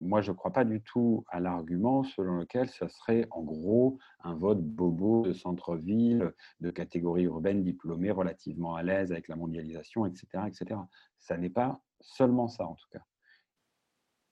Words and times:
Moi, 0.00 0.20
je 0.20 0.30
ne 0.30 0.36
crois 0.36 0.52
pas 0.52 0.64
du 0.64 0.82
tout 0.82 1.24
à 1.28 1.40
l'argument 1.40 2.04
selon 2.04 2.36
lequel 2.36 2.68
ce 2.68 2.86
serait 2.86 3.26
en 3.30 3.42
gros 3.42 3.98
un 4.22 4.34
vote 4.34 4.62
bobo 4.62 5.22
de 5.22 5.32
centre-ville, 5.32 6.32
de 6.60 6.70
catégorie 6.70 7.24
urbaine 7.24 7.62
diplômée, 7.62 8.10
relativement 8.10 8.74
à 8.74 8.82
l'aise 8.82 9.10
avec 9.10 9.28
la 9.28 9.36
mondialisation, 9.36 10.04
etc. 10.04 10.26
etc. 10.46 10.80
Ça 11.18 11.38
n'est 11.38 11.50
pas 11.50 11.80
seulement 12.00 12.48
ça, 12.48 12.66
en 12.66 12.74
tout 12.74 12.88
cas. 12.90 13.00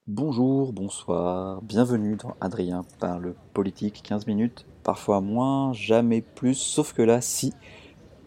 Bonjour, 0.07 0.75
bonsoir, 0.75 1.63
bienvenue 1.63 2.17
dans 2.17 2.37
Adrien 2.43 2.85
parle 3.01 3.35
politique, 3.55 4.03
15 4.05 4.27
minutes, 4.27 4.67
parfois 4.83 5.23
moins, 5.23 5.73
jamais 5.73 6.21
plus, 6.21 6.57
sauf 6.57 6.93
que 6.93 7.01
là, 7.01 7.23
si, 7.23 7.55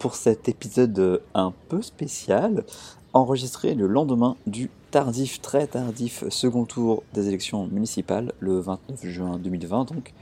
pour 0.00 0.16
cet 0.16 0.48
épisode 0.48 1.22
un 1.34 1.52
peu 1.68 1.80
spécial, 1.82 2.64
enregistré 3.12 3.76
le 3.76 3.86
lendemain 3.86 4.36
du 4.48 4.70
tardif, 4.90 5.40
très 5.40 5.66
tardif 5.66 6.24
second 6.28 6.64
tour 6.64 7.02
des 7.12 7.28
élections 7.28 7.66
municipales, 7.66 8.32
le 8.40 8.58
29 8.58 9.06
juin 9.06 9.38
2020, 9.38 9.84
donc 9.86 10.12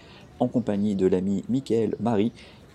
en 0.41 0.49
compagnie 0.49 0.95
de 0.95 1.07
l'ami 1.07 1.45
Michael 1.49 1.95
Marie, 2.01 2.33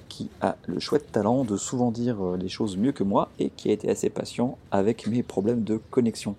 qui 0.08 0.30
a 0.42 0.56
le 0.68 0.80
chouette 0.80 1.12
talent 1.12 1.44
de 1.44 1.58
souvent 1.58 1.92
dire 1.92 2.18
les 2.38 2.50
choses 2.50 2.78
mieux 2.78 2.92
que 2.92 3.04
moi 3.04 3.30
et 3.40 3.50
qui 3.50 3.70
a 3.70 3.74
été 3.74 3.90
assez 3.90 4.10
patient 4.10 4.58
avec 4.72 5.08
mes 5.08 5.24
problèmes 5.24 5.64
de 5.64 5.80
connexion. 5.90 6.36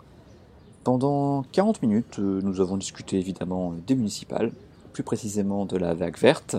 Pendant 0.85 1.45
40 1.53 1.83
minutes, 1.83 2.19
nous 2.19 2.61
avons 2.61 2.77
discuté 2.77 3.19
évidemment 3.19 3.75
des 3.87 3.95
municipales, 3.95 4.53
plus 4.93 5.03
précisément 5.03 5.65
de 5.65 5.77
la 5.77 5.95
vague 5.95 6.19
verte, 6.19 6.57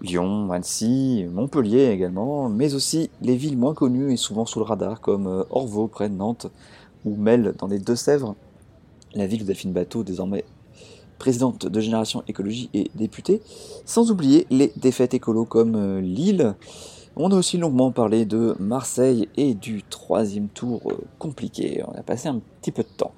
Lyon, 0.00 0.52
Annecy, 0.52 1.26
Montpellier 1.32 1.90
également, 1.90 2.48
mais 2.48 2.74
aussi 2.74 3.10
les 3.20 3.36
villes 3.36 3.58
moins 3.58 3.74
connues 3.74 4.12
et 4.12 4.16
souvent 4.16 4.46
sous 4.46 4.60
le 4.60 4.64
radar 4.64 5.00
comme 5.00 5.26
euh, 5.26 5.42
Orvaux 5.50 5.88
près 5.88 6.08
de 6.08 6.14
Nantes 6.14 6.46
ou 7.04 7.16
Mel 7.16 7.54
dans 7.58 7.66
les 7.66 7.78
Deux-Sèvres, 7.78 8.34
la 9.14 9.26
ville 9.26 9.40
de 9.40 9.44
Delphine 9.44 9.72
Bateau 9.72 10.02
désormais 10.02 10.44
présidente 11.18 11.66
de 11.66 11.80
Génération 11.80 12.22
Écologie 12.28 12.70
et 12.72 12.90
députée, 12.94 13.42
sans 13.84 14.10
oublier 14.10 14.46
les 14.50 14.72
défaites 14.76 15.14
écolo 15.14 15.44
comme 15.44 15.74
euh, 15.74 16.00
Lille. 16.00 16.54
On 17.16 17.32
a 17.32 17.34
aussi 17.34 17.58
longuement 17.58 17.90
parlé 17.90 18.24
de 18.24 18.54
Marseille 18.60 19.28
et 19.36 19.54
du 19.54 19.82
troisième 19.82 20.48
tour 20.48 20.80
euh, 20.86 20.94
compliqué. 21.18 21.82
On 21.88 21.98
a 21.98 22.02
passé 22.02 22.28
un 22.28 22.40
petit 22.60 22.70
peu 22.70 22.84
de 22.84 22.88
temps. 22.96 23.12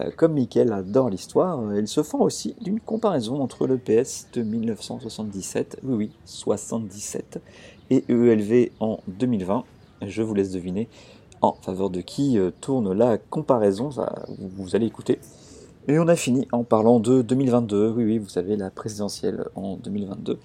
Euh, 0.00 0.10
comme 0.16 0.32
Mickaël 0.32 0.72
adore 0.72 1.10
l'histoire, 1.10 1.60
il 1.76 1.86
se 1.86 2.02
fend 2.02 2.18
aussi 2.18 2.56
d'une 2.60 2.80
comparaison 2.80 3.40
entre 3.40 3.66
le 3.68 3.78
PS 3.78 4.26
de 4.32 4.42
1977, 4.42 5.78
oui 5.84 5.94
oui, 5.94 6.10
77, 6.24 7.40
et 7.90 8.04
EELV 8.08 8.70
en 8.80 8.98
2020. 9.06 9.64
Je 10.02 10.22
vous 10.22 10.34
laisse 10.34 10.50
deviner 10.50 10.88
en 11.42 11.54
faveur 11.54 11.90
de 11.90 12.00
qui 12.00 12.38
euh, 12.38 12.50
tourne 12.60 12.92
la 12.92 13.18
comparaison, 13.18 13.90
vous 14.38 14.76
allez 14.76 14.86
écouter. 14.86 15.18
Et 15.88 15.98
on 15.98 16.08
a 16.08 16.16
fini 16.16 16.48
en 16.52 16.64
parlant 16.64 16.98
de 16.98 17.22
2022, 17.22 17.92
oui 17.96 18.04
oui, 18.04 18.18
vous 18.18 18.28
savez, 18.28 18.56
la 18.56 18.70
présidentielle 18.70 19.44
en 19.54 19.76
2022, 19.76 20.38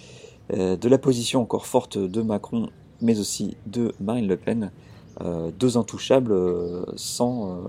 de 0.52 0.90
la 0.90 0.98
position 1.00 1.42
encore 1.42 1.66
forte 1.66 1.98
de 1.98 2.22
Macron, 2.22 2.70
mais 3.02 3.20
aussi 3.20 3.58
de 3.66 3.94
Marine 4.00 4.28
Le 4.28 4.38
Pen, 4.38 4.70
deux 5.58 5.78
intouchables 5.78 6.36
sans 6.96 7.64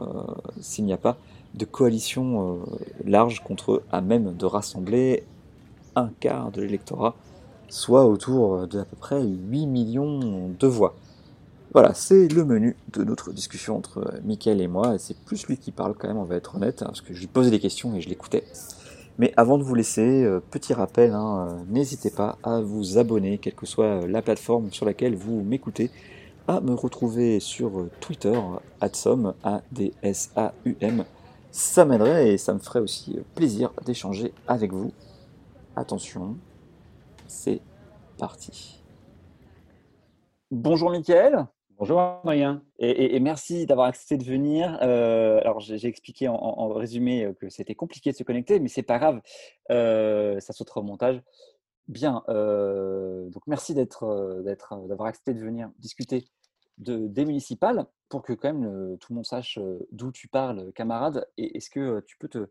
s'il 0.61 0.85
n'y 0.85 0.93
a 0.93 0.99
pas 0.99 1.17
de 1.55 1.65
coalition 1.65 2.57
euh, 2.57 2.65
large 3.05 3.43
contre 3.43 3.73
eux, 3.73 3.83
à 3.93 4.01
même 4.01 4.35
de 4.35 4.47
rassembler 4.47 5.25
un 5.95 6.11
quart 6.21 6.51
de 6.51 6.63
l'électorat, 6.63 7.15
soit 7.69 8.07
autour 8.07 8.67
de 8.67 8.81
à 8.81 8.85
peu 8.85 8.97
près 8.97 9.23
8 9.23 9.67
millions 9.67 10.51
de 10.59 10.67
voix. 10.67 10.95
Voilà, 11.75 11.95
c'est 11.95 12.29
le 12.29 12.45
menu 12.45 12.77
de 12.93 13.03
notre 13.03 13.33
discussion 13.33 13.79
entre 13.79 14.21
Mickaël 14.25 14.61
et 14.61 14.69
moi, 14.69 14.99
c'est 14.99 15.17
plus 15.17 15.47
lui 15.47 15.57
qui 15.57 15.73
parle 15.73 15.95
quand 15.95 16.07
même, 16.07 16.19
on 16.19 16.25
va 16.25 16.37
être 16.37 16.57
honnête, 16.57 16.83
hein, 16.83 16.87
parce 16.87 17.01
que 17.01 17.15
je 17.15 17.21
lui 17.21 17.29
posais 17.29 17.51
des 17.51 17.61
questions 17.61 17.95
et 17.97 18.03
je 18.03 18.11
l'écoutais. 18.11 18.45
Mais 19.17 19.33
avant 19.39 19.57
de 19.57 19.63
vous 19.63 19.75
laisser, 19.75 20.23
euh, 20.23 20.41
petit 20.51 20.75
rappel, 20.75 21.13
hein, 21.13 21.49
euh, 21.49 21.65
n'hésitez 21.71 22.11
pas 22.11 22.37
à 22.43 22.61
vous 22.61 22.99
abonner, 22.99 23.39
quelle 23.39 23.55
que 23.55 23.65
soit 23.65 24.07
la 24.07 24.21
plateforme 24.21 24.71
sur 24.71 24.85
laquelle 24.85 25.15
vous 25.15 25.41
m'écoutez, 25.43 25.91
à 26.47 26.61
me 26.61 26.75
retrouver 26.75 27.41
sur 27.41 27.89
Twitter, 28.01 28.39
adsum, 28.83 29.33
A-D-S-A-U-M, 29.43 31.05
ça 31.53 31.85
m'aiderait 31.87 32.35
et 32.35 32.39
ça 32.39 32.53
me 32.53 32.59
ferait 32.59 32.81
aussi 32.81 33.19
plaisir 33.35 33.73
d'échanger 33.87 34.35
avec 34.47 34.73
vous. 34.73 34.93
Attention, 35.75 36.37
c'est 37.29 37.63
parti. 38.19 38.83
Bonjour 40.51 40.91
Mickaël. 40.91 41.47
Bonjour 41.83 41.99
Adrien. 41.99 42.63
Et, 42.79 43.19
merci 43.19 43.67
d'avoir 43.67 43.89
accepté 43.89 44.17
de 44.17 44.23
venir. 44.23 44.79
Euh, 44.83 45.41
alors 45.41 45.59
j'ai 45.59 45.85
expliqué 45.89 46.29
en, 46.29 46.69
résumé 46.69 47.35
que 47.41 47.49
c'était 47.49 47.75
compliqué 47.75 48.13
de 48.13 48.17
se 48.17 48.23
connecter, 48.23 48.61
mais 48.61 48.69
c'est 48.69 48.85
pas 48.85 49.01
grave, 49.01 49.21
euh, 49.73 50.39
ça 50.39 50.53
sautera 50.53 50.81
au 50.81 50.85
montage. 50.85 51.21
Bien, 51.89 52.23
euh, 52.29 53.29
donc 53.31 53.43
merci 53.49 53.75
d'avoir 53.75 55.09
accepté 55.09 55.35
de 55.35 55.41
venir 55.41 55.73
discuter 55.81 56.25
de, 56.79 57.09
des 57.09 57.25
municipales 57.25 57.87
pour 58.09 58.23
que 58.23 58.33
quand 58.33 58.55
même 58.55 58.97
tout 58.99 59.13
le 59.13 59.17
monde 59.17 59.27
sache 59.27 59.59
d'où 59.91 60.13
tu 60.13 60.29
parles, 60.29 60.73
camarade. 60.75 61.27
Et 61.37 61.57
est-ce 61.57 61.69
que 61.69 61.99
tu 62.07 62.17
peux 62.17 62.29
te, 62.29 62.47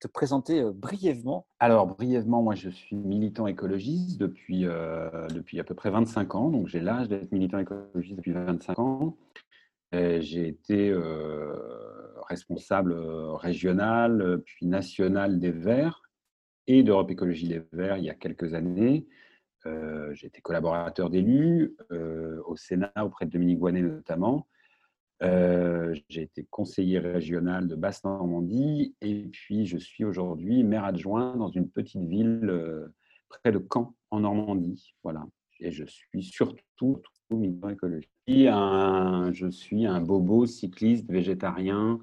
te 0.00 0.08
présenter 0.08 0.62
brièvement 0.74 1.46
Alors, 1.58 1.86
brièvement, 1.86 2.42
moi, 2.42 2.54
je 2.54 2.68
suis 2.70 2.96
militant 2.96 3.46
écologiste 3.46 4.18
depuis, 4.18 4.62
depuis 4.62 5.58
à 5.60 5.64
peu 5.64 5.74
près 5.74 5.90
25 5.90 6.34
ans. 6.34 6.50
Donc, 6.50 6.68
j'ai 6.68 6.80
l'âge 6.80 7.08
d'être 7.08 7.32
militant 7.32 7.58
écologiste 7.58 8.16
depuis 8.16 8.32
25 8.32 8.78
ans. 8.78 9.16
J'ai 9.92 10.48
été 10.48 10.94
responsable 12.28 12.94
régional, 13.36 14.42
puis 14.44 14.66
national 14.66 15.38
des 15.38 15.50
Verts 15.50 16.02
et 16.66 16.82
d'Europe 16.82 17.10
Écologie 17.10 17.46
Les 17.46 17.62
Verts 17.72 17.98
il 17.98 18.04
y 18.04 18.10
a 18.10 18.14
quelques 18.14 18.54
années. 18.54 19.06
Euh, 19.66 20.14
j'ai 20.14 20.28
été 20.28 20.40
collaborateur 20.40 21.10
d'élu 21.10 21.76
euh, 21.90 22.40
au 22.46 22.56
Sénat 22.56 22.92
auprès 23.02 23.26
de 23.26 23.30
Dominique 23.30 23.58
Guanet 23.58 23.82
notamment. 23.82 24.46
Euh, 25.22 25.94
j'ai 26.08 26.22
été 26.22 26.46
conseiller 26.50 26.98
régional 26.98 27.68
de 27.68 27.74
Basse-Normandie 27.74 28.94
et 29.00 29.22
puis 29.32 29.64
je 29.64 29.78
suis 29.78 30.04
aujourd'hui 30.04 30.62
maire 30.62 30.84
adjoint 30.84 31.36
dans 31.36 31.48
une 31.48 31.70
petite 31.70 32.02
ville 32.02 32.90
près 33.28 33.50
de 33.52 33.64
Caen 33.72 33.94
en 34.10 34.20
Normandie. 34.20 34.94
Voilà. 35.02 35.26
Et 35.60 35.72
je 35.72 35.84
suis 35.84 36.22
surtout 36.22 37.00
militant 37.30 37.70
écologique. 37.70 38.10
Un, 38.28 39.32
je 39.32 39.48
suis 39.48 39.86
un 39.86 40.00
bobo 40.00 40.44
cycliste, 40.46 41.10
végétarien, 41.10 41.98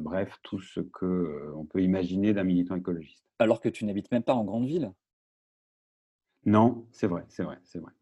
bref, 0.00 0.36
tout 0.42 0.60
ce 0.60 0.80
qu'on 0.80 1.64
peut 1.66 1.82
imaginer 1.82 2.34
d'un 2.34 2.44
militant 2.44 2.74
écologiste. 2.74 3.24
Alors 3.38 3.60
que 3.60 3.68
tu 3.68 3.84
n'habites 3.84 4.10
même 4.10 4.22
pas 4.22 4.34
en 4.34 4.44
grande 4.44 4.66
ville? 4.66 4.92
Non, 6.44 6.86
c'est 6.90 7.06
vrai, 7.06 7.24
c'est 7.28 7.44
vrai, 7.44 7.58
c'est 7.64 7.78
vrai. 7.78 7.92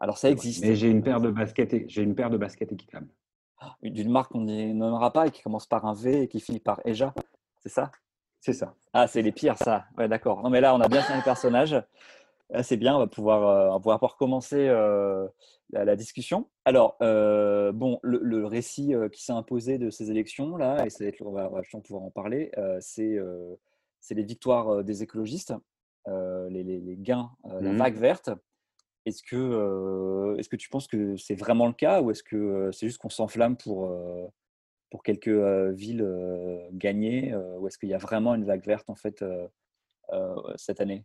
Alors 0.00 0.18
ça 0.18 0.30
existe. 0.30 0.64
Mais 0.64 0.74
j'ai 0.74 0.90
une 0.90 1.02
paire 1.02 1.20
de 1.20 1.30
baskets, 1.30 1.88
j'ai 1.88 2.02
une 2.02 2.14
paire 2.14 2.30
de 2.30 2.36
baskets 2.36 2.72
équitables. 2.72 3.08
Ah, 3.64 3.76
d'une 3.82 4.10
marque 4.10 4.32
qu'on 4.32 4.40
ne 4.40 4.72
nommera 4.72 5.12
pas 5.12 5.28
et 5.28 5.30
qui 5.30 5.40
commence 5.40 5.66
par 5.66 5.86
un 5.86 5.94
V 5.94 6.22
et 6.22 6.28
qui 6.28 6.40
finit 6.40 6.58
par 6.58 6.80
Eja, 6.84 7.14
c'est 7.62 7.68
ça? 7.68 7.92
C'est 8.40 8.52
ça. 8.52 8.74
Ah, 8.92 9.06
c'est 9.06 9.22
les 9.22 9.30
pires, 9.30 9.56
ça. 9.56 9.84
Ouais, 9.96 10.08
d'accord. 10.08 10.42
Non, 10.42 10.50
mais 10.50 10.60
là, 10.60 10.74
on 10.74 10.80
a 10.80 10.88
bien 10.88 11.00
fait 11.00 11.14
les 11.14 11.22
personnages. 11.22 11.80
C'est 12.62 12.76
bien, 12.76 12.96
on 12.96 12.98
va 12.98 13.06
pouvoir, 13.06 13.48
euh, 13.48 13.68
on 13.70 13.78
va 13.78 13.94
pouvoir 13.94 14.16
commencer 14.16 14.68
euh, 14.68 15.26
la, 15.70 15.96
discussion. 15.96 16.50
Alors, 16.64 16.96
euh, 17.00 17.72
bon, 17.72 17.98
le, 18.02 18.44
récit 18.44 18.94
qui 19.12 19.22
s'est 19.24 19.32
imposé 19.32 19.78
de 19.78 19.90
ces 19.90 20.10
élections 20.10 20.56
là, 20.56 20.84
et 20.84 20.90
c'est, 20.90 21.14
on 21.22 21.30
va, 21.30 21.48
pouvoir 21.82 22.02
en 22.02 22.10
parler, 22.10 22.50
c'est, 22.80 23.16
les 24.10 24.24
victoires 24.24 24.84
des 24.84 25.02
écologistes 25.02 25.54
les, 26.06 26.96
gains, 26.98 27.30
la 27.44 27.72
mmh 27.72 27.76
vague 27.76 27.96
verte. 27.96 28.30
Est-ce 29.04 29.22
que, 29.22 29.36
euh, 29.36 30.36
est-ce 30.36 30.48
que 30.48 30.56
tu 30.56 30.68
penses 30.68 30.86
que 30.86 31.16
c'est 31.16 31.34
vraiment 31.34 31.66
le 31.66 31.72
cas 31.72 32.00
ou 32.00 32.10
est-ce 32.10 32.22
que 32.22 32.70
c'est 32.72 32.86
juste 32.86 32.98
qu'on 32.98 33.08
s'enflamme 33.08 33.56
pour, 33.56 33.92
pour 34.90 35.02
quelques 35.02 35.28
villes 35.28 36.06
gagnées 36.72 37.34
ou 37.58 37.66
est-ce 37.66 37.78
qu'il 37.78 37.88
y 37.88 37.94
a 37.94 37.98
vraiment 37.98 38.34
une 38.34 38.44
vague 38.44 38.64
verte 38.64 38.88
en 38.88 38.94
fait 38.94 39.24
cette 40.56 40.80
année? 40.80 41.04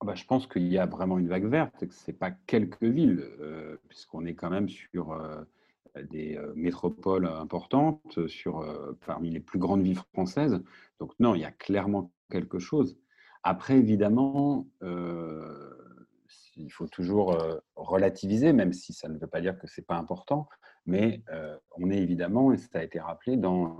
Ah 0.00 0.06
bah, 0.06 0.14
je 0.14 0.24
pense 0.24 0.46
qu'il 0.46 0.66
y 0.66 0.78
a 0.78 0.86
vraiment 0.86 1.18
une 1.18 1.28
vague 1.28 1.46
verte, 1.46 1.86
que 1.86 1.94
ce 1.94 2.10
n'est 2.10 2.16
pas 2.16 2.30
quelques 2.30 2.82
villes, 2.82 3.26
puisqu'on 3.88 4.26
est 4.26 4.34
quand 4.34 4.50
même 4.50 4.68
sur 4.68 5.18
des 6.10 6.38
métropoles 6.54 7.26
importantes, 7.26 8.26
sur, 8.28 8.64
parmi 9.06 9.30
les 9.30 9.40
plus 9.40 9.58
grandes 9.58 9.82
villes 9.82 10.00
françaises. 10.12 10.62
Donc 10.98 11.12
non, 11.18 11.34
il 11.34 11.40
y 11.40 11.44
a 11.44 11.52
clairement 11.52 12.12
quelque 12.30 12.58
chose. 12.58 12.98
Après, 13.42 13.78
évidemment, 13.78 14.68
euh, 14.82 15.79
il 16.56 16.70
faut 16.70 16.86
toujours 16.86 17.36
relativiser, 17.76 18.52
même 18.52 18.72
si 18.72 18.92
ça 18.92 19.08
ne 19.08 19.18
veut 19.18 19.26
pas 19.26 19.40
dire 19.40 19.58
que 19.58 19.66
ce 19.66 19.80
n'est 19.80 19.84
pas 19.84 19.96
important. 19.96 20.48
Mais 20.86 21.22
on 21.76 21.90
est 21.90 21.98
évidemment, 21.98 22.52
et 22.52 22.58
ça 22.58 22.78
a 22.78 22.82
été 22.82 23.00
rappelé, 23.00 23.36
dans, 23.36 23.78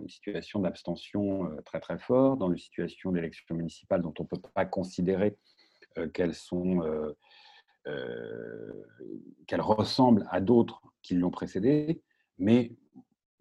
une 0.00 0.08
situation 0.08 0.60
d'abstention 0.60 1.50
très 1.64 1.80
très 1.80 1.98
fort, 1.98 2.36
dans 2.36 2.50
une 2.50 2.58
situation 2.58 3.12
d'élection 3.12 3.54
municipale 3.54 4.02
dont 4.02 4.14
on 4.18 4.22
ne 4.22 4.28
peut 4.28 4.40
pas 4.54 4.64
considérer 4.64 5.36
qu'elles 6.12 6.34
sont 6.34 7.14
qu'elles 9.46 9.60
ressemblent 9.60 10.26
à 10.30 10.40
d'autres 10.40 10.82
qui 11.02 11.14
l'ont 11.14 11.30
précédé. 11.30 12.02
Mais 12.38 12.72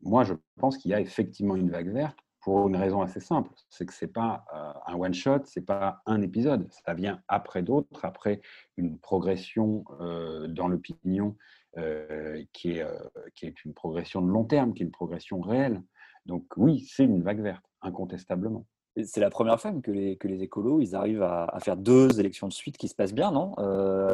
moi, 0.01 0.23
je 0.23 0.33
pense 0.59 0.77
qu'il 0.77 0.91
y 0.91 0.93
a 0.93 0.99
effectivement 0.99 1.55
une 1.55 1.69
vague 1.69 1.91
verte 1.91 2.17
pour 2.41 2.67
une 2.67 2.75
raison 2.75 3.01
assez 3.01 3.19
simple, 3.19 3.51
c'est 3.69 3.85
que 3.85 3.93
ce 3.93 4.05
n'est 4.05 4.11
pas 4.11 4.45
euh, 4.53 4.73
un 4.87 4.95
one-shot, 4.95 5.45
ce 5.45 5.59
n'est 5.59 5.65
pas 5.65 6.01
un 6.07 6.21
épisode, 6.21 6.67
ça 6.71 6.93
vient 6.95 7.21
après 7.27 7.61
d'autres, 7.61 8.03
après 8.03 8.41
une 8.77 8.97
progression 8.97 9.85
euh, 10.01 10.47
dans 10.47 10.67
l'opinion 10.67 11.37
euh, 11.77 12.43
qui, 12.51 12.79
est, 12.79 13.65
une 13.65 13.73
progression 13.73 14.21
de 14.21 14.27
long 14.27 14.43
terme, 14.43 14.73
qui 14.73 14.81
est 14.81 14.85
une 14.85 14.91
progression 14.91 15.39
réelle. 15.39 15.81
Donc 16.25 16.45
oui, 16.57 16.87
c'est 16.89 17.05
une 17.05 17.21
vague 17.21 17.41
verte, 17.41 17.63
incontestablement. 17.81 18.65
C'est 19.03 19.21
la 19.21 19.29
première 19.29 19.61
fois 19.61 19.71
que 19.71 19.91
les, 19.91 20.17
que 20.17 20.27
les 20.27 20.43
écolos, 20.43 20.81
ils 20.81 20.95
arrivent 20.95 21.23
à, 21.23 21.57
faire 21.61 21.77
deux 21.77 22.19
élections 22.19 22.47
de 22.47 22.53
suite 22.53 22.77
qui 22.77 22.89
se 22.89 22.95
passent 22.95 23.13
bien, 23.13 23.31
non? 23.31 23.53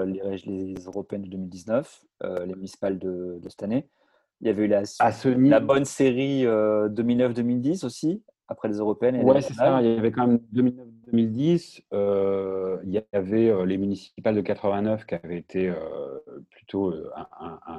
Les, 0.06 0.76
européennes 0.86 1.24
de 1.24 1.30
2019, 1.30 2.06
les 2.46 2.54
municipales 2.54 3.00
de 3.00 3.42
cette 3.50 3.64
année. 3.64 3.90
Il 4.42 4.48
y 4.48 4.50
avait 4.52 4.66
eu 4.66 4.68
la, 4.68 4.84
la 5.24 5.60
bonne 5.60 5.86
série 5.86 6.44
2009-2010 6.44 7.84
euh, 7.84 7.88
aussi, 7.88 8.24
après 8.48 8.68
les 8.68 8.78
européennes. 8.78 9.20
Oui, 9.24 9.42
c'est 9.42 9.54
ça. 9.54 9.82
Il 9.82 9.96
y 9.96 9.98
avait 9.98 10.12
quand 10.12 10.28
même 10.28 10.40
2009-2010. 10.54 11.82
Euh, 11.94 12.78
il 12.84 12.92
y 12.92 13.02
avait 13.14 13.50
euh, 13.50 13.66
les 13.66 13.78
municipales 13.78 14.36
de 14.36 14.42
89 14.42 15.06
qui 15.06 15.16
avaient 15.16 15.40
été 15.40 15.74
plutôt 16.52 16.94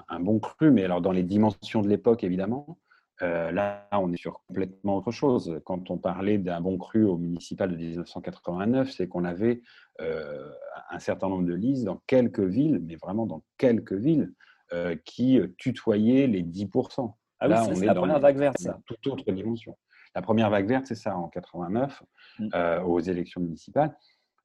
un, 0.09 0.21
bon 0.21 0.41
cru, 0.41 0.73
mais 0.73 0.85
alors 0.85 1.01
dans 1.01 1.13
les 1.13 1.23
dimensions 1.23 1.83
de 1.83 1.89
l'époque, 1.89 2.25
évidemment. 2.25 2.79
là, 3.21 3.89
on 3.93 4.13
est 4.13 4.17
sur 4.17 4.43
complètement 4.49 4.97
autre 4.97 5.13
chose. 5.13 5.61
Quand 5.65 5.91
on 5.93 5.99
parlait 5.99 6.39
d'un 6.39 6.61
bon 6.61 6.77
cru 6.77 7.05
au 7.05 7.19
municipal 7.19 7.71
de 7.71 7.77
1989, 7.77 8.91
c'est 8.91 9.07
qu'on 9.07 9.25
avait 9.25 9.63
un 10.01 10.99
certain 10.99 11.29
nombre 11.29 11.47
de 11.47 11.55
listes 11.55 11.85
dans 11.85 12.03
quelques 12.09 12.41
villes, 12.41 12.81
mais 12.85 12.97
vraiment 12.97 13.27
dans 13.27 13.45
quelques 13.59 13.93
villes. 13.93 14.33
Euh, 14.75 14.97
qui 15.07 15.39
euh, 15.39 15.49
tutoyait 15.57 16.27
les 16.27 16.43
10%. 16.43 17.15
Ah 17.41 17.49
Là, 17.49 17.65
on 17.67 17.73
est, 17.73 17.87
la 17.87 17.95
dans 17.95 18.03
première 18.03 18.21
vague 18.21 18.37
verte, 18.37 18.59
ça. 18.59 18.79
toute 18.85 19.07
autre 19.07 19.33
dimension. 19.33 19.79
La 20.15 20.21
première 20.21 20.51
vague 20.51 20.69
verte, 20.69 20.85
c'est 20.85 20.95
ça, 20.95 21.17
en 21.17 21.29
89, 21.29 22.03
mm. 22.39 22.49
euh, 22.53 22.83
aux 22.83 23.01
élections 23.01 23.41
municipales. 23.41 23.97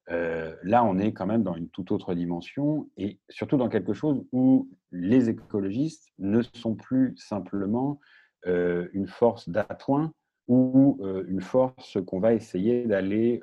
là, 0.08 0.82
on 0.82 0.98
est 0.98 1.12
quand 1.12 1.26
même 1.26 1.42
dans 1.42 1.54
une 1.54 1.68
toute 1.68 1.92
autre 1.92 2.14
dimension 2.14 2.88
et 2.96 3.20
surtout 3.28 3.58
dans 3.58 3.68
quelque 3.68 3.92
chose 3.92 4.24
où 4.32 4.70
les 4.92 5.28
écologistes 5.28 6.08
ne 6.18 6.40
sont 6.40 6.74
plus 6.74 7.14
simplement 7.18 8.00
une 8.46 9.06
force 9.06 9.48
d'appoint 9.48 10.12
ou 10.48 11.00
une 11.26 11.40
force 11.40 11.98
qu'on 12.06 12.20
va 12.20 12.32
essayer 12.32 12.86
d'aller 12.86 13.42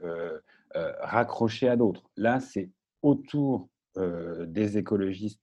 raccrocher 0.73 1.67
à 1.67 1.75
d'autres. 1.75 2.09
Là, 2.15 2.39
c'est 2.39 2.69
autour 3.01 3.69
des 3.97 4.77
écologistes 4.77 5.41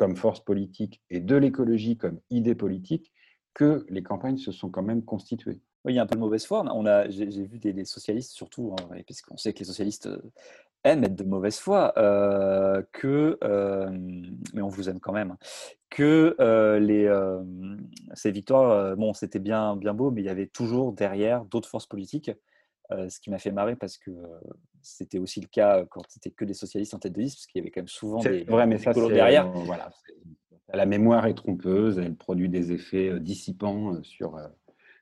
comme 0.00 0.16
force 0.16 0.40
politique 0.40 1.02
et 1.10 1.20
de 1.20 1.36
l'écologie 1.36 1.98
comme 1.98 2.20
idée 2.30 2.54
politique 2.54 3.12
que 3.52 3.84
les 3.90 4.02
campagnes 4.02 4.38
se 4.38 4.50
sont 4.50 4.70
quand 4.70 4.82
même 4.82 5.04
constituées. 5.04 5.60
Oui, 5.84 5.92
il 5.92 5.96
y 5.96 5.98
a 5.98 6.02
un 6.02 6.06
peu 6.06 6.14
de 6.14 6.20
mauvaise 6.20 6.46
foi. 6.46 6.64
On 6.74 6.86
a, 6.86 7.10
j'ai, 7.10 7.26
vu 7.26 7.58
des, 7.58 7.84
socialistes 7.84 8.30
surtout, 8.30 8.74
hein, 8.80 8.96
puisqu'on 9.04 9.36
sait 9.36 9.52
que 9.52 9.58
les 9.58 9.66
socialistes 9.66 10.06
euh, 10.06 10.22
aiment 10.84 11.04
être 11.04 11.16
de 11.16 11.24
mauvaise 11.24 11.58
foi, 11.58 11.92
euh, 11.98 12.82
que, 12.92 13.36
euh, 13.44 13.90
mais 14.54 14.62
on 14.62 14.68
vous 14.68 14.88
aime 14.88 15.00
quand 15.00 15.12
même, 15.12 15.36
que 15.90 16.34
les, 16.80 17.06
ces 18.14 18.30
victoires, 18.30 18.96
bon, 18.96 19.12
c'était 19.12 19.38
bien, 19.38 19.76
bien 19.76 19.92
beau, 19.92 20.10
mais 20.10 20.22
il 20.22 20.24
y 20.24 20.30
avait 20.30 20.46
toujours 20.46 20.94
derrière 20.94 21.44
d'autres 21.44 21.68
forces 21.68 21.86
politiques 21.86 22.30
ce 23.08 23.20
qui 23.20 23.30
m'a 23.30 23.38
fait 23.38 23.52
marrer 23.52 23.76
parce 23.76 23.96
que 23.98 24.10
c'était 24.82 25.18
aussi 25.18 25.40
le 25.40 25.46
cas 25.46 25.84
quand 25.86 26.02
c'était 26.08 26.30
que 26.30 26.44
des 26.44 26.54
socialistes 26.54 26.94
en 26.94 26.98
tête 26.98 27.12
de 27.12 27.20
liste, 27.20 27.38
parce 27.38 27.46
qu'il 27.46 27.60
y 27.60 27.62
avait 27.62 27.70
quand 27.70 27.80
même 27.80 27.88
souvent 27.88 28.20
des, 28.20 28.44
vrai, 28.44 28.66
mais 28.66 28.78
ça, 28.78 28.92
derrière. 28.92 29.46
Euh, 29.46 29.62
voilà, 29.64 29.90
la 30.72 30.86
mémoire 30.86 31.26
est 31.26 31.34
trompeuse, 31.34 31.98
elle 31.98 32.14
produit 32.14 32.48
des 32.48 32.72
effets 32.72 33.08
euh, 33.08 33.20
dissipants 33.20 34.02
sur, 34.02 34.38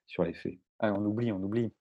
sur 0.06 0.24
les 0.24 0.32
faits. 0.32 0.58
Ah, 0.78 0.92
on 0.92 1.04
oublie, 1.04 1.32
on 1.32 1.42
oublie. 1.42 1.72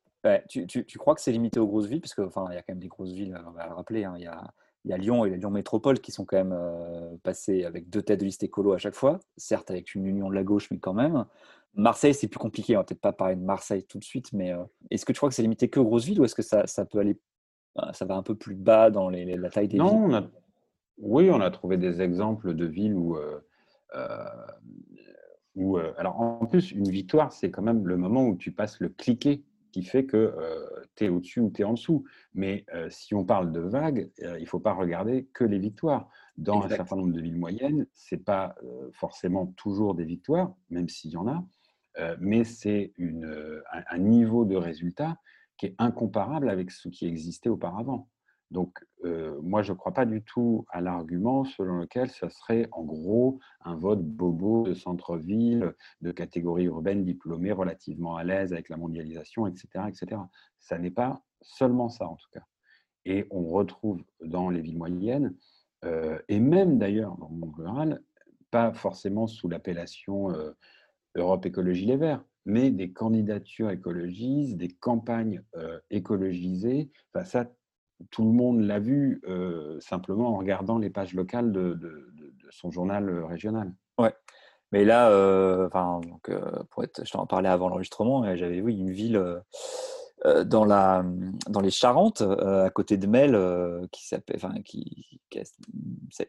tu, 0.49 0.67
tu, 0.67 0.85
tu, 0.85 0.97
crois 0.97 1.15
que 1.15 1.21
c'est 1.21 1.31
limité 1.31 1.59
aux 1.59 1.67
grosses 1.67 1.87
villes? 1.87 2.01
Parce 2.01 2.15
qu'il 2.15 2.23
enfin, 2.23 2.47
y 2.51 2.57
a 2.57 2.61
quand 2.61 2.73
même 2.73 2.79
des 2.79 2.87
grosses 2.87 3.13
villes, 3.13 3.37
on 3.47 3.51
va 3.51 3.67
le 3.67 3.73
rappeler. 3.73 4.03
Hein, 4.03 4.15
il 4.17 4.23
y, 4.23 4.27
a, 4.27 4.43
y, 4.85 4.93
a, 4.93 4.97
Lyon 4.97 5.25
et 5.25 5.29
la 5.29 5.37
Lyon 5.37 5.51
Métropole 5.51 5.99
qui 5.99 6.11
sont 6.11 6.25
quand 6.25 6.37
même 6.37 6.57
passés 7.23 7.63
avec 7.63 7.89
deux 7.89 8.01
têtes 8.01 8.19
de 8.19 8.25
liste 8.25 8.43
écolo 8.43 8.73
à 8.73 8.77
chaque 8.77 8.95
fois, 8.95 9.19
certes 9.37 9.71
avec 9.71 9.95
une 9.95 10.05
union 10.05 10.29
de 10.29 10.35
la 10.35 10.43
gauche, 10.43 10.69
mais 10.71 10.79
quand 10.79 10.93
même. 10.93 11.25
Marseille, 11.77 12.13
c'est 12.13 12.27
plus 12.27 12.39
compliqué. 12.39 12.75
On 12.75 12.79
va 12.79 12.83
peut-être 12.83 13.01
pas 13.01 13.13
parler 13.13 13.35
de 13.35 13.43
Marseille 13.43 13.85
tout 13.85 13.99
de 13.99 14.03
suite, 14.03 14.33
mais 14.33 14.51
euh, 14.51 14.63
est-ce 14.89 15.05
que 15.05 15.13
tu 15.13 15.17
crois 15.17 15.29
que 15.29 15.35
c'est 15.35 15.43
limité 15.43 15.69
que 15.69 15.79
aux 15.79 15.85
grosses 15.85 16.05
villes 16.05 16.19
ou 16.19 16.25
est-ce 16.25 16.35
que 16.35 16.41
ça, 16.41 16.65
ça, 16.65 16.85
peut 16.85 16.99
aller, 16.99 17.19
bah, 17.75 17.91
ça 17.93 18.05
va 18.05 18.15
un 18.15 18.23
peu 18.23 18.35
plus 18.35 18.55
bas 18.55 18.89
dans 18.89 19.09
les, 19.09 19.25
la 19.37 19.49
taille 19.49 19.67
des 19.67 19.77
non, 19.77 20.07
villes? 20.07 20.17
on 20.17 20.31
Oui, 20.97 21.29
on 21.29 21.39
a 21.39 21.51
trouvé 21.51 21.77
des 21.77 22.01
exemples 22.01 22.53
de 22.53 22.65
villes 22.65 22.95
où. 22.95 23.15
Euh, 23.15 23.39
euh, 23.95 24.25
où 25.55 25.77
alors, 25.77 26.19
en 26.21 26.45
plus, 26.45 26.71
une 26.71 26.87
victoire, 26.89 27.31
c'est 27.31 27.49
quand 27.49 27.63
même 27.63 27.87
le 27.87 27.97
moment 27.97 28.27
où 28.27 28.37
tu 28.37 28.51
passes 28.51 28.79
le 28.79 28.89
cliquet 28.89 29.41
qui 29.71 29.81
fait 29.81 30.05
que 30.05 30.31
tu 30.95 31.05
es 31.05 31.09
au-dessus 31.09 31.39
ou 31.39 31.49
tu 31.49 31.63
es 31.63 31.65
en 31.65 31.73
dessous. 31.73 32.03
Mais 32.35 32.63
si 32.89 33.15
on 33.15 33.25
parle 33.25 33.51
de 33.51 33.61
vagues, 33.61 34.11
il 34.19 34.41
ne 34.41 34.45
faut 34.45 34.59
pas 34.59 34.73
regarder 34.73 35.25
que 35.33 35.43
les 35.43 35.57
victoires. 35.57 36.09
Dans 36.37 36.61
un 36.61 36.69
certain 36.69 36.97
nombre 36.97 37.11
de 37.11 37.21
villes 37.21 37.39
moyennes, 37.39 37.87
ce 37.95 38.13
n'est 38.13 38.21
pas 38.21 38.53
forcément 38.93 39.47
toujours 39.57 39.95
des 39.95 40.05
victoires, 40.05 40.53
même 40.69 40.89
s'il 40.89 41.09
y 41.09 41.17
en 41.17 41.27
a. 41.27 41.43
Euh, 41.99 42.15
mais 42.19 42.43
c'est 42.43 42.93
euh, 42.99 43.61
un, 43.89 43.97
niveau 43.97 44.45
de 44.45 44.55
résultat 44.55 45.17
qui 45.57 45.67
est 45.67 45.75
incomparable 45.79 46.49
avec 46.49 46.71
ce 46.71 46.89
qui 46.89 47.07
existait 47.07 47.49
auparavant. 47.49 48.09
Donc, 48.51 48.77
euh, 49.03 49.37
moi, 49.41 49.61
je 49.61 49.73
ne 49.73 49.77
crois 49.77 49.93
pas 49.93 50.05
du 50.05 50.23
tout 50.23 50.65
à 50.69 50.79
l'argument 50.79 51.43
selon 51.43 51.79
lequel 51.79 52.09
ce 52.09 52.29
serait 52.29 52.69
en 52.71 52.83
gros 52.83 53.39
un 53.65 53.75
vote 53.75 54.03
bobo 54.03 54.63
de 54.63 54.73
centre-ville, 54.73 55.73
de 56.01 56.11
catégorie 56.11 56.65
urbaine 56.65 57.03
diplômée, 57.03 57.51
relativement 57.51 58.15
à 58.15 58.23
l'aise 58.23 58.53
avec 58.53 58.69
la 58.69 58.77
mondialisation, 58.77 59.47
etc. 59.47 59.67
etc. 59.87 60.21
Ça 60.59 60.77
n'est 60.77 60.91
pas 60.91 61.21
seulement 61.41 61.89
ça, 61.89 62.07
en 62.07 62.15
tout 62.15 62.29
cas. 62.31 62.45
Et 63.05 63.25
on 63.31 63.43
retrouve 63.47 64.03
dans 64.21 64.49
les 64.49 64.61
villes 64.61 64.77
moyennes, 64.77 65.35
et 66.27 66.39
même 66.39 66.77
d'ailleurs 66.77 67.15
dans 67.17 67.29
le 67.29 67.35
monde 67.35 67.55
rural, 67.55 68.01
pas 68.51 68.73
forcément 68.73 69.27
sous 69.27 69.47
l'appellation 69.47 70.33
Europe 71.17 71.45
Écologie 71.45 71.85
Les 71.85 71.97
Verts, 71.97 72.23
mais 72.45 72.71
des 72.71 72.91
candidatures 72.91 73.69
écologistes, 73.71 74.55
des 74.55 74.69
campagnes 74.69 75.43
euh, 75.57 75.79
écologisées. 75.89 76.89
Enfin, 77.13 77.25
ça, 77.25 77.51
tout 78.11 78.23
le 78.23 78.31
monde 78.31 78.61
l'a 78.61 78.79
vu 78.79 79.21
euh, 79.27 79.79
simplement 79.81 80.29
en 80.29 80.37
regardant 80.37 80.77
les 80.77 80.89
pages 80.89 81.13
locales 81.13 81.51
de, 81.51 81.77
son 82.49 82.71
journal 82.71 83.09
euh, 83.09 83.25
régional. 83.25 83.73
Ouais. 83.97 84.13
Mais 84.71 84.85
là, 84.85 85.07
enfin, 85.65 86.01
pour 86.69 86.83
être, 86.83 87.05
je 87.05 87.11
t'en 87.11 87.25
parlais 87.25 87.47
avant 87.47 87.69
l'enregistrement, 87.69 88.35
j'avais 88.35 88.59
vu 88.59 88.73
une 88.73 88.91
ville 88.91 89.41
dans, 90.25 90.65
la, 90.65 91.05
dans 91.47 91.61
les 91.61 91.69
Charentes, 91.69 92.21
euh, 92.21 92.65
à 92.65 92.69
côté 92.69 92.97
de 92.97 93.05
Mel, 93.07 93.35
euh, 93.35 93.85
qui, 93.91 94.03
enfin, 94.35 94.53
qui, 94.65 95.19
qui, 95.29 95.39
a 95.39 95.43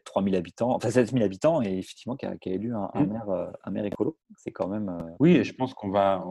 3000 0.05 0.35
habitants, 0.35 0.75
enfin 0.75 0.89
7000 0.89 1.23
habitants, 1.23 1.61
et 1.61 1.77
effectivement 1.79 2.15
qui 2.15 2.25
a, 2.25 2.35
élu 2.45 2.73
un, 2.73 2.89
un, 2.93 3.03
mmh. 3.03 3.11
maire, 3.11 3.51
un 3.63 3.71
maire 3.71 3.85
écolo. 3.85 4.17
C'est 4.37 4.51
quand 4.51 4.67
même. 4.67 5.15
Oui, 5.19 5.31
et 5.31 5.43
je 5.43 5.53
pense 5.53 5.73
qu'on 5.73 5.89
va. 5.89 6.23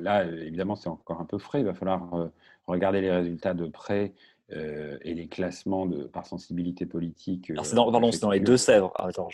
là, 0.00 0.24
évidemment, 0.24 0.76
c'est 0.76 0.88
encore 0.88 1.20
un 1.20 1.24
peu 1.24 1.38
frais. 1.38 1.60
Il 1.60 1.66
va 1.66 1.74
falloir 1.74 2.30
regarder 2.66 3.00
les 3.00 3.10
résultats 3.10 3.54
de 3.54 3.66
près. 3.66 4.12
et 4.50 5.14
les 5.14 5.28
classements 5.28 5.86
de, 5.86 6.04
par 6.04 6.26
sensibilité 6.26 6.86
politique. 6.86 7.52
c'est 7.62 7.74
dans, 7.74 7.90
dans, 7.90 8.30
les 8.30 8.40
Deux-Sèvres. 8.40 8.92
Ah, 8.96 9.08
attends, 9.08 9.28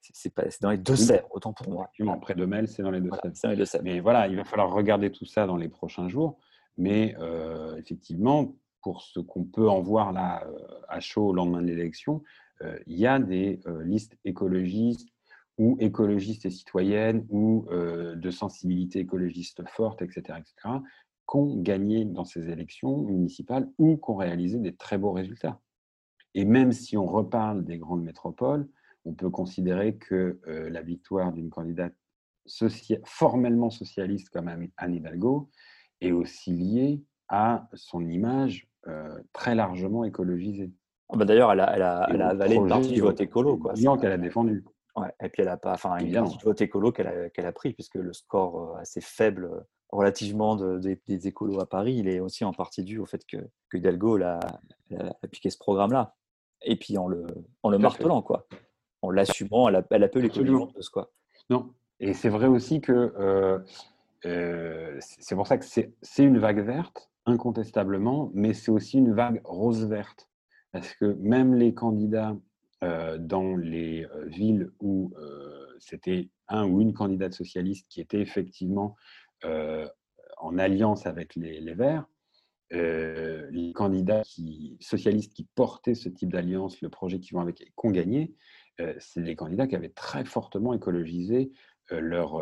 c'est 0.00 0.62
dans 0.62 0.70
les 0.70 0.78
Deux-Sèvres, 0.78 1.28
autant 1.30 1.52
pour 1.52 1.70
moi. 1.70 1.90
Près 2.20 2.34
de 2.34 2.44
Mel, 2.46 2.66
c'est 2.66 2.82
dans 2.82 2.90
les 2.90 3.00
Deux-Sèvres. 3.00 3.84
Mais 3.84 4.00
voilà, 4.00 4.26
il 4.26 4.36
va 4.36 4.44
falloir 4.44 4.72
regarder 4.72 5.12
tout 5.12 5.26
ça 5.26 5.46
dans 5.46 5.56
les 5.56 5.68
prochains 5.68 6.08
jours. 6.08 6.38
Mais 6.78 7.16
euh, 7.18 7.76
effectivement, 7.76 8.56
pour 8.82 9.02
ce 9.02 9.18
qu'on 9.20 9.44
peut 9.44 9.68
en 9.68 9.82
voir 9.82 10.12
là 10.12 10.46
euh, 10.46 10.80
à 10.88 11.00
chaud 11.00 11.26
au 11.26 11.32
lendemain 11.32 11.60
de 11.60 11.66
l'élection, 11.66 12.22
euh, 12.62 12.78
il 12.86 12.98
y 12.98 13.06
a 13.06 13.18
des 13.18 13.60
listes 13.84 14.16
écologistes 14.24 15.08
ou 15.58 15.76
écologistes 15.80 16.46
et 16.46 16.50
citoyennes 16.50 17.26
ou 17.30 17.66
de 17.68 18.30
sensibilité 18.30 19.00
écologiste 19.00 19.68
forte, 19.68 20.02
etc., 20.02 20.38
etc., 20.38 20.54
qui 21.28 21.36
ont 21.36 21.56
gagné 21.56 22.04
dans 22.04 22.24
ces 22.24 22.48
élections 22.48 22.98
municipales 22.98 23.68
ou 23.76 23.96
qui 23.96 24.10
ont 24.10 24.16
réalisé 24.16 24.60
des 24.60 24.76
très 24.76 24.98
beaux 24.98 25.10
résultats. 25.10 25.60
Et 26.34 26.44
même 26.44 26.70
si 26.70 26.96
on 26.96 27.06
reparle 27.06 27.64
des 27.64 27.76
grandes 27.76 28.04
métropoles, 28.04 28.68
on 29.04 29.14
peut 29.14 29.30
considérer 29.30 29.96
que 29.96 30.40
la 30.46 30.82
victoire 30.82 31.32
d'une 31.32 31.50
candidate 31.50 31.94
formellement 33.04 33.70
socialiste 33.70 34.30
comme 34.30 34.48
Anne 34.76 34.94
Hidalgo 34.94 35.50
est 36.00 36.12
aussi 36.12 36.52
lié 36.52 37.02
à 37.28 37.68
son 37.74 38.08
image 38.08 38.68
euh, 38.86 39.18
très 39.32 39.54
largement 39.54 40.04
écologisée. 40.04 40.72
Ah 41.10 41.16
bah 41.16 41.24
D'ailleurs, 41.24 41.52
elle 41.52 41.60
a, 41.60 41.74
elle 41.74 41.82
a, 41.82 42.08
elle 42.10 42.22
a 42.22 42.28
avalé 42.28 42.56
une 42.56 42.68
partie 42.68 42.92
du 42.92 43.00
vote 43.00 43.20
écolo. 43.20 43.56
Quoi. 43.56 43.74
qu'elle 43.74 44.12
a 44.12 44.18
défendu. 44.18 44.64
Ouais, 44.96 45.12
et 45.22 45.28
puis 45.28 45.42
elle 45.42 45.48
a 45.48 45.56
pas, 45.56 45.72
enfin, 45.72 45.98
une 45.98 46.12
partie 46.12 46.36
du 46.36 46.44
vote 46.44 46.60
écolo 46.60 46.92
qu'elle 46.92 47.06
a, 47.06 47.30
qu'elle 47.30 47.46
a 47.46 47.52
pris, 47.52 47.72
puisque 47.72 47.94
le 47.94 48.12
score 48.12 48.76
assez 48.78 49.00
faible 49.00 49.64
relativement 49.90 50.56
des 50.56 51.26
écolos 51.26 51.60
à 51.60 51.66
Paris, 51.66 51.94
il 51.96 52.08
est 52.08 52.20
aussi 52.20 52.44
en 52.44 52.52
partie 52.52 52.84
dû 52.84 52.98
au 52.98 53.06
fait 53.06 53.24
que, 53.26 53.38
que 53.70 53.78
Hidalgo 53.78 54.20
a, 54.22 54.40
piqué 55.30 55.50
ce 55.50 55.58
programme-là. 55.58 56.14
Et 56.62 56.76
puis 56.76 56.98
en 56.98 57.06
le, 57.06 57.26
en 57.62 57.70
le 57.70 57.78
martelant, 57.78 58.20
quoi. 58.22 58.46
En 59.00 59.10
l'assumant, 59.10 59.68
elle, 59.68 59.76
a, 59.76 59.82
elle 59.90 60.02
appelle 60.02 60.22
l'économie 60.22 60.66
de 60.66 60.88
quoi. 60.92 61.12
Non. 61.50 61.72
Et 62.00 62.14
c'est 62.14 62.28
vrai 62.28 62.46
aussi 62.46 62.80
que 62.80 63.14
euh, 63.18 63.58
euh, 64.24 64.96
c'est 65.00 65.34
pour 65.34 65.46
ça 65.46 65.58
que 65.58 65.64
c'est 65.64 66.22
une 66.22 66.38
vague 66.38 66.60
verte, 66.60 67.10
incontestablement, 67.26 68.30
mais 68.34 68.54
c'est 68.54 68.70
aussi 68.70 68.98
une 68.98 69.12
vague 69.12 69.40
rose-verte. 69.44 70.28
Parce 70.72 70.94
que 70.94 71.16
même 71.20 71.54
les 71.54 71.74
candidats 71.74 72.36
euh, 72.82 73.18
dans 73.18 73.56
les 73.56 74.06
villes 74.26 74.70
où 74.80 75.12
c'était 75.78 76.28
un 76.48 76.66
ou 76.66 76.80
une 76.80 76.92
candidate 76.92 77.32
socialiste 77.32 77.86
qui 77.88 78.00
était 78.00 78.20
effectivement 78.20 78.96
euh, 79.44 79.88
en 80.38 80.58
alliance 80.58 81.06
avec 81.06 81.34
les, 81.34 81.60
Verts, 81.74 82.06
euh, 82.72 83.48
les 83.50 83.72
candidats 83.72 84.22
socialistes 84.80 85.34
qui 85.34 85.44
portaient 85.54 85.94
ce 85.94 86.08
type 86.08 86.32
d'alliance, 86.32 86.80
le 86.80 86.88
projet 86.88 87.18
qui 87.18 87.34
vont 87.34 87.40
avec 87.40 87.60
et 87.60 87.72
ont 87.82 87.90
gagné, 87.90 88.34
euh, 88.80 88.94
c'est 88.98 89.20
les 89.20 89.34
candidats 89.34 89.66
qui 89.66 89.74
avaient 89.74 89.88
très 89.88 90.24
fortement 90.24 90.74
écologisé 90.74 91.50
leur, 91.92 92.40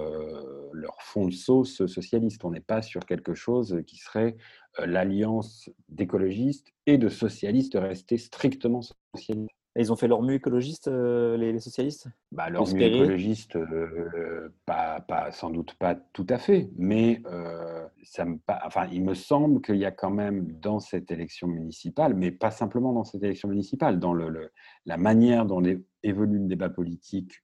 leur 0.72 1.02
fond 1.02 1.26
de 1.26 1.32
sauce 1.32 1.86
socialiste. 1.86 2.44
On 2.44 2.50
n'est 2.50 2.60
pas 2.60 2.82
sur 2.82 3.04
quelque 3.06 3.34
chose 3.34 3.82
qui 3.86 3.96
serait 3.96 4.36
l'alliance 4.78 5.70
d'écologistes 5.88 6.72
et 6.86 6.98
de 6.98 7.08
socialistes 7.08 7.78
restés 7.80 8.18
strictement 8.18 8.82
socialistes 8.82 9.50
ils 9.78 9.92
ont 9.92 9.96
fait 9.96 10.08
leur 10.08 10.22
mue 10.22 10.34
écologiste, 10.34 10.88
euh, 10.88 11.36
les, 11.36 11.58
socialistes? 11.60 12.08
Bah, 12.32 12.48
Leur 12.48 12.68
écologiste, 12.74 13.56
euh, 13.56 14.48
pas, 14.64 15.00
pas, 15.00 15.30
sans 15.32 15.50
doute 15.50 15.74
pas 15.74 15.94
tout 15.94 16.26
à 16.28 16.38
fait, 16.38 16.70
mais 16.76 17.22
euh, 17.26 17.86
ça 18.02 18.24
me, 18.24 18.38
enfin, 18.64 18.88
il 18.90 19.04
me 19.04 19.14
semble 19.14 19.60
qu'il 19.60 19.76
y 19.76 19.84
a 19.84 19.90
quand 19.90 20.10
même 20.10 20.50
dans 20.60 20.80
cette 20.80 21.10
élection 21.10 21.46
municipale, 21.46 22.14
mais 22.14 22.30
pas 22.30 22.50
simplement 22.50 22.92
dans 22.92 23.04
cette 23.04 23.22
élection 23.22 23.48
municipale, 23.48 23.98
dans 23.98 24.14
le, 24.14 24.50
la 24.86 24.96
manière 24.96 25.44
dont 25.44 25.62
évolue 26.02 26.38
le 26.38 26.46
débat 26.46 26.70
politique 26.70 27.42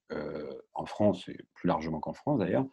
en 0.75 0.87
France, 0.87 1.29
et 1.29 1.37
plus 1.55 1.67
largement 1.67 2.01
qu'en 2.01 2.12
France 2.12 2.39
d'ailleurs, 2.39 2.67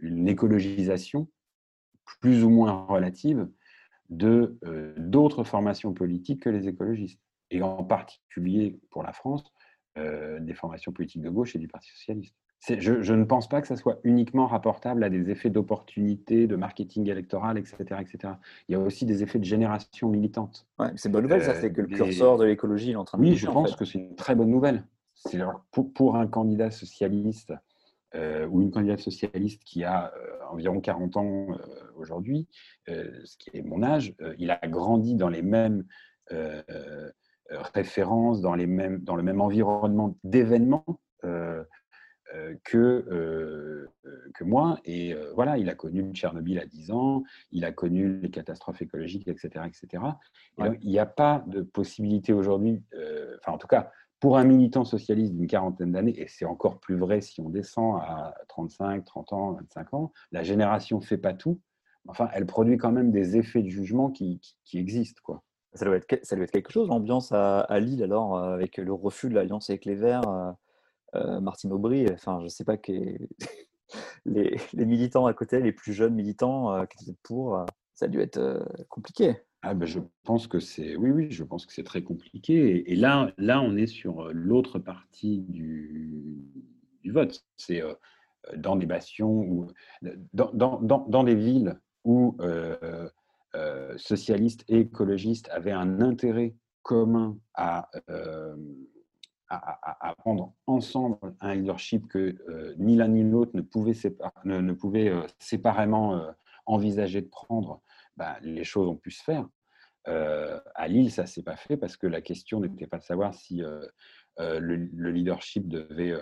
une 0.00 0.28
écologisation 0.28 1.28
plus 2.20 2.42
ou 2.44 2.50
moins 2.50 2.86
relative 2.86 3.48
de 4.10 4.58
d'autres 4.96 5.44
formations 5.44 5.92
politiques 5.92 6.42
que 6.42 6.50
les 6.50 6.68
écologistes 6.68 7.20
et 7.52 7.62
en 7.62 7.84
particulier 7.84 8.80
pour 8.90 9.02
la 9.02 9.12
France, 9.12 9.52
euh, 9.98 10.40
des 10.40 10.54
formations 10.54 10.90
politiques 10.90 11.22
de 11.22 11.28
gauche 11.28 11.54
et 11.54 11.58
du 11.58 11.68
Parti 11.68 11.90
socialiste. 11.90 12.34
Je, 12.78 13.02
je, 13.02 13.12
ne 13.12 13.24
pense 13.24 13.48
pas 13.48 13.60
que 13.60 13.66
ça 13.66 13.76
soit 13.76 13.98
uniquement 14.04 14.46
rapportable 14.46 15.02
à 15.02 15.10
des 15.10 15.30
effets 15.30 15.50
d'opportunité, 15.50 16.46
de 16.46 16.54
marketing 16.54 17.10
électoral, 17.10 17.58
etc., 17.58 17.76
etc. 18.00 18.34
Il 18.68 18.72
y 18.72 18.74
a 18.76 18.78
aussi 18.78 19.04
des 19.04 19.24
effets 19.24 19.40
de 19.40 19.44
génération 19.44 20.08
militante. 20.08 20.66
Ouais, 20.78 20.86
c'est 20.94 21.08
une 21.08 21.12
bonne 21.12 21.24
nouvelle, 21.24 21.42
ça, 21.42 21.56
c'est 21.56 21.72
que 21.72 21.82
le 21.82 21.92
euh, 21.92 21.96
curseur 21.96 22.38
de 22.38 22.44
l'écologie 22.44 22.92
est 22.92 22.96
en 22.96 23.04
train 23.04 23.18
de 23.18 23.22
Oui, 23.22 23.34
je 23.34 23.46
pense 23.46 23.74
que 23.74 23.84
c'est 23.84 23.98
une 23.98 24.14
très 24.14 24.34
bonne 24.34 24.50
nouvelle. 24.50 24.84
Pour, 25.72 25.92
pour, 25.92 26.16
un 26.16 26.26
candidat 26.26 26.70
socialiste 26.70 27.52
euh, 28.14 28.46
ou 28.46 28.62
une 28.62 28.70
candidate 28.70 29.00
socialiste 29.00 29.62
qui 29.64 29.84
a 29.84 30.12
environ 30.50 30.80
40 30.80 31.16
ans 31.16 31.46
aujourd'hui, 31.96 32.48
ce 32.86 33.36
qui 33.38 33.50
est 33.54 33.62
mon 33.62 33.82
âge, 33.82 34.14
il 34.38 34.50
a 34.50 34.60
grandi 34.68 35.14
dans 35.14 35.28
les 35.28 35.42
mêmes 35.42 35.84
euh, 36.32 37.10
référence 37.74 38.40
dans, 38.40 38.54
les 38.54 38.66
mêmes, 38.66 38.98
dans 39.00 39.16
le 39.16 39.22
même 39.22 39.40
environnement 39.40 40.16
d'événements 40.24 40.84
euh, 41.24 41.62
euh, 42.34 42.54
que, 42.64 43.88
que 44.34 44.44
moi. 44.44 44.78
Et 44.84 45.14
voilà, 45.34 45.58
il 45.58 45.68
a 45.68 45.74
connu 45.74 46.12
Tchernobyl 46.12 46.58
à 46.58 46.66
10 46.66 46.90
ans, 46.90 47.22
il 47.50 47.64
a 47.64 47.72
connu 47.72 48.20
les 48.20 48.30
catastrophes 48.30 48.80
écologiques, 48.80 49.28
etc. 49.28 49.64
etc. 49.66 50.02
il 50.58 50.90
n'y 50.90 50.98
a 50.98 51.06
pas 51.06 51.44
de 51.46 51.62
possibilité 51.62 52.32
aujourd'hui, 52.32 52.82
enfin 53.40 53.52
en 53.52 53.58
tout 53.58 53.68
cas, 53.68 53.90
pour 54.22 54.38
un 54.38 54.44
militant 54.44 54.84
socialiste 54.84 55.34
d'une 55.34 55.48
quarantaine 55.48 55.90
d'années, 55.90 56.14
et 56.16 56.28
c'est 56.28 56.44
encore 56.44 56.78
plus 56.78 56.96
vrai 56.96 57.20
si 57.20 57.40
on 57.40 57.50
descend 57.50 58.00
à 58.02 58.36
35, 58.46 59.04
30 59.04 59.32
ans, 59.32 59.52
25 59.54 59.94
ans, 59.94 60.12
la 60.30 60.44
génération 60.44 61.00
ne 61.00 61.04
fait 61.04 61.18
pas 61.18 61.34
tout. 61.34 61.60
Enfin, 62.06 62.28
elle 62.32 62.46
produit 62.46 62.76
quand 62.76 62.92
même 62.92 63.10
des 63.10 63.36
effets 63.36 63.62
de 63.62 63.68
jugement 63.68 64.12
qui, 64.12 64.38
qui, 64.38 64.56
qui 64.64 64.78
existent. 64.78 65.20
Quoi. 65.24 65.42
Ça 65.74 65.86
doit, 65.86 65.96
être, 65.96 66.18
ça 66.22 66.36
doit 66.36 66.44
être 66.44 66.50
quelque 66.50 66.70
chose, 66.70 66.88
l'ambiance 66.88 67.32
à, 67.32 67.80
Lille, 67.80 68.02
alors, 68.02 68.36
euh, 68.36 68.52
avec 68.52 68.76
le 68.76 68.92
refus 68.92 69.30
de 69.30 69.34
l'alliance 69.34 69.70
avec 69.70 69.86
les 69.86 69.94
Verts, 69.94 70.28
euh, 70.28 70.52
euh 71.14 71.40
Martine 71.40 71.72
Aubry, 71.72 72.06
enfin, 72.12 72.38
je 72.40 72.44
ne 72.44 72.48
sais 72.48 72.64
pas, 72.64 72.76
les, 74.26 74.58
militants 74.74 75.26
à 75.26 75.32
côté, 75.32 75.60
les 75.60 75.72
plus 75.72 75.94
jeunes 75.94 76.14
militants 76.14 76.84
qui 76.86 77.04
étaient 77.04 77.18
pour, 77.22 77.64
ça 77.94 78.04
a 78.04 78.08
dû 78.08 78.20
être 78.20 78.66
compliqué. 78.88 79.36
Ah 79.64 79.74
ben 79.74 79.86
je 79.86 80.00
pense 80.24 80.48
que 80.48 80.58
c'est 80.58 80.96
oui 80.96 81.10
oui 81.12 81.30
je 81.30 81.44
pense 81.44 81.66
que 81.66 81.72
c'est 81.72 81.84
très 81.84 82.02
compliqué 82.02 82.90
et, 82.90 82.96
là 82.96 83.32
là 83.38 83.60
on 83.60 83.76
est 83.76 83.86
sur 83.86 84.32
l'autre 84.32 84.80
partie 84.80 85.38
du, 85.42 86.42
du 87.04 87.12
vote 87.12 87.44
c'est 87.56 87.80
dans 88.56 88.74
des 88.74 88.86
bastions 88.86 89.30
ou 89.30 89.68
dans, 90.32 90.50
dans, 90.52 90.80
dans, 90.80 91.22
des 91.22 91.36
villes 91.36 91.78
où 92.02 92.36
socialistes 93.96 94.64
et 94.68 94.80
écologistes 94.80 95.48
avaient 95.50 95.72
un 95.72 96.00
intérêt 96.00 96.54
commun 96.82 97.38
à, 97.54 97.88
euh, 98.10 98.56
prendre 100.18 100.54
ensemble 100.66 101.18
un 101.40 101.54
leadership 101.54 102.08
que 102.08 102.36
euh, 102.48 102.74
ni 102.78 102.96
l'un 102.96 103.08
ni 103.08 103.22
l'autre 103.22 103.52
ne 103.54 103.60
pouvait, 103.60 103.92
pouvait 104.78 105.12
séparément 105.38 106.32
envisager 106.64 107.20
de 107.20 107.28
prendre, 107.28 107.82
bah, 108.16 108.38
les 108.40 108.64
choses 108.64 108.88
ont 108.88 108.96
pu 108.96 109.10
se 109.10 109.22
faire. 109.22 109.46
à 110.06 110.88
Lille, 110.88 111.10
ça 111.10 111.22
ne 111.22 111.26
s'est 111.26 111.42
pas 111.42 111.56
fait 111.56 111.76
parce 111.76 111.96
que 111.96 112.06
la 112.06 112.22
question 112.22 112.60
n'était 112.60 112.86
pas 112.86 112.98
de 112.98 113.04
savoir 113.04 113.34
si 113.34 113.62
le, 114.38 115.10
leadership 115.10 115.68
devait, 115.68 116.14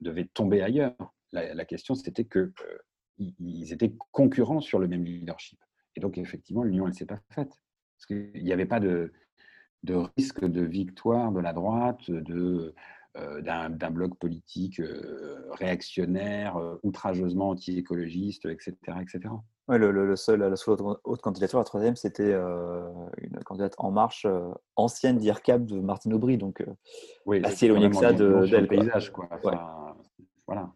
devait 0.00 0.26
tomber 0.26 0.62
ailleurs. 0.62 0.94
La, 1.32 1.54
la 1.54 1.64
question, 1.64 1.94
c'était 1.94 2.26
qu'ils 2.26 3.72
étaient 3.72 3.94
concurrents 4.10 4.60
sur 4.60 4.78
le 4.78 4.88
même 4.88 5.04
leadership. 5.04 5.58
Et 5.96 6.00
donc, 6.00 6.18
effectivement, 6.18 6.62
l'union, 6.62 6.84
elle 6.84 6.92
ne 6.92 6.96
s'est 6.96 7.06
pas 7.06 7.20
faite. 7.30 7.52
Parce 7.96 8.06
qu'il 8.06 8.42
n'y 8.42 8.52
avait 8.52 8.66
pas 8.66 8.80
de, 8.80 9.12
de, 9.82 9.94
risque 10.16 10.44
de 10.44 10.62
victoire 10.62 11.32
de 11.32 11.40
la 11.40 11.52
droite, 11.52 12.10
de, 12.10 12.74
euh, 13.18 13.42
d'un, 13.42 13.68
bloc 13.90 14.16
politique 14.18 14.80
euh, 14.80 15.46
réactionnaire, 15.50 16.56
euh, 16.56 16.76
outrageusement 16.82 17.50
anti-écologiste, 17.50 18.46
etc. 18.46 18.74
etc. 19.02 19.34
Ouais, 19.68 19.76
le, 19.76 19.90
le, 19.90 20.16
seul, 20.16 20.40
la 20.40 20.56
seule 20.56 20.78
autre, 21.04 21.22
candidature, 21.22 21.58
la 21.58 21.64
troisième, 21.66 21.94
c'était 21.94 22.32
une 22.32 23.38
candidate 23.44 23.74
En 23.76 23.90
Marche, 23.90 24.26
ancienne 24.76 25.18
d'IRCAP 25.18 25.66
de 25.66 25.78
Martine 25.78 26.14
Aubry, 26.14 26.38
donc 26.38 26.64
oui, 27.26 27.42
assez 27.44 27.66
éloignée 27.66 27.90
que 27.90 27.96
ça 27.96 28.12
de, 28.14 28.46
d'elle. 28.46 28.66
paysage, 28.66 29.12
quoi. 29.12 29.28
voilà. 30.46 30.72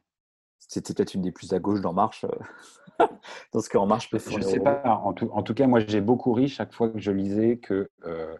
C'était 0.58 0.94
peut-être 0.94 1.14
une 1.14 1.22
des 1.22 1.32
plus 1.32 1.52
à 1.52 1.58
gauche 1.58 1.80
d'En 1.80 1.92
Marche. 1.92 2.24
dans 3.52 3.60
ce 3.60 3.68
qu'En 3.68 3.86
Marche 3.86 4.10
peut 4.10 4.18
faire. 4.18 4.32
Je 4.32 4.38
ne 4.38 4.44
sais 4.44 4.60
pas. 4.60 4.82
En 5.04 5.12
tout, 5.12 5.28
en 5.32 5.42
tout, 5.42 5.54
cas, 5.54 5.66
moi, 5.66 5.80
j'ai 5.80 6.00
beaucoup 6.00 6.32
ri 6.32 6.48
chaque 6.48 6.72
fois 6.72 6.88
que 6.88 6.98
je 6.98 7.10
lisais 7.10 7.58
que 7.58 7.90
euh, 8.04 8.34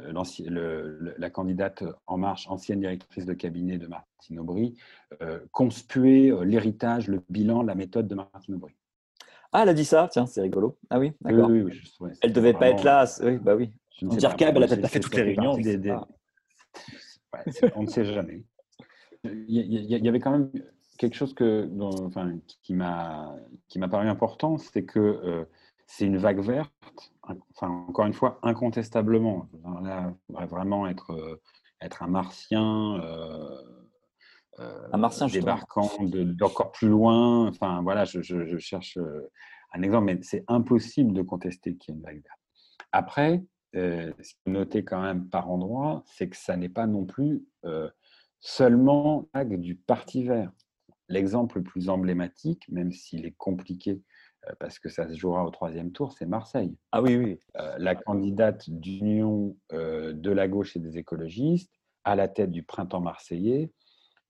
euh, 0.00 1.14
la 1.18 1.30
candidate 1.30 1.84
En 2.06 2.18
Marche, 2.18 2.48
ancienne 2.48 2.80
directrice 2.80 3.26
de 3.26 3.34
cabinet 3.34 3.78
de 3.78 3.86
Martine 3.86 4.38
Aubry, 4.38 4.76
euh, 5.22 5.40
conspuait 5.52 6.32
l'héritage, 6.42 7.08
le 7.08 7.22
bilan, 7.28 7.62
la 7.62 7.74
méthode 7.74 8.06
de 8.08 8.14
Martine 8.14 8.54
Aubry. 8.54 8.74
Ah, 9.52 9.62
elle 9.62 9.70
a 9.70 9.74
dit 9.74 9.84
ça, 9.84 10.08
tiens, 10.10 10.26
c'est 10.26 10.42
rigolo. 10.42 10.76
Ah 10.90 10.98
oui, 10.98 11.12
d'accord. 11.22 11.48
Oui, 11.48 11.62
oui, 11.62 11.80
oui, 12.00 12.10
elle 12.20 12.34
devait 12.34 12.52
pas 12.52 12.68
être 12.68 12.84
là. 12.84 13.06
Oui, 13.22 13.38
bah 13.38 13.56
oui. 13.56 13.72
Dire 14.02 14.36
qu'elle 14.36 14.56
elle 14.56 14.62
a 14.62 14.66
peut-être 14.66 14.82
pas 14.82 14.88
fait 14.88 15.00
toutes 15.00 15.16
les 15.16 15.22
réunions. 15.22 15.56
on 17.74 17.82
ne 17.82 17.88
sait 17.88 18.04
jamais. 18.04 18.44
Il 19.24 19.50
y, 19.50 19.60
il 19.60 20.04
y, 20.04 20.08
avait 20.08 20.20
quand 20.20 20.30
même 20.30 20.50
quelque 20.98 21.14
chose 21.14 21.32
que, 21.32 21.70
enfin, 22.04 22.38
qui 22.62 22.74
m'a 22.74 23.38
paru 23.90 24.08
important, 24.08 24.58
c'est 24.58 24.84
que 24.84 24.98
euh, 24.98 25.44
c'est 25.86 26.04
une 26.04 26.18
vague 26.18 26.40
verte, 26.40 26.72
enfin, 27.22 27.68
encore 27.88 28.04
une 28.04 28.12
fois, 28.12 28.38
incontestablement. 28.42 29.48
Là, 29.82 30.12
vraiment 30.28 30.86
être, 30.86 31.12
euh, 31.12 31.40
être 31.80 32.02
un 32.02 32.08
martien. 32.08 33.00
Euh, 33.00 33.62
un 34.92 34.98
martien 34.98 35.28
débarquant 35.28 35.88
d'encore 36.02 36.72
plus 36.72 36.88
loin. 36.88 37.46
Enfin, 37.46 37.80
voilà, 37.82 38.04
je, 38.04 38.20
je, 38.22 38.58
cherche 38.58 38.98
un 39.72 39.82
exemple, 39.82 40.06
mais 40.06 40.18
c'est 40.22 40.44
impossible 40.48 41.12
de 41.12 41.22
contester 41.22 41.76
qu'il 41.76 41.94
y 41.94 41.96
ait 41.96 42.00
une 42.00 42.04
vague 42.04 42.22
verte. 42.24 42.40
Après, 42.90 43.44
ce 43.72 44.10
qui 44.10 44.36
est 44.46 44.50
noté 44.50 44.84
quand 44.84 45.00
même 45.00 45.28
par 45.28 45.48
endroit, 45.48 46.02
c'est 46.06 46.28
que 46.28 46.36
ça 46.36 46.56
n'est 46.56 46.68
pas 46.68 46.88
non 46.88 47.06
plus 47.06 47.44
seulement 48.40 49.28
vague 49.32 49.60
du 49.60 49.76
parti 49.76 50.24
vert. 50.24 50.50
L'exemple 51.08 51.58
le 51.58 51.64
plus 51.64 51.88
emblématique, 51.88 52.64
même 52.68 52.92
s'il 52.92 53.26
est 53.26 53.36
compliqué 53.36 54.00
parce 54.60 54.78
que 54.78 54.88
ça 54.88 55.08
se 55.08 55.14
jouera 55.14 55.44
au 55.44 55.50
troisième 55.50 55.90
tour, 55.92 56.12
c'est 56.12 56.24
Marseille. 56.26 56.74
Ah 56.92 57.02
oui, 57.02 57.16
oui. 57.16 57.40
la 57.78 57.94
candidate 57.94 58.70
d'union 58.70 59.56
de 59.72 60.30
la 60.30 60.48
gauche 60.48 60.76
et 60.76 60.80
des 60.80 60.96
écologistes, 60.96 61.72
à 62.04 62.14
la 62.14 62.28
tête 62.28 62.50
du 62.50 62.62
printemps 62.62 63.00
marseillais, 63.00 63.72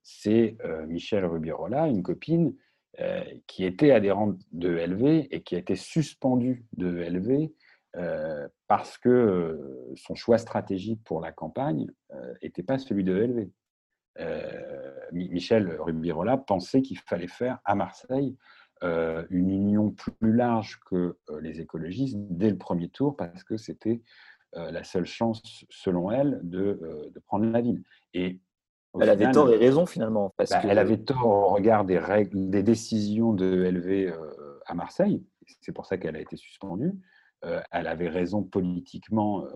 c'est 0.03 0.57
Michel 0.87 1.25
Rubirola, 1.25 1.89
une 1.89 2.03
copine 2.03 2.55
qui 3.47 3.65
était 3.65 3.91
adhérente 3.93 4.41
de 4.53 4.71
LV 4.71 5.29
et 5.31 5.43
qui 5.43 5.55
a 5.55 5.59
été 5.59 5.77
suspendue 5.77 6.65
de 6.77 6.89
LV 6.89 7.51
parce 8.67 8.99
que 8.99 9.93
son 9.97 10.15
choix 10.15 10.39
stratégique 10.39 11.03
pour 11.05 11.21
la 11.21 11.33
campagne 11.33 11.87
n'était 12.43 12.63
pas 12.63 12.79
celui 12.79 13.05
de 13.05 13.13
LV. 13.13 13.51
Michel 15.13 15.77
Rubirola 15.81 16.37
pensait 16.37 16.83
qu'il 16.83 16.99
fallait 16.99 17.29
faire 17.29 17.59
à 17.65 17.75
Marseille 17.75 18.37
une 18.83 19.51
union 19.51 19.91
plus 19.91 20.33
large 20.33 20.81
que 20.87 21.17
les 21.41 21.61
écologistes 21.61 22.17
dès 22.19 22.51
le 22.51 22.59
premier 22.59 22.89
tour 22.89 23.17
parce 23.17 23.45
que 23.45 23.57
c'était 23.57 24.03
la 24.55 24.85
seule 24.85 25.07
chance, 25.07 25.43
selon 25.71 26.11
elle, 26.11 26.41
de, 26.43 27.13
prendre 27.27 27.47
la 27.47 27.61
ville. 27.61 27.83
Et 28.15 28.41
elle 29.01 29.11
avait 29.11 29.31
tort 29.31 29.51
et 29.51 29.57
raison 29.57 29.87
finalement. 29.87 30.35
Parce 30.37 30.51
bah, 30.51 30.63
Elle 30.65 30.79
avait 30.79 30.99
tort 30.99 31.27
au 31.27 31.49
regard 31.49 31.85
des, 31.85 31.99
règles, 31.99 32.51
des 32.51 32.63
décisions 32.63 33.33
de 33.33 33.47
LV 33.47 34.13
à 34.67 34.75
Marseille. 34.75 35.25
C'est 35.61 35.73
pour 35.73 35.87
ça 35.87 35.97
qu'elle 35.99 36.17
a 36.17 36.21
été 36.21 36.37
suspendue. 36.37 36.93
Euh, 37.45 37.61
elle 37.71 37.87
avait 37.87 38.09
raison 38.09 38.43
politiquement 38.43 39.45
euh, 39.45 39.51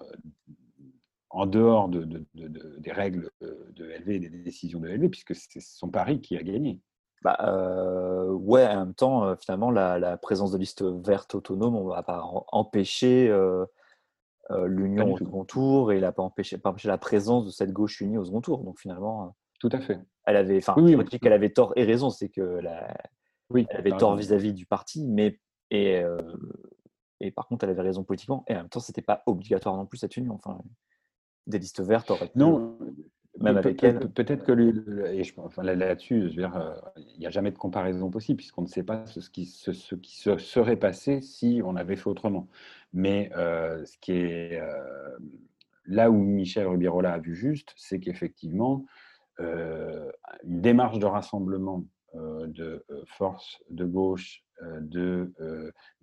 en 1.33 1.47
dehors 1.47 1.89
de, 1.89 2.25
des 2.35 2.93
règles 2.93 3.31
de 3.41 3.85
LV 3.85 4.09
et 4.11 4.19
des 4.21 4.29
décisions 4.29 4.81
de 4.81 4.89
LV, 4.89 5.09
puisque 5.09 5.35
c'est 5.35 5.61
son 5.61 5.89
pari 5.89 6.21
qui 6.21 6.37
a 6.37 6.43
gagné. 6.43 6.81
Bah, 7.23 7.37
euh, 7.41 8.31
ouais, 8.33 8.67
en 8.67 8.87
même 8.87 8.95
temps, 8.95 9.37
finalement, 9.37 9.71
la, 9.71 10.17
présence 10.19 10.53
de 10.53 10.59
liste 10.59 10.83
verte 10.83 11.35
autonome, 11.35 11.77
on 11.77 11.85
ne 11.85 11.95
va 11.95 12.03
pas 12.03 12.23
empêcher 12.53 13.33
l'union 14.51 15.13
au 15.13 15.19
second 15.19 15.45
tour 15.45 15.93
et 15.93 16.01
la, 16.01 16.13
pas, 16.13 16.23
empêcher, 16.23 16.59
pas 16.59 16.71
empêcher 16.71 16.89
la 16.89 16.99
présence 16.99 17.47
de 17.47 17.51
cette 17.51 17.73
gauche 17.73 18.01
unie 18.01 18.19
au 18.19 18.25
second 18.25 18.41
tour. 18.41 18.65
Donc 18.65 18.79
finalement, 18.79 19.35
tout 19.59 19.71
à 19.73 19.81
fait. 19.81 19.99
Elle 20.25 20.37
avait, 20.37 20.59
enfin, 20.59 20.75
oui, 20.77 20.95
oui, 20.95 21.05
qu'elle 21.19 21.33
avait 21.33 21.51
tort 21.51 21.73
et 21.77 21.85
raison, 21.85 22.11
c'est 22.11 22.29
que 22.29 22.41
la, 22.41 22.95
oui, 23.51 23.67
elle 23.71 23.79
avait 23.79 23.97
tort 23.97 24.17
vis-à-vis 24.17 24.53
du 24.53 24.67
parti, 24.67 25.07
mais 25.07 25.39
et 25.71 26.03
et 27.23 27.31
par 27.31 27.47
contre, 27.47 27.65
elle 27.65 27.71
avait 27.71 27.83
raison 27.83 28.03
politiquement. 28.03 28.45
Et 28.49 28.55
en 28.55 28.59
même 28.59 28.69
temps, 28.69 28.81
c'était 28.81 29.01
pas 29.01 29.23
obligatoire 29.27 29.77
non 29.77 29.87
plus 29.87 29.99
cette 29.99 30.17
union. 30.17 30.35
Enfin, 30.35 30.61
des 31.47 31.59
listes 31.59 31.81
vertes 31.81 32.11
auraient 32.11 32.29
pu. 32.29 32.39
Non, 32.39 32.79
même 33.41 33.57
avec 33.57 33.83
elle. 33.83 33.99
Peut-être 34.11 34.45
que 34.45 34.53
lui, 34.53 34.73
et 35.07 35.25
je, 35.25 35.33
enfin, 35.39 35.63
là-dessus, 35.63 36.31
euh, 36.39 36.75
il 36.97 37.19
n'y 37.19 37.27
a 37.27 37.31
jamais 37.31 37.51
de 37.51 37.59
comparaison 37.59 38.11
possible 38.11 38.37
puisqu'on 38.37 38.63
ne 38.63 38.67
sait 38.69 38.83
pas 38.83 39.07
ce 39.07 39.29
qui, 39.31 39.47
ce, 39.47 39.95
qui 39.95 40.17
se 40.17 40.37
serait 40.39 40.77
passé 40.77 41.21
si 41.21 41.61
on 41.65 41.77
avait 41.77 41.97
fait 41.97 42.09
autrement. 42.09 42.49
Mais 42.93 43.31
euh, 43.37 43.85
ce 43.85 43.97
qui 43.99 44.13
est 44.13 44.61
euh, 44.61 45.19
là 45.87 46.11
où 46.11 46.17
Michel 46.17 46.67
Rubirola 46.67 47.15
a 47.15 47.19
vu 47.19 47.35
juste, 47.35 47.73
c'est 47.77 48.01
qu'effectivement, 48.01 48.85
une 49.39 50.61
démarche 50.61 51.01
de 51.01 51.07
rassemblement 51.07 51.85
de 52.15 52.85
forces 53.07 53.61
de 53.71 53.85
gauche 53.85 54.45
de 54.61 55.33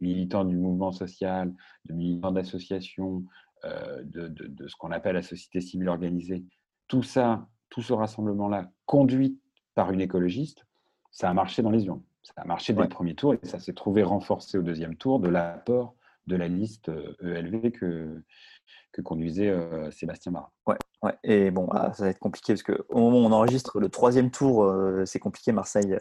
militants 0.02 0.44
du 0.44 0.58
mouvement 0.58 0.92
social, 0.92 1.54
de 1.86 1.94
militants 1.94 2.34
d'associations, 2.34 3.24
euh, 3.66 4.02
de, 4.04 4.68
ce 4.68 4.76
qu'on 4.78 4.92
appelle 4.92 5.16
la 5.16 5.22
société 5.22 5.62
civile 5.62 5.90
organisée, 5.90 6.46
tout 6.88 7.04
ça, 7.04 7.48
tout 7.70 7.82
ce 7.82 7.94
rassemblement-là, 7.94 8.72
conduit 8.86 9.40
par 9.76 9.92
une 9.92 10.02
écologiste, 10.02 10.66
ça 11.12 11.30
a 11.30 11.34
marché 11.34 11.62
dans 11.62 11.72
les 11.72 11.86
urnes. 11.86 12.04
Ça 12.24 12.34
a 12.38 12.46
marché 12.46 12.74
dès 12.74 12.84
le 12.84 12.90
premier 12.90 13.16
tour 13.16 13.34
et 13.34 13.40
ça 13.44 13.60
s'est 13.60 13.74
trouvé 13.74 14.04
renforcé 14.04 14.58
au 14.58 14.62
deuxième 14.62 14.96
tour 14.96 15.20
de 15.20 15.30
l'apport 15.30 15.96
de 16.28 16.36
la 16.36 16.48
liste 16.48 16.92
ELV 17.22 17.66
e 17.66 17.70
que, 17.70 18.24
que 18.92 19.02
conduisait 19.02 19.52
Sébastien 19.90 20.32
Marat. 20.34 20.52
Ouais, 20.68 20.76
ouais, 21.02 21.16
et 21.24 21.50
bon, 21.50 21.68
ah, 21.72 21.92
ça 21.94 22.04
va 22.04 22.10
être 22.12 22.20
compliqué 22.20 22.54
parce 22.54 22.64
qu'au 22.64 23.00
moment 23.00 23.22
où 23.22 23.26
on 23.26 23.32
enregistre 23.32 23.80
le 23.80 23.90
troisième 23.90 24.30
tour, 24.30 24.72
c'est 25.06 25.20
compliqué. 25.20 25.52
Marseille 25.52 25.98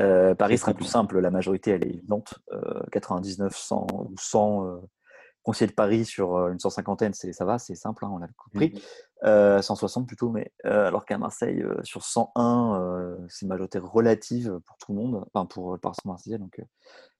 euh, 0.00 0.34
Paris 0.34 0.58
sera 0.58 0.72
plus 0.72 0.86
simple, 0.86 1.18
la 1.18 1.30
majorité 1.30 1.72
elle 1.72 1.84
est 1.84 1.90
évidente. 1.90 2.34
99, 2.92 3.54
100 3.54 3.86
ou 3.92 4.14
100 4.16 4.80
euh, 5.42 5.44
conseillers 5.44 5.70
de 5.70 5.74
Paris 5.74 6.04
sur 6.04 6.36
euh, 6.36 6.52
une 6.52 6.58
cent 6.58 6.70
cinquantaine, 6.70 7.12
ça 7.14 7.44
va, 7.44 7.58
c'est 7.58 7.74
simple, 7.74 8.04
hein, 8.04 8.10
on 8.12 8.18
l'a 8.18 8.28
compris. 8.36 8.82
160 9.24 10.02
mmh. 10.02 10.06
plutôt, 10.06 10.30
mais 10.30 10.52
alors 10.64 11.04
qu'à 11.04 11.16
Marseille, 11.16 11.64
sur 11.84 12.02
101, 12.02 13.16
c'est 13.28 13.42
une 13.42 13.48
majorité 13.48 13.78
relative 13.78 14.58
pour 14.66 14.76
tout 14.78 14.92
le 14.92 14.98
monde, 14.98 15.24
enfin 15.32 15.46
pour 15.46 15.72
le 15.72 15.78
Parti 15.78 16.00
marseillais. 16.08 16.38
Donc 16.38 16.60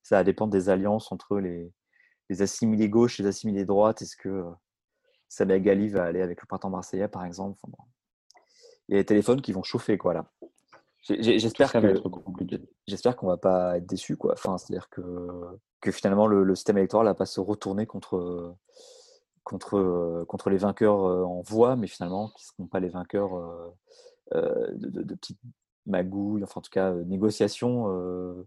ça 0.02 0.16
va 0.16 0.24
dépendre 0.24 0.52
des 0.52 0.68
alliances 0.68 1.12
entre 1.12 1.38
les, 1.38 1.72
les 2.28 2.42
assimilés 2.42 2.88
gauche 2.88 3.20
et 3.20 3.22
les 3.22 3.28
assimilés 3.28 3.64
droite. 3.64 4.02
Est-ce 4.02 4.16
que 4.16 4.44
Sabia 5.28 5.60
Gali 5.60 5.88
va 5.88 6.04
aller 6.04 6.22
avec 6.22 6.40
le 6.40 6.46
printemps 6.46 6.70
marseillais, 6.70 7.08
par 7.08 7.24
exemple? 7.24 7.60
Il 8.88 8.92
y 8.92 8.94
a 8.96 8.98
les 8.98 9.06
téléphones 9.06 9.40
qui 9.40 9.52
vont 9.52 9.62
chauffer, 9.62 9.96
quoi, 9.96 10.14
là. 10.14 10.30
J'espère 11.02 11.72
que 11.72 12.00
j'espère 12.86 13.16
qu'on 13.16 13.26
va 13.26 13.36
pas 13.36 13.76
être 13.76 13.86
déçu 13.86 14.16
quoi. 14.16 14.34
Enfin, 14.34 14.56
c'est-à-dire 14.56 14.88
que, 14.88 15.02
que 15.80 15.90
finalement 15.90 16.28
le, 16.28 16.54
système 16.54 16.78
électoral 16.78 17.06
va 17.06 17.14
pas 17.14 17.26
se 17.26 17.40
retourner 17.40 17.86
contre 17.86 18.56
contre 19.42 20.24
contre 20.28 20.50
les 20.50 20.58
vainqueurs 20.58 21.04
euh, 21.04 21.24
en 21.24 21.40
voix, 21.40 21.74
mais 21.74 21.88
finalement 21.88 22.28
qui 22.28 22.44
seront 22.44 22.66
pas 22.68 22.78
les 22.78 22.88
vainqueurs 22.88 23.36
euh, 23.36 23.74
euh, 24.34 24.68
de, 24.74 25.14
petites 25.14 25.40
magouilles, 25.86 26.44
enfin 26.44 26.60
en 26.60 26.62
tout 26.62 26.70
cas 26.70 26.92
négociations 26.92 28.46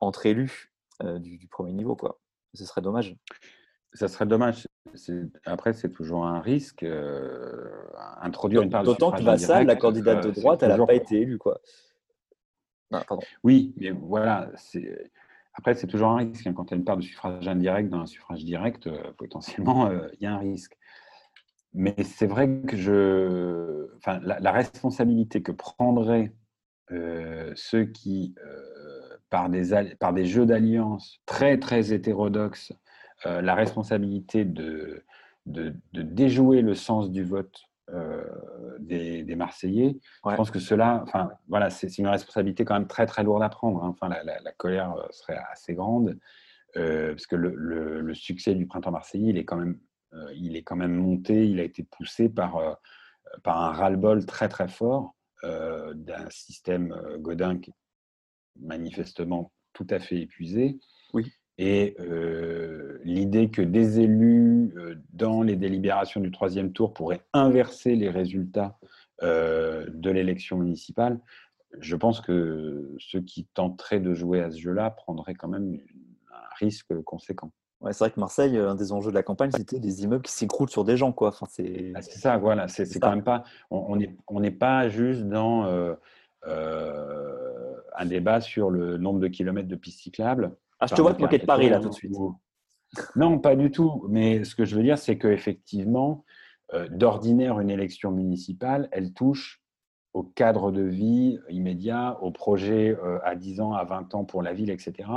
entre 0.00 0.26
élus 0.26 0.72
du, 1.00 1.46
premier 1.48 1.72
niveau 1.72 1.94
quoi. 1.94 2.18
Ce 2.54 2.64
serait 2.64 2.82
dommage. 2.82 3.16
Ça 3.94 4.08
serait 4.08 4.26
dommage. 4.26 4.66
Après, 5.44 5.72
c'est 5.72 5.90
toujours 5.90 6.26
un 6.26 6.40
risque. 6.40 6.84
introduire 8.20 8.62
une 8.62 8.70
part 8.70 8.82
D'autant 8.82 9.12
que 9.12 9.22
Vassal, 9.22 9.66
la 9.66 9.76
candidate 9.76 10.24
de 10.24 10.30
droite, 10.30 10.62
elle 10.64 10.76
n'a 10.76 10.84
pas 10.84 10.94
été 10.94 11.20
élue. 11.20 11.38
Quoi. 11.38 11.60
Oui, 13.42 13.74
mais 13.76 13.90
voilà. 13.90 14.50
Après, 15.54 15.74
c'est 15.74 15.86
toujours 15.86 16.10
un 16.10 16.16
risque. 16.16 16.46
Hein. 16.46 16.54
Quand 16.54 16.70
il 16.72 16.84
part 16.84 16.96
de 16.96 17.02
suffrage 17.02 17.46
indirect 17.46 17.90
dans 17.90 18.00
un 18.00 18.06
suffrage 18.06 18.44
direct, 18.44 18.86
euh, 18.86 19.12
potentiellement, 19.18 19.86
euh, 19.86 20.08
il 20.14 20.24
y 20.24 20.26
a 20.26 20.34
un 20.34 20.38
risque. 20.38 20.76
Mais 21.74 21.94
c'est 22.04 22.26
vrai 22.26 22.60
que 22.66 22.76
je. 22.76 23.88
Enfin, 23.96 24.20
la, 24.22 24.52
responsabilité 24.52 25.42
que 25.42 25.52
prendraient 25.52 26.32
euh, 26.90 27.52
ceux 27.54 27.84
qui, 27.84 28.34
par, 29.30 29.48
des, 29.48 30.26
jeux 30.26 30.44
d'alliance 30.44 31.20
très, 31.24 31.58
très 31.58 31.94
hétérodoxes, 31.94 32.74
la 33.24 33.54
responsabilité 33.54 34.44
de, 34.44 35.02
déjouer 35.46 36.60
le 36.60 36.74
sens 36.74 37.10
du 37.10 37.24
vote 37.24 37.71
euh, 37.90 38.24
des, 38.78 39.34
Marseillais. 39.34 39.98
Je 40.28 40.36
pense 40.36 40.50
que 40.50 40.58
cela, 40.58 41.02
enfin, 41.02 41.30
voilà, 41.48 41.70
c'est 41.70 41.98
une 41.98 42.06
responsabilité 42.06 42.64
quand 42.64 42.74
même 42.74 42.86
très 42.86 43.06
très 43.06 43.22
lourde 43.24 43.42
à 43.42 43.48
prendre. 43.48 43.82
Hein. 43.82 43.88
Enfin, 43.88 44.08
la, 44.08 44.52
colère 44.52 44.94
euh, 44.94 45.06
serait 45.10 45.38
assez 45.50 45.74
grande 45.74 46.18
euh, 46.76 47.08
parce 47.10 47.26
que 47.26 47.36
le, 47.36 48.14
succès 48.14 48.54
du 48.54 48.66
printemps 48.66 48.90
marseillais, 48.92 49.30
il 49.30 49.38
est 49.38 49.44
quand 49.44 49.56
même, 49.56 49.78
il 50.34 50.56
est 50.56 50.62
quand 50.62 50.76
même 50.76 50.94
monté, 50.94 51.48
il 51.48 51.58
a 51.60 51.64
été 51.64 51.82
poussé 51.82 52.28
par 52.28 52.78
par 53.42 53.62
un 53.62 53.72
ras-le-bol 53.72 54.26
très 54.26 54.48
très 54.48 54.68
fort 54.68 55.16
d'un 55.42 56.28
système 56.28 56.94
Godin 57.18 57.58
qui 57.58 57.70
est 57.70 57.74
manifestement 58.60 59.52
tout 59.72 59.86
à 59.88 59.98
fait 59.98 60.20
épuisé. 60.20 60.78
Oui. 61.14 61.32
Et 61.64 61.94
euh, 62.00 62.98
l'idée 63.04 63.48
que 63.48 63.62
des 63.62 64.00
élus, 64.00 64.74
euh, 64.76 64.96
dans 65.12 65.42
les 65.42 65.54
délibérations 65.54 66.20
du 66.20 66.32
troisième 66.32 66.72
tour, 66.72 66.92
pourraient 66.92 67.22
inverser 67.32 67.94
les 67.94 68.10
résultats 68.10 68.80
euh, 69.22 69.86
de 69.94 70.10
l'élection 70.10 70.58
municipale, 70.58 71.20
je 71.78 71.94
pense 71.94 72.20
que 72.20 72.92
ceux 72.98 73.20
qui 73.20 73.44
tenteraient 73.54 74.00
de 74.00 74.12
jouer 74.12 74.40
à 74.40 74.50
ce 74.50 74.58
jeu-là 74.58 74.90
prendraient 74.90 75.36
quand 75.36 75.46
même 75.46 75.78
un 76.32 76.54
risque 76.58 77.00
conséquent. 77.02 77.52
Ouais, 77.80 77.92
c'est 77.92 78.06
vrai 78.06 78.10
que 78.10 78.18
Marseille, 78.18 78.58
un 78.58 78.74
des 78.74 78.90
enjeux 78.90 79.10
de 79.10 79.16
la 79.16 79.22
campagne, 79.22 79.52
c'était 79.52 79.78
des 79.78 80.02
immeubles 80.02 80.24
qui 80.24 80.32
s'écroulent 80.32 80.68
sur 80.68 80.84
des 80.84 80.96
gens. 80.96 81.12
Quoi. 81.12 81.28
Enfin, 81.28 81.46
c'est... 81.48 81.92
Ah, 81.94 82.02
ça, 82.02 82.38
voilà. 82.38 82.66
C'est, 82.66 82.98
quand 82.98 83.10
même 83.10 83.22
pas. 83.22 83.44
On 83.70 83.94
n'est 83.94 84.16
on 84.26 84.42
pas 84.50 84.88
juste 84.88 85.22
dans 85.22 85.96
un 86.44 88.06
débat 88.06 88.40
sur 88.40 88.68
le 88.68 88.98
nombre 88.98 89.20
de 89.20 89.28
kilomètres 89.28 89.68
de 89.68 89.76
pistes 89.76 90.00
cyclables. 90.00 90.56
Ah, 90.82 90.86
je 90.90 90.96
te 90.96 91.00
vois 91.00 91.14
te 91.14 91.20
moquer 91.20 91.38
de 91.38 91.46
Paris 91.46 91.68
là 91.68 91.78
tout 91.78 91.90
de 91.90 91.94
suite. 91.94 92.12
Non, 93.14 93.38
pas 93.38 93.54
du 93.54 93.70
tout. 93.70 94.04
Mais 94.08 94.42
ce 94.42 94.56
que 94.56 94.64
je 94.64 94.74
veux 94.74 94.82
dire, 94.82 94.98
c'est 94.98 95.16
qu'effectivement, 95.16 96.24
euh, 96.74 96.88
d'ordinaire, 96.88 97.60
une 97.60 97.70
élection 97.70 98.10
municipale, 98.10 98.88
elle 98.90 99.12
touche 99.12 99.62
au 100.12 100.24
cadre 100.24 100.72
de 100.72 100.82
vie 100.82 101.38
immédiat, 101.48 102.18
au 102.20 102.32
projet 102.32 102.90
euh, 102.90 103.20
à 103.22 103.36
10 103.36 103.60
ans, 103.60 103.74
à 103.74 103.84
20 103.84 104.14
ans 104.16 104.24
pour 104.24 104.42
la 104.42 104.52
ville, 104.52 104.70
etc. 104.70 105.08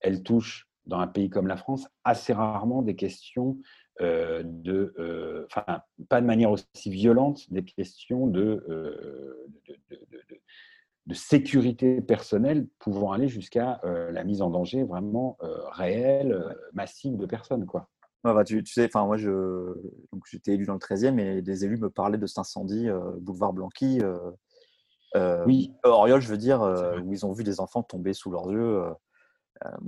Elle 0.00 0.22
touche, 0.22 0.68
dans 0.86 0.98
un 0.98 1.06
pays 1.06 1.28
comme 1.28 1.48
la 1.48 1.58
France, 1.58 1.86
assez 2.04 2.32
rarement 2.32 2.80
des 2.80 2.96
questions 2.96 3.58
euh, 4.00 4.42
de, 4.42 5.46
enfin, 5.50 5.82
pas 6.08 6.22
de 6.22 6.26
manière 6.26 6.50
aussi 6.50 6.90
violente, 6.90 7.52
des 7.52 7.62
questions 7.62 8.26
de, 8.26 8.64
de 9.68 10.40
sécurité 11.12 12.00
personnelle 12.00 12.66
pouvant 12.78 13.12
aller 13.12 13.28
jusqu'à 13.28 13.80
la 13.84 14.24
mise 14.24 14.40
en 14.40 14.50
danger 14.50 14.84
vraiment 14.84 15.36
réelle, 15.72 16.56
massive 16.72 17.16
de 17.16 17.26
personnes. 17.26 17.66
Quoi. 17.66 17.88
bah, 18.22 18.44
tu, 18.44 18.64
sais, 18.64 18.86
enfin 18.86 19.04
moi 19.04 19.16
je, 19.16 19.74
j'étais 20.30 20.52
élu 20.52 20.64
dans 20.64 20.72
le 20.72 20.78
13e 20.78 21.18
et 21.18 21.42
des 21.42 21.64
élus 21.64 21.76
me 21.76 21.90
parlaient 21.90 22.18
de 22.18 22.26
cet 22.26 22.38
incendie 22.38 22.88
boulevard 23.20 23.52
Blanqui. 23.52 24.00
oui. 25.46 25.74
Oriol, 25.82 26.20
je 26.20 26.28
veux 26.28 26.38
dire, 26.38 26.62
où 26.62 27.12
ils 27.12 27.26
ont 27.26 27.32
vu 27.32 27.44
des 27.44 27.60
enfants 27.60 27.82
tomber 27.82 28.14
sous 28.14 28.30
leurs 28.30 28.50
yeux. 28.50 28.82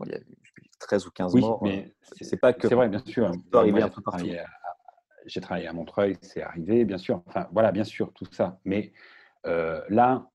il 0.05 0.13
y 0.13 0.15
a 0.15 0.21
13 0.81 1.07
ou 1.07 1.11
15 1.11 1.35
oui, 1.35 1.41
morts. 1.41 1.63
Mais 1.63 1.95
c'est 2.21 2.37
pas 2.37 2.53
que. 2.53 2.69
C'est 2.69 2.75
vrai, 2.75 2.91
bien 2.91 3.03
sûr. 3.07 3.33
peut 3.51 3.59
arriver 3.59 3.81
un 3.81 3.89
peu 3.89 4.03
partout 4.03 4.27
j'ai 5.27 5.41
travaillé 5.41 5.67
à 5.67 5.73
Montreuil, 5.73 6.17
c'est 6.23 6.43
arrivé, 6.43 6.85
bien 6.85 6.99
sûr. 6.99 7.23
Enfin, 7.27 7.49
voilà, 7.53 7.73
bien 7.73 7.85
sûr, 7.85 8.13
tout 8.15 8.27
ça. 8.31 8.59
Mais 8.65 8.93
euh, 9.47 9.81
là, 9.89 10.31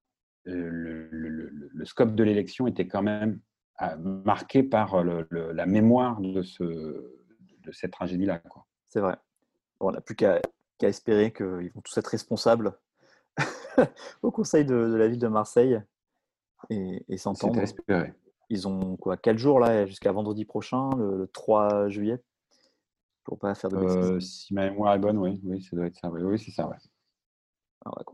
euh, 0.48 1.08
le, 1.12 1.86
scope 1.86 2.16
de 2.16 2.24
l'élection 2.24 2.68
était 2.68 2.88
quand 2.88 3.02
même 3.02 3.40
euh, 3.82 3.98
marqué 3.98 4.64
par 4.64 5.04
la 5.04 5.66
mémoire 5.66 6.20
de, 6.22 6.42
ce, 6.42 6.64
de 6.64 7.72
cette 7.72 7.92
tragédie-là. 7.92 8.42
C'est 8.90 9.00
vrai. 9.00 9.16
on 9.80 9.92
n'a 9.92 10.02
plus 10.02 10.16
qu'à 10.16 10.42
espérer 10.82 11.32
qu'ils 11.32 11.72
vont 11.74 11.82
tous 11.82 11.98
être 11.98 12.08
responsables 12.08 12.78
au 14.22 14.32
conseil 14.32 14.66
de, 14.66 14.76
la 14.76 15.08
ville 15.08 15.20
de 15.20 15.28
Marseille 15.28 15.82
et, 16.70 17.04
et 17.08 17.18
s'entendre. 17.18 17.62
Ils 18.50 18.68
ont 18.68 18.98
quoi 18.98 19.16
Quatre 19.16 19.38
jours 19.38 19.60
là, 19.60 19.86
jusqu'à 19.86 20.12
vendredi 20.12 20.44
prochain, 20.44 20.90
le 20.98 21.30
3 21.34 21.88
juillet 21.88 22.22
pour 23.24 23.40
pas 23.40 23.56
faire 23.56 23.70
de 23.70 23.78
bêtises. 23.78 24.12
Euh, 24.12 24.20
si 24.20 24.54
ma 24.54 24.70
mémoire 24.70 24.94
est 24.94 25.00
bonne, 25.00 25.18
oui, 25.18 25.40
oui, 25.44 25.62
ça 25.62 25.76
doit 25.76 25.86
être 25.86 25.96
ça. 25.96 26.10
Oui, 26.10 26.40
c'est 26.40 26.52
ça. 26.52 26.68
Ouais. 26.68 26.76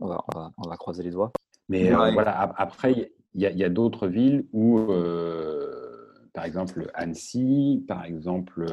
On, 0.00 0.06
va, 0.06 0.24
on, 0.56 0.68
va, 0.68 0.76
croiser 0.76 1.02
les 1.02 1.10
doigts. 1.10 1.30
Mais 1.68 1.92
euh, 1.92 2.10
voilà, 2.12 2.54
après, 2.56 3.12
il 3.34 3.42
y 3.42 3.64
a, 3.64 3.68
d'autres 3.68 4.08
villes 4.08 4.46
où, 4.52 4.78
euh, 4.78 6.12
par 6.32 6.44
exemple, 6.44 6.90
Annecy, 6.94 7.84
par 7.86 8.04
exemple, 8.04 8.66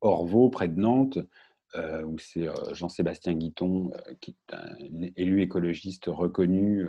Orvaux, 0.00 0.48
près 0.50 0.68
de 0.68 0.80
Nantes, 0.80 1.18
où 1.74 2.18
c'est 2.18 2.48
Jean-Sébastien 2.72 3.34
Guiton, 3.34 3.90
qui 4.20 4.30
est 4.30 4.54
un 4.54 4.76
élu 5.16 5.42
écologiste 5.42 6.06
reconnu, 6.06 6.86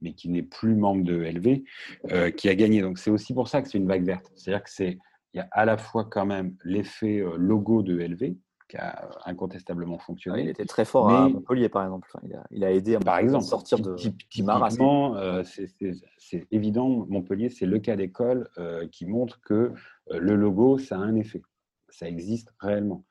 mais 0.00 0.14
qui 0.14 0.30
n'est 0.30 0.42
plus 0.42 0.76
membre 0.76 1.04
de 1.04 1.16
LV, 1.16 2.32
qui 2.36 2.48
a 2.48 2.54
gagné. 2.54 2.80
Donc 2.80 2.98
c'est 2.98 3.10
aussi 3.10 3.34
pour 3.34 3.48
ça 3.48 3.60
que 3.60 3.68
c'est 3.68 3.78
une 3.78 3.88
vague 3.88 4.04
verte. 4.04 4.30
C'est-à-dire 4.36 4.62
que 4.62 4.70
c'est 4.70 4.98
il 5.34 5.38
y 5.38 5.40
a 5.40 5.48
à 5.52 5.64
la 5.64 5.76
fois 5.76 6.04
quand 6.04 6.26
même 6.26 6.56
l'effet 6.64 7.20
euh, 7.20 7.36
logo 7.36 7.82
de 7.82 7.96
LV, 7.98 8.34
qui 8.70 8.76
a 8.76 9.04
euh, 9.04 9.08
incontestablement 9.26 9.98
fonctionné. 9.98 10.42
il 10.42 10.48
était 10.48 10.64
très 10.64 10.84
fort 10.84 11.10
à 11.10 11.28
Montpellier, 11.28 11.68
par 11.68 11.84
exemple. 11.84 12.08
il, 12.50 12.64
a, 12.64 12.72
aidé 12.72 12.94
à 12.94 13.00
par 13.00 13.18
exemple, 13.18 13.44
sortir 13.44 13.80
de 13.80 13.94
typiquement, 13.96 15.16
euh, 15.16 15.42
c'est 15.44 16.46
évident, 16.50 17.06
Montpellier, 17.08 17.50
c'est 17.50 17.66
le 17.66 17.78
cas 17.78 17.96
d'école 17.96 18.48
qui 18.92 19.06
montre 19.06 19.40
que 19.42 19.72
le 20.10 20.36
logo, 20.36 20.78
ça 20.78 20.96
a 20.96 21.00
un 21.00 21.16
effet. 21.16 21.42
Ça 21.88 22.08
existe 22.08 22.52
réellement. 22.60 23.04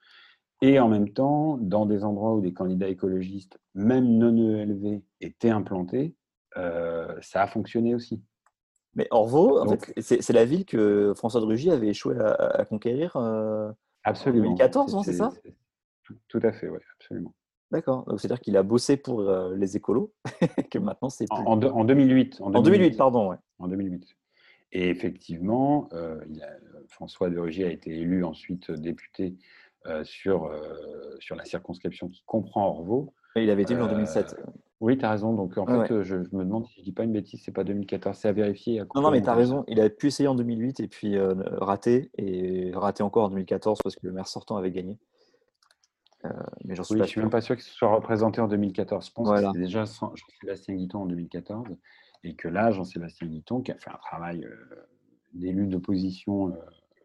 Et 0.62 0.80
en 0.80 0.90
même 0.90 1.10
temps, 1.10 1.58
dans 1.58 1.86
des 1.86 2.04
endroits 2.04 2.34
où 2.34 2.42
des 2.42 2.54
candidats 2.54 2.88
écologistes, 2.88 3.60
même 3.76 4.18
non 4.18 4.36
ELV, 4.36 5.02
étaient 5.22 5.50
implantés, 5.50 6.16
ça 6.56 7.44
a 7.44 7.48
fonctionné 7.48 7.96
aussi. 7.96 8.24
Mais 8.96 9.08
Orvaux, 9.12 9.60
en 9.60 9.78
fait, 9.78 9.94
c'est 10.02 10.34
la 10.34 10.46
ville 10.46 10.66
que 10.66 11.14
François 11.16 11.42
de 11.42 11.46
Rugy 11.46 11.72
avait 11.72 11.90
échoué 11.90 12.16
à, 12.20 12.66
conquérir 12.66 13.16
euh, 13.16 13.72
absolument. 14.04 14.52
en 14.52 14.56
2014, 14.56 15.06
c'est 15.06 15.14
ça? 15.14 15.32
tout, 16.28 16.40
à 16.42 16.52
fait, 16.52 16.70
oui, 16.70 16.80
absolument. 16.96 17.34
D'accord. 17.72 18.04
Donc 18.06 18.20
c'est-à-dire 18.20 18.40
qu'il 18.40 18.58
a 18.58 18.64
bossé 18.64 18.98
pour 18.98 19.22
euh, 19.22 19.56
les 19.56 19.78
écolos, 19.78 20.12
que 20.72 20.80
maintenant 20.80 21.10
c'est 21.10 21.26
En, 21.30 21.62
en, 21.62 21.86
2008, 21.86 22.40
en, 22.42 22.50
2008. 22.62 22.98
pardon, 22.98 23.30
ouais. 23.30 23.38
En 23.60 23.68
2008. 23.68 24.16
Et 24.72 24.90
effectivement, 24.90 25.90
euh, 25.94 26.20
François 26.88 27.30
de 27.30 27.38
Rugy 27.38 27.64
a 27.64 27.72
été 27.72 27.92
élu 27.92 28.24
ensuite 28.24 28.72
député 28.72 29.36
sur, 30.04 30.52
sur 31.20 31.36
la 31.36 31.46
circonscription 31.46 32.10
qui 32.10 32.22
comprend 32.26 32.68
Orvaux. 32.68 33.14
il 33.36 33.50
avait 33.50 33.64
été 33.64 33.74
élu 33.74 33.82
en 33.82 33.88
2007. 33.88 34.36
Oui, 34.82 34.98
tu 34.98 35.04
as 35.04 35.12
raison. 35.12 35.34
Donc, 35.34 35.58
en 35.58 35.66
fait, 35.66 36.04
je, 36.04 36.16
me 36.16 36.46
demande 36.46 36.66
si 36.68 36.76
je 36.76 36.80
ne 36.80 36.86
dis 36.86 36.92
pas 36.94 37.04
une 37.04 37.12
bêtise, 37.12 37.42
c'est 37.44 37.52
pas 37.52 37.66
2014, 37.66 38.18
c'est 38.18 38.30
à 38.30 38.32
vérifier. 38.32 38.82
non, 38.96 39.02
non, 39.02 39.12
mais 39.12 39.22
tu 39.22 39.30
as 39.30 39.34
raison. 39.34 39.66
Il 39.68 39.82
a 39.82 39.90
pu 39.90 40.08
essayer 40.08 40.28
en 40.28 40.36
2008 40.36 40.80
et 40.80 40.88
puis 40.88 41.18
euh, 41.18 41.34
raté, 41.58 42.12
et 42.18 42.72
raté 42.74 43.04
encore 43.04 43.26
en 43.26 43.30
2014 43.30 43.80
parce 43.84 43.96
que 43.96 44.08
le 44.08 44.14
maire 44.14 44.28
sortant 44.28 44.56
avait 44.56 44.72
gagné. 44.72 44.98
Euh, 46.26 46.30
mais 46.66 46.76
j'en 46.76 46.84
suis 46.84 46.96
oui, 46.96 47.02
je 47.02 47.08
suis 47.08 47.22
même 47.22 47.30
pas 47.30 47.42
sûr 47.42 47.56
qu'il 47.56 47.64
se 47.64 47.74
soit 47.74 47.94
représenté 47.94 48.42
en 48.42 48.48
2014. 48.48 49.08
Je 49.08 49.12
pense 49.12 49.30
que 49.30 49.38
c'était 49.38 49.60
déjà 49.60 49.84
Jean-Sébastien 49.86 50.76
Guiton 50.76 51.00
en 51.00 51.06
2014 51.06 51.68
et 52.24 52.36
que 52.36 52.48
là, 52.48 52.72
Jean-Sébastien 52.72 53.28
Guiton, 53.28 53.62
qui 53.62 53.72
a 53.72 53.76
fait 53.76 53.90
un 53.90 53.98
travail 53.98 54.46
euh, 54.46 54.56
d'élu 55.34 55.68
d'opposition 55.68 56.54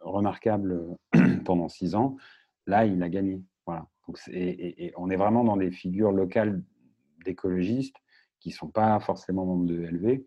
remarquable 0.00 0.96
pendant 1.44 1.68
six 1.68 1.96
ans, 1.96 2.16
là, 2.66 2.86
il 2.86 3.02
a 3.02 3.08
gagné. 3.08 3.42
Voilà. 3.66 3.86
et, 4.28 4.92
on 4.96 5.10
est 5.10 5.16
vraiment 5.16 5.42
dans 5.42 5.56
des 5.56 5.70
figures 5.70 6.12
locales 6.12 6.62
d'écologistes 7.24 7.96
qui 8.40 8.50
ne 8.50 8.54
sont 8.54 8.68
pas 8.68 9.00
forcément 9.00 9.46
membres 9.46 9.66
de 9.66 9.74
LV. 9.74 10.20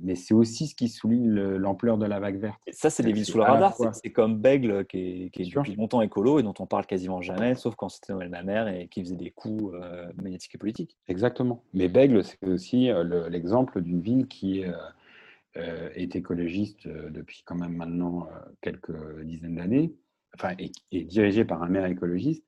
Mais 0.00 0.16
c'est 0.16 0.34
aussi 0.34 0.66
ce 0.66 0.74
qui 0.74 0.88
souligne 0.88 1.32
l'ampleur 1.32 1.96
de 1.96 2.06
la 2.06 2.18
vague 2.18 2.38
verte. 2.38 2.60
ça, 2.72 2.90
c'est 2.90 3.04
des 3.04 3.12
villes 3.12 3.24
sous 3.24 3.38
le 3.38 3.44
radar. 3.44 3.76
C'est 3.92 4.10
comme 4.10 4.36
Bègle, 4.36 4.84
qui 4.84 4.98
est, 4.98 5.30
qui 5.30 5.42
est 5.42 5.54
depuis 5.54 5.76
longtemps 5.76 6.02
écolo 6.02 6.40
et 6.40 6.42
dont 6.42 6.54
on 6.58 6.66
parle 6.66 6.86
quasiment 6.86 7.22
jamais, 7.22 7.54
sauf 7.54 7.76
quand 7.76 7.88
c'était 7.88 8.12
Noël 8.12 8.30
ma 8.30 8.42
mère 8.42 8.66
et 8.66 8.88
qui 8.88 9.00
faisait 9.00 9.16
des 9.16 9.30
coups 9.30 9.72
euh, 9.74 10.10
magnétiques 10.20 10.56
et 10.56 10.58
politiques. 10.58 10.96
Exactement. 11.06 11.62
Mais 11.72 11.88
Bègle, 11.88 12.24
c'est 12.24 12.44
aussi 12.48 12.90
euh, 12.90 13.28
l'exemple 13.28 13.80
d'une 13.80 14.00
ville 14.00 14.26
qui 14.26 14.64
euh, 14.64 15.88
est 15.94 16.16
écologiste 16.16 16.88
depuis 16.88 17.42
quand 17.44 17.56
même 17.56 17.76
maintenant 17.76 18.28
quelques 18.62 19.22
dizaines 19.22 19.54
d'années, 19.54 19.94
enfin, 20.34 20.54
et, 20.58 20.72
et 20.90 21.04
dirigée 21.04 21.44
par 21.44 21.62
un 21.62 21.68
maire 21.68 21.86
écologiste. 21.86 22.44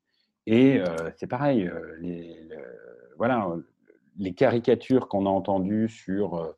Et 0.47 0.81
c'est 1.17 1.29
pareil, 1.29 1.71
les, 2.01 2.37
voilà, 3.23 3.55
les 4.17 4.35
caricatures 4.35 5.07
qu'on 5.07 5.27
a 5.27 5.29
entendues 5.29 5.89
sur 5.89 6.35
euh, 6.35 6.53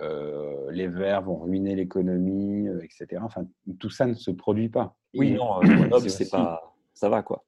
euh, 0.00 0.68
les 0.72 0.88
Verts 0.88 1.22
vont 1.22 1.38
ruiner 1.38 1.76
l'économie, 1.76 2.66
euh, 2.66 2.82
etc. 2.82 3.22
Enfin, 3.22 3.46
tout 3.78 3.88
ça 3.88 4.04
ne 4.04 4.14
se 4.14 4.32
produit 4.32 4.68
pas. 4.68 4.96
Oui, 5.14 5.34
non, 5.34 5.60
Grenoble, 5.62 6.10
c'est 6.10 6.28
pas, 6.28 6.74
ça 6.92 7.08
va 7.08 7.22
quoi. 7.22 7.44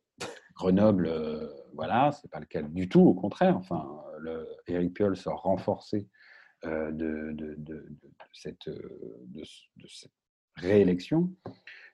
Grenoble, 0.55 1.11
voilà, 1.75 2.13
c'est 2.13 2.31
pas 2.31 2.39
le 2.39 2.47
cas 2.47 2.63
du 2.63 2.89
tout. 2.89 3.01
Au 3.01 3.15
contraire, 3.15 3.57
enfin, 3.57 4.05
le, 4.21 4.47
Eric 4.69 4.95
Piolle 4.95 5.17
sort 5.17 5.43
renforcé 5.43 6.07
de, 6.63 7.35
cette 8.33 8.71
réélection. 10.55 11.29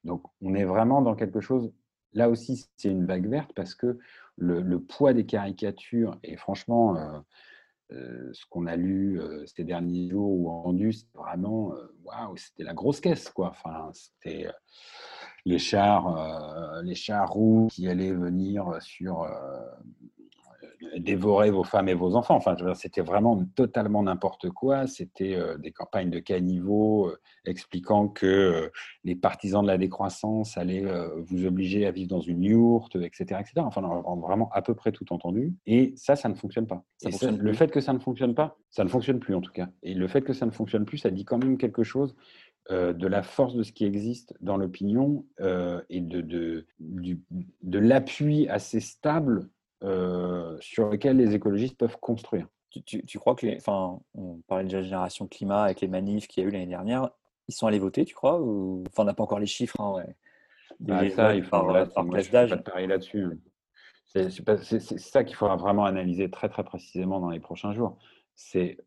Donc, 0.05 0.23
on 0.43 0.55
est 0.55 0.65
vraiment 0.65 1.01
dans 1.01 1.15
quelque 1.15 1.41
chose. 1.41 1.73
Là 2.13 2.29
aussi, 2.29 2.67
c'est 2.77 2.91
une 2.91 3.07
vague 3.07 3.31
verte 3.31 3.53
parce 3.55 3.75
que 3.75 3.99
le, 4.37 4.79
poids 4.81 5.13
des 5.13 5.27
caricatures, 5.27 6.19
et 6.23 6.37
franchement, 6.37 6.97
euh, 6.97 7.19
euh, 7.93 8.31
ce 8.33 8.45
qu'on 8.51 8.67
a 8.67 8.77
lu 8.77 9.21
euh, 9.21 9.45
ces 9.47 9.65
derniers 9.65 10.09
jours 10.11 10.31
ou 10.31 10.51
entendu, 10.51 10.93
c'est 10.93 11.07
vraiment, 11.15 11.73
waouh, 12.05 12.37
c'était 12.37 12.65
la 12.65 12.75
grosse 12.75 13.01
caisse, 13.01 13.31
quoi. 13.31 13.51
Enfin, 13.51 13.91
c'était 13.93 14.49
les 15.45 15.59
chars, 15.59 16.83
les 16.83 16.95
chars 16.95 17.31
roux 17.31 17.69
qui 17.71 17.89
allaient 17.89 18.13
venir 18.13 18.79
sur 18.81 19.27
dévorer 20.99 21.51
vos 21.51 21.65
femmes 21.65 21.89
et 21.89 21.95
vos 21.95 22.15
enfants. 22.17 22.37
Enfin, 22.37 22.57
c'était 22.75 23.01
vraiment 23.01 23.45
totalement 23.55 24.03
n'importe 24.03 24.51
quoi. 24.51 24.87
C'était 24.87 25.35
euh, 25.35 25.57
des 25.59 25.73
campagnes 25.73 26.11
de 26.11 26.19
caniveaux 26.19 27.09
euh, 27.09 27.19
expliquant 27.45 28.09
que 28.09 28.27
euh, 28.27 28.71
les 29.05 29.15
partisans 29.15 29.63
de 29.63 29.69
la 29.69 29.79
décroissance 29.79 30.57
allaient 30.57 30.85
vous 31.17 31.47
obliger 31.47 31.87
à 31.87 31.91
vivre 31.91 32.09
dans 32.09 32.21
une 32.21 32.43
yourte, 32.43 32.97
etc., 32.97 33.41
etc. 33.41 33.53
Enfin, 33.59 33.83
on 33.83 34.19
a 34.19 34.27
vraiment 34.27 34.51
à 34.53 34.63
peu 34.63 34.75
près 34.75 34.93
tout 34.93 35.13
entendu. 35.13 35.55
Et 35.67 35.93
ça, 35.97 36.17
ça 36.17 36.29
ne 36.29 36.35
fonctionne 36.35 36.67
pas. 36.67 36.85
le 37.03 37.53
fait 37.53 37.71
que 37.71 37.81
ça 37.81 37.93
ne 37.93 37.99
fonctionne 37.99 38.35
pas, 38.35 38.59
ça 38.71 38.85
ne 38.85 38.89
fonctionne 38.89 39.21
plus 39.21 39.35
en 39.35 39.41
tout 39.41 39.53
cas. 39.53 39.69
Et 39.83 39.95
le 39.95 40.09
fait 40.09 40.23
que 40.23 40.33
ça 40.33 40.47
ne 40.47 40.51
fonctionne 40.51 40.85
plus, 40.85 40.99
ça 40.99 41.11
dit 41.11 41.25
quand 41.25 41.39
même 41.39 41.59
quelque 41.59 41.83
chose 41.83 42.15
de 42.69 43.07
la 43.07 43.23
force 43.23 43.55
de 43.55 43.63
ce 43.63 43.71
qui 43.71 43.85
existe 43.85 44.35
dans 44.41 44.57
l'opinion 44.57 45.25
et 45.89 46.01
de, 46.01 46.21
de, 46.21 46.67
de 46.81 47.79
l'appui 47.79 48.49
assez 48.49 48.81
stable 48.81 49.49
euh, 49.85 50.57
sur 50.61 50.91
lesquels 50.91 51.17
les 51.17 51.35
écologistes 51.35 51.77
peuvent 51.77 51.99
construire. 51.99 52.49
Tu, 52.85 53.19
crois 53.19 53.35
que 53.35 53.47
les, 53.47 53.57
enfin, 53.57 53.99
on 54.15 54.37
parlait 54.49 54.65
de 54.65 54.73
la 54.73 54.83
génération 54.83 55.27
climat 55.27 55.63
avec 55.63 55.81
les 55.81 55.89
manifs 55.89 56.29
qu'il 56.29 56.43
y 56.43 56.47
a 56.47 56.49
eu 56.49 56.53
l'année 56.53 56.67
dernière, 56.67 57.09
ils 57.49 57.55
sont 57.55 57.67
allés 57.67 57.79
voter, 57.79 58.05
tu 58.05 58.15
crois 58.15 58.39
ou... 58.41 58.85
Enfin, 58.89 59.03
on 59.03 59.07
n'a 59.07 59.15
pas 59.15 59.23
encore 59.23 59.39
les 59.39 59.47
chiffres. 59.47 59.81
Hein, 59.81 59.95
ouais. 59.95 60.17
Bah, 60.81 61.09
ça, 61.11 61.35
il 61.35 61.43
faut 61.43 61.51
par, 61.51 61.73
là, 61.73 61.87
par 61.87 62.05
d'âge. 62.05 62.51
là-dessus. 62.51 63.41
C'est 64.05 64.99
ça 64.99 65.25
qu'il 65.25 65.37
faudra 65.37 65.57
vraiment 65.57 65.85
analyser 65.85 66.31
très 66.31 66.49
très 66.49 66.65
précisément 66.65 67.21
dans 67.21 67.31
les 67.31 67.41
prochains 67.41 67.73
jours. 67.73 67.99
C'est 68.35 68.79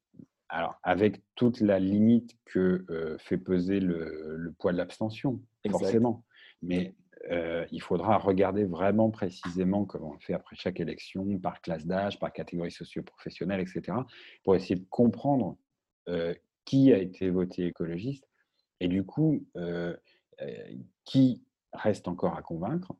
alors 0.49 0.75
avec 0.83 1.21
toute 1.35 1.61
la 1.61 1.79
limite 1.79 2.35
que 2.45 2.85
euh, 2.89 3.17
fait 3.19 3.37
peser 3.37 3.79
le, 3.79 4.35
le 4.37 4.51
poids 4.51 4.71
de 4.71 4.77
l'abstention, 4.77 5.41
forcément. 5.69 6.25
Mais 6.61 6.95
euh, 7.31 7.65
il 7.71 7.81
faudra 7.81 8.17
regarder 8.17 8.65
vraiment 8.65 9.09
précisément 9.09 9.85
comment 9.85 10.09
on 10.09 10.13
le 10.13 10.19
fait 10.19 10.33
après 10.33 10.55
chaque 10.55 10.79
élection, 10.79 11.37
par 11.39 11.61
classe 11.61 11.85
d'âge, 11.85 12.19
par 12.19 12.31
catégorie 12.31 12.71
socio-professionnelle, 12.71 13.59
etc., 13.59 13.97
pour 14.43 14.55
essayer 14.55 14.75
de 14.75 14.85
comprendre 14.89 15.57
qui 16.65 16.91
a 16.91 16.97
été 16.97 17.29
voté 17.29 17.67
écologiste 17.67 18.27
et 18.79 18.87
du 18.87 19.03
coup, 19.03 19.45
qui 21.05 21.43
reste 21.73 22.07
encore 22.07 22.35
à 22.35 22.41
convaincre, 22.41 22.93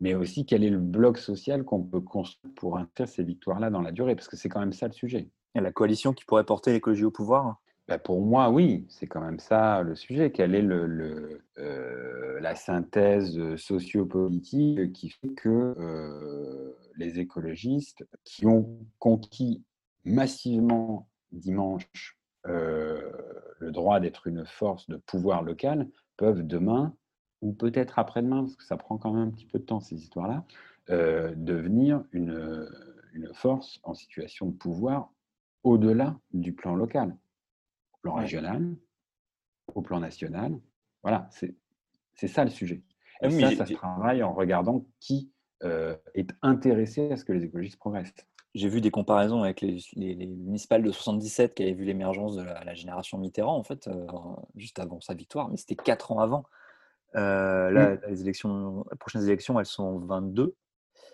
mais 0.00 0.14
aussi 0.14 0.46
quel 0.46 0.64
est 0.64 0.70
le 0.70 0.78
bloc 0.78 1.18
social 1.18 1.64
qu'on 1.64 1.82
peut 1.82 2.00
construire 2.00 2.54
pour 2.54 2.78
inscrire 2.78 3.08
ces 3.08 3.22
victoires-là 3.22 3.68
dans 3.68 3.82
la 3.82 3.92
durée, 3.92 4.14
parce 4.14 4.28
que 4.28 4.36
c'est 4.36 4.48
quand 4.48 4.60
même 4.60 4.72
ça 4.72 4.86
le 4.86 4.94
sujet. 4.94 5.28
Et 5.54 5.60
la 5.60 5.72
coalition 5.72 6.12
qui 6.12 6.24
pourrait 6.24 6.44
porter 6.44 6.72
l'écologie 6.72 7.04
au 7.04 7.10
pouvoir? 7.10 7.60
Bah, 7.90 7.98
Pour 7.98 8.22
moi, 8.22 8.48
oui, 8.48 8.86
c'est 8.88 9.06
quand 9.06 9.20
même 9.20 9.38
ça 9.38 9.82
le 9.82 9.94
sujet. 9.94 10.30
Quelle 10.30 10.54
est 10.54 10.62
euh, 10.62 12.40
la 12.40 12.54
synthèse 12.54 13.56
sociopolitique 13.56 14.94
qui 14.94 15.10
fait 15.10 15.34
que 15.34 15.74
euh, 15.78 16.72
les 16.96 17.18
écologistes 17.18 18.06
qui 18.24 18.46
ont 18.46 18.78
conquis 18.98 19.62
massivement 20.04 21.08
dimanche 21.32 22.16
euh, 22.46 23.12
le 23.58 23.70
droit 23.70 24.00
d'être 24.00 24.26
une 24.26 24.46
force 24.46 24.88
de 24.88 24.96
pouvoir 24.96 25.42
local 25.42 25.86
peuvent 26.16 26.42
demain 26.42 26.94
ou 27.42 27.52
peut-être 27.52 27.98
après-demain, 27.98 28.42
parce 28.42 28.56
que 28.56 28.64
ça 28.64 28.76
prend 28.76 28.98
quand 28.98 29.12
même 29.12 29.28
un 29.28 29.30
petit 29.30 29.46
peu 29.46 29.58
de 29.58 29.64
temps 29.64 29.80
ces 29.80 29.96
histoires-là, 29.96 30.44
euh, 30.90 31.34
devenir 31.36 32.02
une, 32.12 32.68
force 33.34 33.80
en 33.82 33.92
situation 33.92 34.46
de 34.46 34.52
pouvoir 34.52 35.12
au-delà 35.64 36.16
du 36.32 36.52
plan 36.52 36.74
local, 36.76 37.16
plan 38.02 38.14
régional, 38.14 38.76
au 39.74 39.82
plan 39.82 40.00
national. 40.00 40.58
Voilà, 41.02 41.28
c'est 41.30 42.28
ça 42.28 42.44
le 42.44 42.50
sujet. 42.50 42.82
Et 43.22 43.26
ah 43.26 43.30
ça, 43.30 43.56
ça 43.56 43.66
se 43.66 43.74
travaille 43.74 44.22
en 44.22 44.32
regardant 44.32 44.86
qui 44.98 45.30
euh, 45.62 45.96
est 46.14 46.32
intéressé 46.42 47.12
à 47.12 47.16
ce 47.16 47.24
que 47.24 47.32
les 47.32 47.44
écologistes 47.44 47.78
progressent. 47.78 48.14
J'ai 48.54 48.68
vu 48.68 48.80
des 48.80 48.90
comparaisons 48.90 49.42
avec 49.44 49.60
les, 49.60 49.78
les, 49.94 50.26
municipales 50.26 50.82
de 50.82 50.90
77 50.90 51.54
qui 51.54 51.62
avaient 51.62 51.72
vu 51.72 51.84
l'émergence 51.84 52.34
de 52.34 52.42
la, 52.42 52.74
génération 52.74 53.18
Mitterrand, 53.18 53.56
en 53.56 53.62
fait, 53.62 53.86
euh, 53.86 54.06
juste 54.56 54.80
avant 54.80 55.00
sa 55.00 55.14
victoire, 55.14 55.48
mais 55.48 55.56
c'était 55.56 55.76
quatre 55.76 56.10
ans 56.10 56.18
avant. 56.18 56.44
Euh, 57.16 57.70
là, 57.70 57.94
mmh. 57.94 58.00
les, 58.08 58.20
élections, 58.22 58.84
les 58.90 58.96
prochaines 58.96 59.22
élections, 59.22 59.58
elles 59.58 59.66
sont 59.66 59.98
22. 59.98 60.56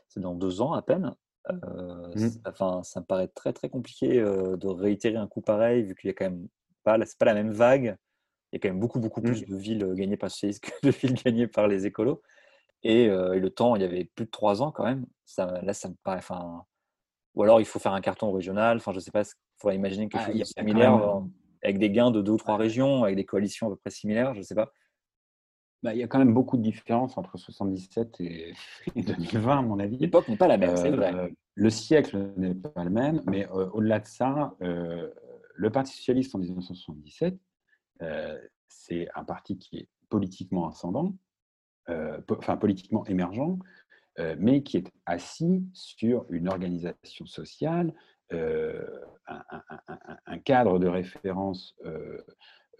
C'est 0.08 0.20
dans 0.20 0.34
deux 0.34 0.60
ans 0.60 0.72
à 0.72 0.82
peine. 0.82 1.14
Euh, 1.50 2.14
mmh. 2.14 2.40
Enfin, 2.46 2.82
ça 2.82 3.00
me 3.00 3.04
paraît 3.04 3.28
très 3.28 3.52
très 3.52 3.68
compliqué 3.68 4.18
euh, 4.18 4.56
de 4.56 4.66
réitérer 4.66 5.16
un 5.16 5.28
coup 5.28 5.40
pareil, 5.40 5.84
vu 5.84 5.94
qu'il 5.94 6.08
y 6.08 6.10
a 6.10 6.14
quand 6.14 6.24
même 6.24 6.48
pas, 6.86 7.04
c'est 7.04 7.18
pas 7.18 7.26
la 7.26 7.34
même 7.34 7.50
vague. 7.50 7.96
Il 8.52 8.56
y 8.56 8.56
a 8.56 8.60
quand 8.60 8.68
même 8.68 8.80
beaucoup 8.80 9.00
beaucoup 9.00 9.20
plus 9.20 9.42
mmh. 9.42 9.50
de 9.50 9.56
villes 9.56 9.94
gagnées 9.94 10.16
par 10.16 10.30
les 10.42 10.54
que 10.54 10.70
de 10.86 10.90
villes 10.90 11.14
gagnées 11.14 11.46
par 11.46 11.68
les 11.68 11.86
écolos. 11.86 12.22
Et, 12.82 13.08
le 13.08 13.48
temps, 13.48 13.74
il 13.74 13.82
y 13.82 13.84
avait 13.84 14.04
plus 14.14 14.26
de 14.26 14.30
trois 14.30 14.62
ans 14.62 14.70
quand 14.70 14.84
même. 14.84 15.06
Ça, 15.24 15.60
là, 15.62 15.74
ça 15.74 15.88
me 15.88 15.94
paraît. 16.04 16.18
Enfin, 16.18 16.64
ou 17.34 17.42
alors 17.42 17.60
il 17.60 17.66
faut 17.66 17.80
faire 17.80 17.92
un 17.92 18.00
carton 18.00 18.30
régional. 18.30 18.76
Enfin, 18.76 18.92
je 18.92 19.00
sais 19.00 19.10
pas. 19.10 19.22
Il 19.22 19.60
faudrait 19.60 19.76
imaginer 19.76 20.08
quelque 20.08 20.22
ah, 20.22 20.30
chose 20.30 20.38
de 20.38 20.44
similaire 20.44 21.22
avec 21.62 21.78
des 21.78 21.90
gains 21.90 22.12
de 22.12 22.22
deux 22.22 22.32
ou 22.32 22.36
trois 22.36 22.56
régions, 22.56 23.02
avec 23.02 23.16
des 23.16 23.24
coalitions 23.24 23.66
à 23.66 23.70
peu 23.70 23.76
près 23.76 23.90
similaires. 23.90 24.34
Je 24.34 24.42
sais 24.42 24.54
pas. 24.54 24.70
Bah, 25.82 25.94
il 25.94 26.00
y 26.00 26.02
a 26.02 26.08
quand 26.08 26.18
même 26.18 26.34
beaucoup 26.34 26.56
de 26.56 26.62
différences 26.62 27.18
entre 27.18 27.36
77 27.38 28.20
et, 28.20 28.54
2020, 28.96 29.58
à 29.58 29.62
mon 29.62 29.78
avis. 29.78 29.98
L'époque 29.98 30.28
n'est 30.28 30.36
pas 30.36 30.48
la 30.48 30.58
même, 30.58 30.76
c'est 30.76 30.90
vrai. 30.90 31.14
Euh, 31.14 31.28
le 31.54 31.70
siècle 31.70 32.32
n'est 32.36 32.54
pas 32.54 32.82
le 32.82 32.90
même, 32.90 33.22
mais 33.26 33.46
euh, 33.50 33.68
au-delà 33.70 34.00
de 34.00 34.06
ça, 34.06 34.54
euh, 34.62 35.10
le 35.56 35.70
Parti 35.70 35.96
socialiste 35.96 36.34
en 36.34 36.38
1977, 36.38 37.36
c'est 38.68 39.08
un 39.14 39.24
parti 39.24 39.58
qui 39.58 39.78
est 39.78 39.88
politiquement 40.08 40.68
ascendant, 40.68 41.16
enfin 41.88 42.56
politiquement 42.56 43.04
émergent, 43.06 43.58
mais 44.38 44.62
qui 44.62 44.78
est 44.78 44.92
assis 45.06 45.64
sur 45.72 46.26
une 46.30 46.48
organisation 46.48 47.26
sociale, 47.26 47.94
un, 48.30 50.38
cadre 50.44 50.78
de 50.78 50.88
référence 50.88 51.74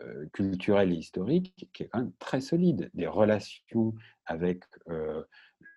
euh, 0.03 0.27
culturel 0.35 0.93
et 0.93 0.97
historique 0.97 1.71
qui 1.73 1.85
est 1.85 1.89
quand 1.89 2.01
même 2.01 2.12
très 2.19 2.43
solide. 2.43 2.91
Des 2.93 3.07
relations 3.07 3.95
avec 4.27 4.62
euh, 4.91 5.23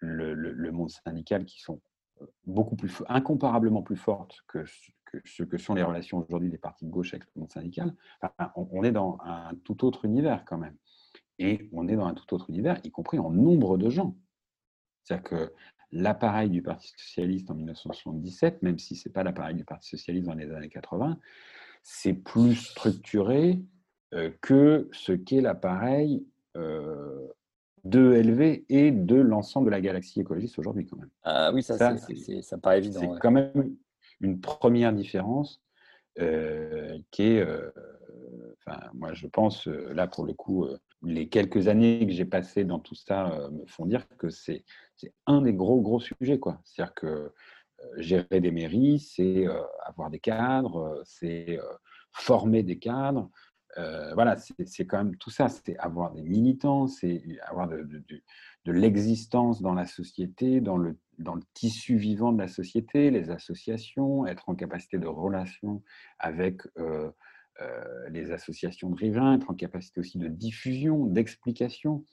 le, 0.02 0.72
monde 0.72 0.90
syndical 0.90 1.46
qui 1.46 1.62
sont 1.62 1.80
euh, 2.22 2.26
beaucoup 2.46 2.76
plus 2.76 2.92
incomparablement 3.08 3.82
plus 3.82 3.96
fortes 3.96 4.44
que, 4.50 4.66
ce 5.26 5.43
que 5.43 5.58
sont 5.58 5.74
les 5.74 5.84
relations 5.84 6.17
aujourd'hui 6.17 6.50
des 6.50 6.58
partis 6.58 6.86
de 6.86 6.89
gauche 6.89 7.13
avec 7.13 7.26
le 7.36 7.41
monde 7.41 7.52
syndical. 7.52 7.93
on, 8.56 8.84
est 8.84 8.91
dans 8.91 9.17
un 9.24 9.54
tout 9.63 9.86
autre 9.86 10.06
univers 10.06 10.45
quand 10.45 10.58
même. 10.58 10.76
Et 11.38 11.69
on 11.72 11.88
est 11.88 11.95
dans 11.95 12.06
un 12.06 12.13
tout 12.13 12.34
autre 12.34 12.50
univers, 12.50 12.80
y 12.84 12.91
compris 12.91 13.17
en 13.19 13.32
nombre 13.32 13.78
de 13.78 13.89
gens. 13.89 14.15
C'est-à-dire 15.04 15.24
que 15.24 15.54
l'appareil 15.91 16.50
du 16.50 16.62
Parti 16.62 16.89
socialiste 16.98 17.50
en 17.50 17.56
1977, 17.56 18.62
même 18.62 18.78
si 18.78 18.95
ce 18.95 19.08
n'est 19.08 19.13
pas 19.13 19.24
l'appareil 19.24 19.56
du 19.56 19.65
Parti 19.65 19.89
socialiste 19.89 20.28
dans 20.28 20.36
les 20.36 20.52
années 20.52 20.69
80, 20.69 21.17
c'est 21.82 22.13
plus 22.13 22.56
structuré, 22.56 23.62
euh, 24.13 24.32
que 24.41 24.89
ce 24.91 25.12
qu'est 25.12 25.41
l'appareil 25.41 26.26
euh, 26.58 27.28
de 27.84 28.00
LV 28.00 28.65
et 28.67 28.91
de 28.91 29.15
l'ensemble 29.15 29.67
de 29.67 29.72
la 29.72 29.82
galaxie 29.82 30.19
écologiste 30.19 30.60
aujourd'hui 30.60 30.86
quand 30.86 30.98
même. 30.98 31.10
Ah 31.24 31.52
oui, 31.54 31.63
ça, 31.63 31.78
ça, 31.78 31.95
ça 32.41 32.58
paraît 32.58 32.80
évident. 32.80 33.00
C'est 33.00 33.19
quand 33.22 33.32
même 33.32 33.76
une 34.21 34.39
première 34.39 34.93
différence 34.93 35.62
euh, 36.19 36.97
qui 37.12 37.23
est, 37.23 37.47
enfin, 38.58 38.79
moi 38.93 39.13
je 39.13 39.27
pense, 39.27 39.67
là 39.67 40.08
pour 40.08 40.25
le 40.25 40.34
coup, 40.34 40.67
les 41.03 41.29
quelques 41.29 41.67
années 41.67 42.05
que 42.05 42.13
j'ai 42.13 42.25
passées 42.25 42.65
dans 42.65 42.79
tout 42.79 42.95
ça 42.95 43.49
me 43.51 43.65
font 43.65 43.86
dire 43.86 44.08
que 44.17 44.29
c'est 44.29 44.63
un 45.25 45.41
des 45.41 45.53
gros 45.53 45.82
gros 45.82 45.99
sujets. 45.99 46.39
C'est-à-dire 46.63 46.93
que 46.93 47.34
gérer 47.97 48.41
des 48.41 48.51
mairies, 48.51 48.99
c'est 48.99 49.45
avoir 49.86 50.10
des 50.10 50.19
cadres, 50.19 51.01
c'est 51.05 51.58
former 52.12 52.63
des 52.63 52.79
cadres, 52.79 53.29
euh, 53.77 54.13
voilà, 54.13 54.36
c'est 54.38 54.86
quand 54.86 54.97
même 54.97 55.15
tout 55.17 55.29
ça, 55.29 55.47
c'est 55.47 55.77
avoir 55.77 56.12
des 56.12 56.23
militants, 56.23 56.88
c'est 56.88 57.21
avoir 57.45 57.67
de, 57.67 57.86
l'existence 58.65 59.62
dans 59.62 59.73
la 59.73 59.86
société, 59.86 60.62
dans 60.62 60.77
le, 60.77 60.97
tissu 61.53 61.97
vivant 61.97 62.32
de 62.32 62.39
la 62.39 62.47
société, 62.47 63.12
les 63.12 63.29
associations, 63.29 64.25
être 64.25 64.49
en 64.49 64.55
capacité 64.55 64.97
de 64.97 65.08
relation 65.08 65.84
avec 66.17 66.62
euh, 66.77 67.12
euh, 67.62 68.10
les 68.10 68.32
associations 68.32 68.89
de 68.89 68.95
riverains, 68.95 69.36
être 69.36 69.49
en 69.49 69.55
capacité 69.55 69.99
aussi 69.99 70.17
de 70.17 70.27
diffusion, 70.27 71.05
d'explication. 71.05 72.05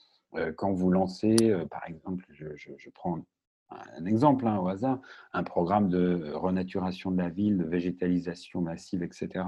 quand 0.57 0.73
vous 0.73 0.91
lancez, 0.91 1.37
par 1.71 1.87
exemple, 1.87 2.25
je, 2.31 2.91
prends 2.91 3.25
un 3.71 4.05
exemple 4.05 4.47
hein, 4.47 4.59
au 4.59 4.69
hasard, 4.69 5.01
un 5.33 5.43
programme 5.43 5.89
de 5.89 6.33
renaturation 6.33 7.11
de 7.11 7.19
la 7.19 7.29
ville, 7.29 7.59
de 7.59 7.65
végétalisation 7.65 8.61
massive, 8.61 9.03
etc., 9.03 9.45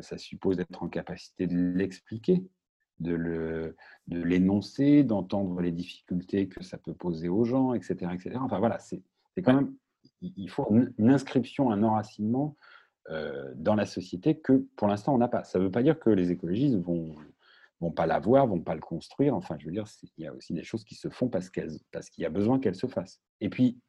ça 0.00 0.16
suppose 0.16 0.56
d'être 0.56 0.82
en 0.82 0.88
capacité 0.88 1.46
de 1.46 1.56
l'expliquer, 1.56 2.44
de 3.00 3.74
l'énoncer, 4.08 5.02
d'entendre 5.02 5.60
les 5.60 5.72
difficultés 5.72 6.48
que 6.48 6.62
ça 6.62 6.78
peut 6.78 6.94
poser 6.94 7.28
aux 7.28 7.44
gens, 7.44 7.74
etc. 7.74 8.12
etc. 8.14 8.36
Enfin 8.40 8.58
voilà, 8.58 8.78
c'est 8.78 9.02
quand 9.42 9.54
même, 9.54 9.74
il 10.20 10.50
faut 10.50 10.68
une 10.70 11.10
inscription, 11.10 11.70
un 11.70 11.82
enracinement 11.82 12.56
euh, 13.10 13.52
dans 13.56 13.74
la 13.74 13.86
société 13.86 14.38
que 14.38 14.66
pour 14.76 14.86
l'instant 14.86 15.14
on 15.14 15.18
n'a 15.18 15.28
pas. 15.28 15.42
Ça 15.42 15.58
ne 15.58 15.64
veut 15.64 15.70
pas 15.70 15.82
dire 15.82 15.98
que 15.98 16.10
les 16.10 16.30
écologistes 16.30 16.76
vont 16.76 17.14
vont 17.80 17.92
pas 17.92 18.06
l'avoir, 18.06 18.46
vont 18.46 18.60
pas 18.60 18.74
le 18.74 18.80
construire. 18.80 19.34
Enfin, 19.34 19.56
je 19.58 19.66
veux 19.66 19.72
dire, 19.72 19.86
il 20.16 20.24
y 20.24 20.26
a 20.26 20.34
aussi 20.34 20.52
des 20.52 20.64
choses 20.64 20.84
qui 20.84 20.94
se 20.94 21.08
font 21.08 21.28
parce 21.28 21.50
qu'il 21.50 21.80
y 22.18 22.24
a 22.24 22.30
besoin 22.30 22.58
qu'elles 22.58 22.74
se 22.74 22.86
fassent. 22.86 23.20
Et 23.40 23.48
puis, 23.48 23.80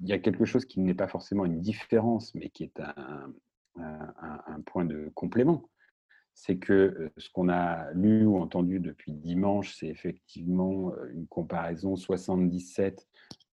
il 0.00 0.08
y 0.08 0.12
a 0.12 0.18
quelque 0.18 0.44
chose 0.44 0.64
qui 0.64 0.80
n'est 0.80 0.94
pas 0.94 1.08
forcément 1.08 1.44
une 1.44 1.60
différence, 1.60 2.34
mais 2.34 2.50
qui 2.50 2.64
est 2.64 2.80
un, 2.80 3.32
point 4.64 4.84
de 4.84 5.10
complément. 5.14 5.68
C'est 6.34 6.58
que 6.58 6.72
euh, 6.72 7.12
ce 7.16 7.30
qu'on 7.30 7.48
a 7.48 7.90
lu 7.92 8.26
ou 8.26 8.38
entendu 8.38 8.80
depuis 8.80 9.12
dimanche, 9.12 9.74
c'est 9.74 9.86
effectivement 9.86 10.92
euh, 10.92 11.10
une 11.12 11.26
comparaison 11.26 11.96
77 11.96 13.06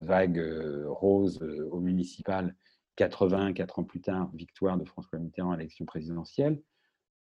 vague 0.01 0.39
euh, 0.39 0.85
rose 0.89 1.43
au 1.73 1.81
municipal, 1.81 2.55
80, 2.97 3.55
4 3.55 3.79
ans 3.81 3.85
plus 3.85 4.01
tard, 4.01 4.31
victoire 4.33 4.77
de 4.77 4.85
François 4.85 5.19
Mitterrand 5.19 5.53
à 5.53 5.57
l'élection 5.57 5.87
présidentielle. 5.87 6.61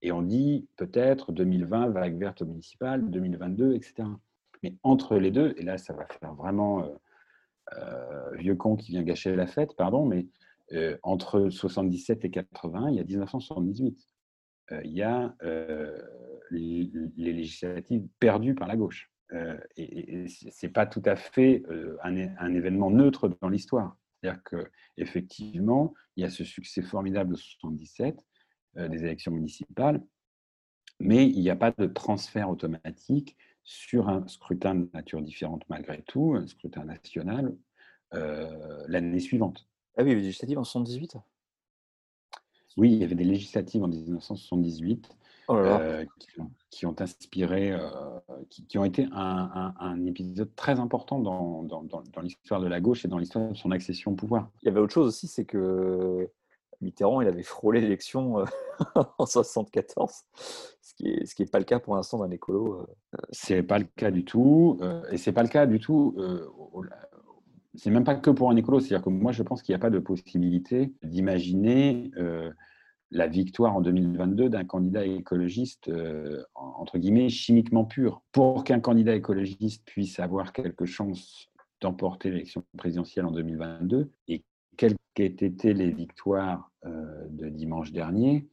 Et 0.03 0.13
on 0.13 0.23
dit 0.23 0.67
peut-être 0.77 1.33
2020, 1.33 1.91
vague 1.91 2.19
verte 2.19 2.43
au 2.43 2.47
municipal, 2.47 3.11
2022, 3.11 3.75
etc. 3.75 4.09
Mais 4.63 4.75
entre 4.83 5.17
les 5.17 5.31
deux, 5.31 5.55
et 5.57 5.63
là 5.63 5.79
ça 5.79 5.93
va 5.93 6.07
faire 6.07 6.35
vraiment 6.35 6.87
vieux 8.37 8.57
con 8.57 8.77
qui 8.77 8.91
vient 8.91 9.03
gâcher 9.03 9.37
la 9.37 9.47
fête, 9.47 9.77
pardon, 9.77 10.05
mais 10.05 10.27
euh, 10.73 10.97
entre 11.03 11.51
77 11.51 12.25
et 12.25 12.31
80, 12.31 12.91
il 12.91 12.97
y 12.97 13.01
a 13.01 13.05
1978. 13.05 14.07
Euh, 14.71 14.81
il 14.85 14.93
y 14.93 15.03
a 15.03 15.35
euh, 15.43 16.01
les, 16.51 16.91
législatives 17.17 18.07
perdues 18.21 18.55
par 18.55 18.69
la 18.69 18.77
gauche. 18.77 19.11
et, 19.77 20.29
ce 20.29 20.67
n'est 20.67 20.73
pas 20.73 20.87
tout 20.87 21.03
à 21.05 21.17
fait 21.17 21.63
un, 22.03 22.55
événement 22.55 22.91
neutre 22.91 23.29
dans 23.41 23.49
l'histoire. 23.49 23.97
C'est-à-dire 24.23 24.43
qu'effectivement, 24.45 25.95
il 26.17 26.23
y 26.23 26.27
a 26.27 26.31
ce 26.31 26.45
succès 26.45 26.83
formidable 26.83 27.33
de 27.33 27.37
77, 27.37 28.17
des 28.77 29.05
élections 29.05 29.33
municipales, 29.33 30.03
mais 31.01 31.27
il 31.27 31.41
n'y 31.41 31.51
a 31.51 31.57
pas 31.57 31.73
de 31.73 31.87
transfert 31.87 32.51
automatique 32.51 33.37
sur 33.65 34.09
un 34.09 34.27
scrutin 34.29 34.75
de 34.75 34.91
nature 34.95 35.23
différente 35.23 35.63
malgré 35.69 36.03
tout, 36.03 36.35
un 36.37 36.47
scrutin 36.47 36.85
national, 36.85 37.57
l'année 38.13 39.21
suivante. 39.21 39.67
Ah 39.97 40.03
oui, 40.03 40.15
législative 40.15 40.59
en 40.59 40.65
78 40.65 41.17
Oui, 42.77 42.93
il 42.93 42.99
y 42.99 43.05
avait 43.05 43.15
des 43.15 43.25
législatives 43.25 43.83
en 43.83 43.89
1978 43.89 45.17
qui, 46.71 46.87
ont 46.87 46.95
inspiré, 47.01 47.77
qui, 48.49 48.79
ont 48.79 48.85
été 48.85 49.09
un, 49.13 50.07
épisode 50.07 50.55
très 50.55 50.79
important 50.79 51.19
dans, 51.19 51.65
dans 51.65 52.21
l'histoire 52.23 52.61
de 52.61 52.69
la 52.69 52.81
gauche 52.81 53.05
et 53.05 53.09
dans 53.09 53.19
l'histoire 53.19 53.49
de 53.49 53.55
son 53.55 53.71
accession 53.73 54.13
au 54.13 54.15
pouvoir. 54.15 54.51
Il 54.63 54.67
y 54.67 54.69
avait 54.69 54.81
autre 54.81 54.93
chose 54.93 55.09
aussi, 55.09 55.27
c'est 55.27 55.45
que 55.45 56.31
Mitterrand, 56.81 57.21
il 57.21 57.29
avait 57.29 57.43
frôlé 57.43 57.81
l'élection 57.81 58.41
euh, 58.41 58.45
en 59.19 59.27
74, 59.27 60.13
ce 60.81 60.95
qui 60.95 61.05
n'est 61.05 61.27
ce 61.27 61.35
qui 61.35 61.43
est 61.43 61.51
pas 61.51 61.59
le 61.59 61.65
cas 61.65 61.79
pour 61.79 61.97
l'instant 61.97 62.19
d'un 62.19 62.31
écolo. 62.31 62.81
Euh. 62.81 63.17
C'est 63.31 63.63
pas 63.63 63.79
le 63.79 63.87
cas 63.97 64.11
du 64.11 64.25
tout, 64.25 64.79
euh, 64.81 65.03
et 65.11 65.17
c'est 65.17 65.33
pas 65.33 65.43
le 65.43 65.49
cas 65.49 65.67
du 65.67 65.79
tout. 65.79 66.17
c'est 67.75 67.91
même 67.91 68.05
pas 68.05 68.15
que 68.15 68.31
pour 68.31 68.51
un 68.51 68.57
écolo, 68.57 68.81
c'est-à-dire 68.81 69.05
que 69.05 69.11
moi 69.11 69.33
je 69.33 69.43
pense 69.43 69.63
qu'il 69.63 69.73
n'y 69.73 69.77
a 69.77 69.81
pas 69.81 69.91
de 69.91 69.99
possibilité 69.99 70.93
d'imaginer 71.03 72.11
la 73.13 73.27
victoire 73.27 73.75
en 73.75 73.81
2022 73.81 74.49
d'un 74.49 74.65
candidat 74.65 75.05
écologiste 75.05 75.91
entre 76.55 76.99
guillemets 76.99 77.29
chimiquement 77.29 77.85
pur. 77.85 78.23
Pour 78.33 78.65
qu'un 78.65 78.81
candidat 78.81 79.15
écologiste 79.15 79.85
puisse 79.85 80.19
avoir 80.19 80.53
quelque 80.53 80.85
chance 80.85 81.51
d'emporter 81.81 82.31
l'élection 82.31 82.65
présidentielle 82.77 83.27
en 83.27 83.31
2022 83.31 84.11
et 84.29 84.39
quelles 84.39 84.50
qu'aient 85.15 85.27
été 85.27 85.75
les 85.75 85.91
victoires 85.91 86.71
euh, 86.87 87.27
de 87.29 87.49
dimanche 87.49 87.93
dernier, 87.93 88.49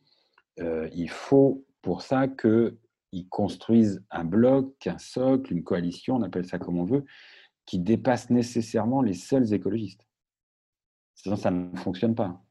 euh, 0.59 0.89
il 0.93 1.09
faut 1.09 1.65
pour 1.81 2.01
ça 2.01 2.27
qu'ils 2.27 3.29
construisent 3.29 4.03
un 4.11 4.25
bloc, 4.25 4.87
un 4.87 4.97
socle, 4.97 5.53
une 5.53 5.63
coalition, 5.63 6.15
on 6.15 6.23
appelle 6.23 6.45
ça 6.45 6.59
comme 6.59 6.77
on 6.77 6.83
veut, 6.83 7.05
qui 7.65 7.79
dépasse 7.79 8.29
nécessairement 8.29 9.01
les 9.01 9.13
seuls 9.13 9.53
écologistes. 9.53 10.05
Sinon, 11.15 11.35
ça 11.35 11.51
ne 11.51 11.75
fonctionne 11.77 12.15
pas. 12.15 12.41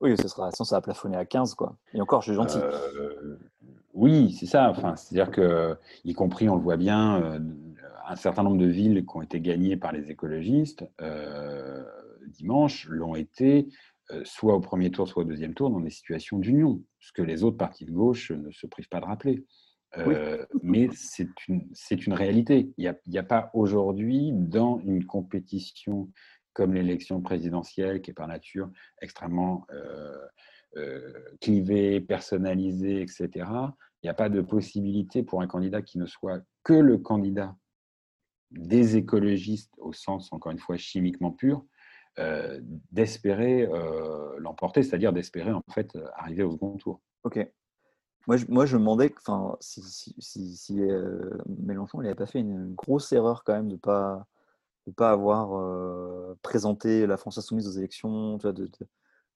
Oui, 0.00 0.16
ce 0.16 0.28
sera, 0.28 0.50
sinon 0.50 0.64
ça 0.64 0.76
va 0.76 0.80
plafonner 0.80 1.16
à 1.16 1.24
15, 1.24 1.54
quoi. 1.54 1.76
Et 1.94 2.00
encore, 2.00 2.22
je 2.22 2.30
suis 2.30 2.34
gentil. 2.34 2.58
Euh, 2.58 3.38
oui, 3.94 4.32
c'est 4.32 4.46
ça. 4.46 4.68
Enfin, 4.70 4.96
c'est-à-dire 4.96 5.30
que, 5.30 5.76
y 6.04 6.14
compris, 6.14 6.48
on 6.48 6.56
le 6.56 6.62
voit 6.62 6.76
bien, 6.76 7.40
un 8.08 8.16
certain 8.16 8.42
nombre 8.42 8.58
de 8.58 8.66
villes 8.66 9.06
qui 9.06 9.16
ont 9.16 9.22
été 9.22 9.40
gagnées 9.40 9.76
par 9.76 9.92
les 9.92 10.10
écologistes 10.10 10.84
dimanche 12.32 12.86
l'ont 12.88 13.14
été 13.14 13.68
euh, 14.10 14.22
soit 14.24 14.54
au 14.54 14.60
premier 14.60 14.90
tour, 14.90 15.08
soit 15.08 15.22
au 15.22 15.26
deuxième 15.26 15.54
tour, 15.54 15.70
dans 15.70 15.80
des 15.80 15.90
situations 15.90 16.38
d'union, 16.38 16.82
ce 17.00 17.12
que 17.12 17.22
les 17.22 17.44
autres 17.44 17.56
partis 17.56 17.84
de 17.84 17.92
gauche 17.92 18.30
ne 18.30 18.50
se 18.50 18.66
privent 18.66 18.88
pas 18.88 19.00
de 19.00 19.06
rappeler. 19.06 19.44
Euh, 19.98 20.44
mais 20.62 20.88
c'est 20.94 21.28
une, 21.48 21.68
une 21.90 22.12
réalité. 22.14 22.72
Il 22.78 22.94
n'y 23.06 23.18
a, 23.18 23.20
a, 23.20 23.24
pas 23.24 23.50
aujourd'hui, 23.52 24.30
dans 24.32 24.78
une 24.80 25.04
compétition 25.04 26.10
comme 26.54 26.74
l'élection 26.74 27.20
présidentielle, 27.20 28.00
qui 28.02 28.10
est 28.10 28.14
par 28.14 28.28
nature 28.28 28.70
extrêmement 29.00 29.66
euh, 29.70 31.12
clivée, 31.40 32.00
personnalisée, 32.00 33.02
etc., 33.02 33.28
il 34.02 34.06
n'y 34.06 34.10
a 34.10 34.14
pas 34.14 34.28
de 34.28 34.40
possibilité 34.40 35.22
pour 35.22 35.42
un 35.42 35.46
candidat 35.46 35.80
qui 35.80 35.98
ne 35.98 36.06
soit 36.06 36.42
que 36.64 36.72
le 36.72 36.98
candidat 36.98 37.56
des 38.50 38.96
écologistes, 38.96 39.72
au 39.78 39.92
sens, 39.92 40.32
encore 40.32 40.52
une 40.52 40.58
fois, 40.58 40.76
chimiquement 40.76 41.30
pur, 41.30 41.64
d'espérer 42.90 43.62
euh, 43.62 44.34
l'emporter, 44.38 44.82
c'est-à-dire 44.82 45.12
d'espérer 45.12 45.52
en 45.52 45.64
fait 45.70 45.96
arriver 46.16 46.42
au 46.42 46.52
second 46.52 46.76
tour. 46.76 47.00
Ok. 47.24 47.38
Moi, 48.28 48.36
je, 48.36 48.46
moi, 48.48 48.66
je 48.66 48.76
me 48.76 48.80
demandais 48.80 49.12
enfin, 49.16 49.56
si, 49.60 50.14
euh, 50.80 51.30
Mélenchon 51.46 52.02
n'avait 52.02 52.14
pas 52.14 52.26
fait 52.26 52.38
une, 52.38 52.72
grosse 52.74 53.12
erreur 53.12 53.42
quand 53.44 53.54
même 53.54 53.68
de 53.68 53.74
ne 53.74 53.78
pas, 53.78 54.26
de 54.86 54.92
pas 54.92 55.10
avoir 55.10 56.36
présenté 56.42 57.06
la 57.06 57.16
France 57.16 57.38
insoumise 57.38 57.66
aux 57.66 57.78
élections, 57.78 58.38
tu 58.38 58.42
vois, 58.42 58.52
de, 58.52 58.70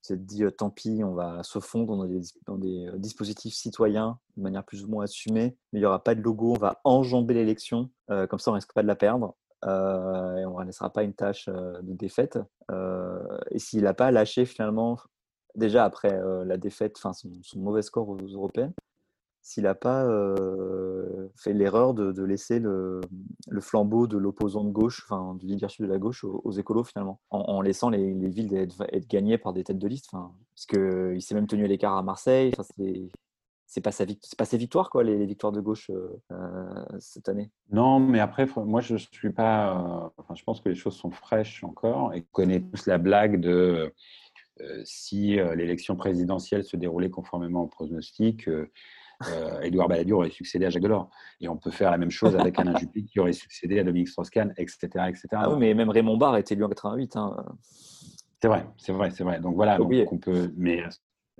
s'être 0.02 0.24
dit 0.24 0.44
tant 0.56 0.70
pis, 0.70 1.02
on 1.02 1.14
va 1.14 1.42
se 1.42 1.58
fondre 1.58 1.96
dans 1.96 2.04
des, 2.04 2.20
dans 2.44 2.58
des, 2.58 2.90
dispositifs 2.98 3.54
citoyens 3.54 4.20
de 4.36 4.42
manière 4.42 4.64
plus 4.64 4.84
ou 4.84 4.88
moins 4.88 5.04
assumée, 5.04 5.56
mais 5.72 5.78
il 5.78 5.82
n'y 5.82 5.86
aura 5.86 6.04
pas 6.04 6.14
de 6.14 6.20
logo, 6.22 6.52
on 6.52 6.58
va 6.58 6.80
enjamber 6.84 7.34
l'élection, 7.34 7.90
comme 8.06 8.38
ça 8.38 8.52
on 8.52 8.54
risque 8.54 8.72
pas 8.72 8.82
de 8.82 8.88
la 8.88 8.96
perdre. 8.96 9.34
Euh, 9.64 10.36
et 10.36 10.46
on 10.46 10.60
ne 10.60 10.64
laissera 10.64 10.92
pas 10.92 11.02
une 11.02 11.14
tâche 11.14 11.48
euh, 11.48 11.80
de 11.82 11.92
défaite. 11.92 12.38
Euh, 12.70 13.38
et 13.50 13.58
s'il 13.58 13.82
n'a 13.82 13.94
pas 13.94 14.10
lâché 14.10 14.44
finalement, 14.44 14.98
déjà 15.54 15.84
après 15.84 16.20
la 16.44 16.56
défaite, 16.56 16.96
enfin 16.98 17.12
son, 17.12 17.30
mauvais 17.58 17.82
score 17.82 18.08
aux 18.08 18.18
européennes, 18.18 18.74
s'il 19.40 19.62
n'a 19.62 19.74
pas 19.76 20.04
fait 21.36 21.52
l'erreur 21.52 21.94
de, 21.94 22.22
laisser 22.24 22.58
le, 22.58 23.00
flambeau 23.60 24.06
de 24.06 24.18
l'opposant 24.18 24.64
de 24.64 24.70
gauche, 24.70 25.06
enfin 25.08 25.34
du 25.36 25.46
leadership 25.46 25.82
de 25.82 25.86
la 25.86 25.98
gauche 25.98 26.24
aux, 26.24 26.50
écolos 26.50 26.84
finalement, 26.84 27.20
en, 27.30 27.60
laissant 27.62 27.88
les, 27.88 28.12
villes 28.28 28.54
être, 28.54 29.08
gagnées 29.08 29.38
par 29.38 29.52
des 29.52 29.64
têtes 29.64 29.78
de 29.78 29.88
liste. 29.88 30.10
Parce 30.10 30.66
qu'il 30.66 31.22
s'est 31.22 31.34
même 31.34 31.46
tenu 31.46 31.64
à 31.64 31.68
l'écart 31.68 31.96
à 31.96 32.02
Marseille. 32.02 32.52
C'est 33.66 33.84
c'est 33.90 34.06
pas, 34.06 34.14
pas 34.38 34.44
ses 34.44 34.56
victoires, 34.56 34.90
quoi, 34.90 35.02
les, 35.02 35.26
victoires 35.26 35.52
de 35.52 35.60
gauche 35.60 35.90
euh, 35.90 36.22
euh, 36.30 36.84
cette 37.00 37.28
année. 37.28 37.50
Non, 37.70 37.98
mais 37.98 38.20
après, 38.20 38.46
moi, 38.56 38.80
je 38.80 38.96
suis 38.96 39.32
pas. 39.32 39.72
Euh, 39.72 40.08
enfin, 40.18 40.34
je 40.34 40.44
pense 40.44 40.60
que 40.60 40.68
les 40.68 40.76
choses 40.76 40.96
sont 40.96 41.10
fraîches 41.10 41.64
encore 41.64 42.14
et 42.14 42.24
connaît 42.30 42.60
tous 42.60 42.86
la 42.86 42.98
blague 42.98 43.40
de 43.40 43.92
si 44.84 45.36
l'élection 45.54 45.96
présidentielle 45.96 46.64
se 46.64 46.78
déroulait 46.78 47.10
conformément 47.10 47.64
au 47.64 47.66
pronostic. 47.66 48.48
Édouard 49.62 49.88
Balladur 49.88 50.18
aurait 50.18 50.30
succédé 50.30 50.64
à 50.64 50.70
Jacques 50.70 50.82
Delors. 50.82 51.10
Et 51.42 51.48
on 51.50 51.58
peut 51.58 51.70
faire 51.70 51.90
la 51.90 51.98
même 51.98 52.10
chose 52.10 52.34
avec 52.36 52.58
Alain 52.58 52.74
Juppé 52.78 53.04
qui 53.04 53.20
aurait 53.20 53.34
succédé 53.34 53.78
à 53.78 53.84
Dominique 53.84 54.08
Strauss-Kahn, 54.08 54.54
etc., 54.56 54.86
etc. 55.08 55.28
Ah 55.32 55.50
oui, 55.50 55.58
mais 55.58 55.74
même 55.74 55.90
Raymond 55.90 56.16
Barre 56.16 56.34
a 56.34 56.40
été 56.40 56.54
élu 56.54 56.64
en 56.64 56.70
88. 56.70 57.16
Hein. 57.16 57.36
C'est 58.40 58.48
vrai, 58.48 58.66
c'est 58.78 58.92
vrai, 58.92 59.10
c'est 59.10 59.24
vrai. 59.24 59.40
Donc 59.40 59.56
voilà, 59.56 59.76
donc 59.76 59.92
on 60.10 60.16
peut, 60.16 60.50
mais 60.56 60.82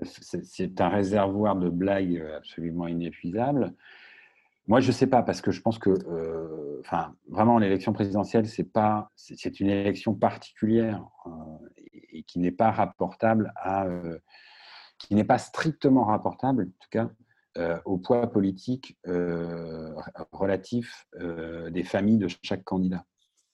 c'est 0.01 0.81
un 0.81 0.89
réservoir 0.89 1.55
de 1.55 1.69
blagues 1.69 2.23
absolument 2.35 2.87
inépuisable. 2.87 3.73
Moi, 4.67 4.81
je 4.81 4.87
ne 4.87 4.91
sais 4.91 5.07
pas, 5.07 5.23
parce 5.23 5.39
que 5.41 5.51
je 5.51 5.61
pense 5.61 5.79
que, 5.79 5.89
euh, 5.89 6.81
vraiment, 7.29 7.57
l'élection 7.57 7.93
présidentielle, 7.93 8.47
c'est 8.47 8.65
pas, 8.65 9.11
c'est 9.15 9.61
une 9.61 9.69
élection 9.69 10.13
particulière 10.13 11.07
euh, 11.25 11.29
et, 12.11 12.23
qui 12.23 12.39
n'est 12.39 12.51
pas 12.51 12.71
rapportable 12.71 13.53
à, 13.55 13.85
euh, 13.85 14.19
qui 14.99 15.15
n'est 15.15 15.23
pas 15.23 15.37
strictement 15.37 16.03
rapportable, 16.03 16.63
en 16.63 16.83
tout 16.83 16.89
cas, 16.91 17.09
au 17.85 17.97
poids 17.97 18.29
politique 18.29 18.99
relatif 20.31 21.07
des 21.71 21.83
familles 21.83 22.19
de 22.19 22.27
chaque 22.43 22.63
candidat. 22.63 23.03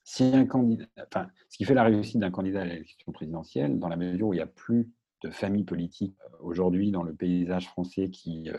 Si 0.03 0.25
un 0.25 0.45
candidat, 0.45 0.88
enfin, 1.08 1.29
ce 1.47 1.56
qui 1.56 1.63
fait 1.63 1.73
la 1.73 1.84
réussite 1.84 2.19
d'un 2.19 2.29
candidat 2.29 2.63
à 2.63 2.65
l'élection 2.65 3.13
présidentielle, 3.13 3.79
dans 3.79 3.88
la 3.88 3.95
mesure 3.95 4.27
où 4.27 4.34
il 4.34 4.38
n'y 4.38 4.43
a 4.43 4.47
plus 4.47 4.91
de 5.23 5.29
familles 5.29 5.63
politiques 5.63 6.15
euh, 6.25 6.38
aujourd'hui 6.41 6.91
dans 6.91 7.03
le 7.03 7.13
paysage 7.13 7.67
français 7.67 8.09
qui 8.09 8.49
euh, 8.49 8.57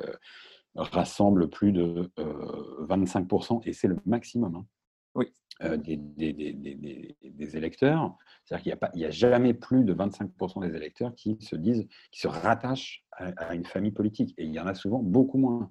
rassemble 0.75 1.49
plus 1.49 1.73
de 1.73 2.11
25%, 2.17 3.57
euh, 3.57 3.61
et 3.65 3.73
c'est 3.73 3.89
le 3.89 3.97
maximum. 4.07 4.57
Hein, 4.57 4.67
oui. 5.15 5.27
Des, 5.61 5.97
des, 5.97 7.57
électeurs. 7.57 8.17
C'est-à-dire 8.45 8.77
qu'il 8.77 8.99
n'y 8.99 9.05
a, 9.05 9.09
a, 9.09 9.11
jamais 9.13 9.55
plus 9.55 9.85
de 9.85 9.95
25% 9.95 10.69
des 10.69 10.75
électeurs 10.75 11.15
qui 11.15 11.37
se 11.41 11.55
disent, 11.55 11.87
qui 12.11 12.21
se 12.21 12.27
rattachent 12.27 13.07
à, 13.13 13.55
une 13.55 13.65
famille 13.65 13.93
politique. 13.93 14.35
Et 14.37 14.47
il 14.47 14.53
y 14.53 14.59
en 14.59 14.67
a 14.67 14.75
souvent 14.75 14.99
beaucoup 14.99 15.39
moins. 15.39 15.71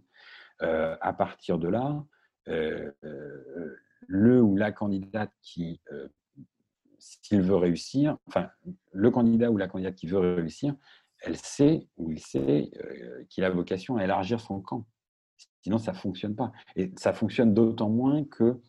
à 0.61 1.11
partir 1.11 1.57
de 1.59 1.67
là, 1.67 2.01
le 4.07 4.41
ou 4.41 4.55
la 4.55 4.71
candidate 4.71 5.33
qui 5.41 5.81
s'il 7.03 7.41
veut 7.41 7.55
réussir, 7.55 8.17
enfin, 8.27 8.49
le 8.93 9.11
candidat 9.11 9.51
ou 9.51 9.57
la 9.57 9.67
candidate 9.67 9.95
qui 9.95 10.07
veut 10.07 10.19
réussir, 10.19 10.75
elle 11.19 11.35
sait 11.35 11.87
ou 11.97 12.11
il 12.11 12.19
sait 12.19 12.71
euh, 12.77 13.25
qu'il 13.29 13.43
a 13.43 13.49
vocation 13.49 13.97
à 13.97 14.03
élargir 14.03 14.39
son 14.39 14.61
camp. 14.61 14.87
Sinon, 15.61 15.77
ça 15.77 15.91
ne 15.91 15.97
fonctionne 15.97 16.35
pas. 16.35 16.51
Et 16.75 16.91
ça 16.97 17.13
fonctionne 17.13 17.53
d'autant 17.53 17.89
moins 17.89 18.23
que 18.23 18.61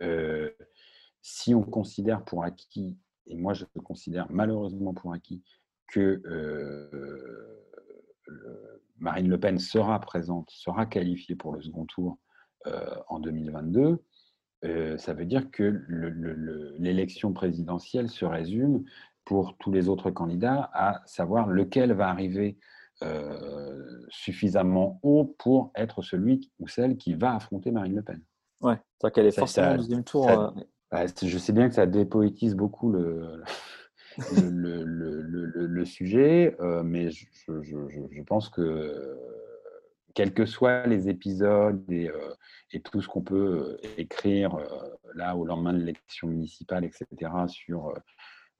euh, 0.00 0.50
si 1.22 1.54
on 1.54 1.62
considère 1.62 2.24
pour 2.24 2.44
acquis, 2.44 2.98
et 3.26 3.36
moi 3.36 3.52
je 3.52 3.64
considère 3.84 4.26
malheureusement 4.30 4.94
pour 4.94 5.12
acquis, 5.12 5.42
que 5.88 6.22
euh, 6.24 7.68
Marine 8.98 9.28
Le 9.28 9.38
Pen 9.38 9.58
sera 9.58 10.00
présente, 10.00 10.50
sera 10.50 10.86
qualifiée 10.86 11.34
pour 11.34 11.52
le 11.52 11.60
second 11.62 11.86
tour 11.86 12.18
en 13.08 13.18
2022, 13.18 13.98
euh, 14.64 14.96
ça 14.96 15.12
veut 15.12 15.24
dire 15.24 15.50
que 15.50 15.82
l'élection 16.78 17.32
présidentielle 17.32 18.08
se 18.08 18.24
résume 18.24 18.84
pour 19.24 19.56
tous 19.58 19.72
les 19.72 19.88
autres 19.88 20.10
candidats 20.10 20.70
à 20.72 21.02
savoir 21.04 21.48
lequel 21.48 21.92
va 21.92 22.08
arriver 22.08 22.58
euh, 23.02 24.04
suffisamment 24.08 25.00
haut 25.02 25.34
pour 25.38 25.72
être 25.74 26.02
celui 26.02 26.52
ou 26.60 26.68
celle 26.68 26.96
qui 26.96 27.14
va 27.14 27.34
affronter 27.34 27.72
Marine 27.72 27.96
Le 27.96 28.02
Pen. 28.02 28.20
Ouais, 28.60 28.76
c'est-à-dire 28.98 29.14
qu'elle 29.14 29.26
est 29.26 29.38
forcément 29.38 29.74
au 29.74 29.76
deuxième 29.78 30.04
tour. 30.04 30.30
Euh. 30.30 30.50
Je 31.22 31.38
sais 31.38 31.52
bien 31.52 31.68
que 31.68 31.74
ça 31.74 31.86
dépoétise 31.86 32.54
beaucoup 32.54 32.92
le, 32.92 33.42
le, 34.36 35.84
sujet, 35.86 36.54
mais 36.84 37.10
je, 37.10 37.26
je, 37.48 38.22
pense 38.22 38.50
que 38.50 39.18
quels 40.14 40.34
que 40.34 40.46
soient 40.46 40.86
les 40.86 41.08
épisodes 41.08 41.84
et, 41.90 42.08
euh, 42.08 42.34
tout 42.84 43.02
ce 43.02 43.08
qu'on 43.08 43.22
peut 43.22 43.78
euh, 43.84 43.88
écrire 43.98 44.54
euh, 44.54 44.66
là 45.14 45.36
au 45.36 45.44
lendemain 45.44 45.72
de 45.72 45.78
l'élection 45.78 46.28
municipale, 46.28 46.84
etc., 46.84 47.30
sur 47.48 47.92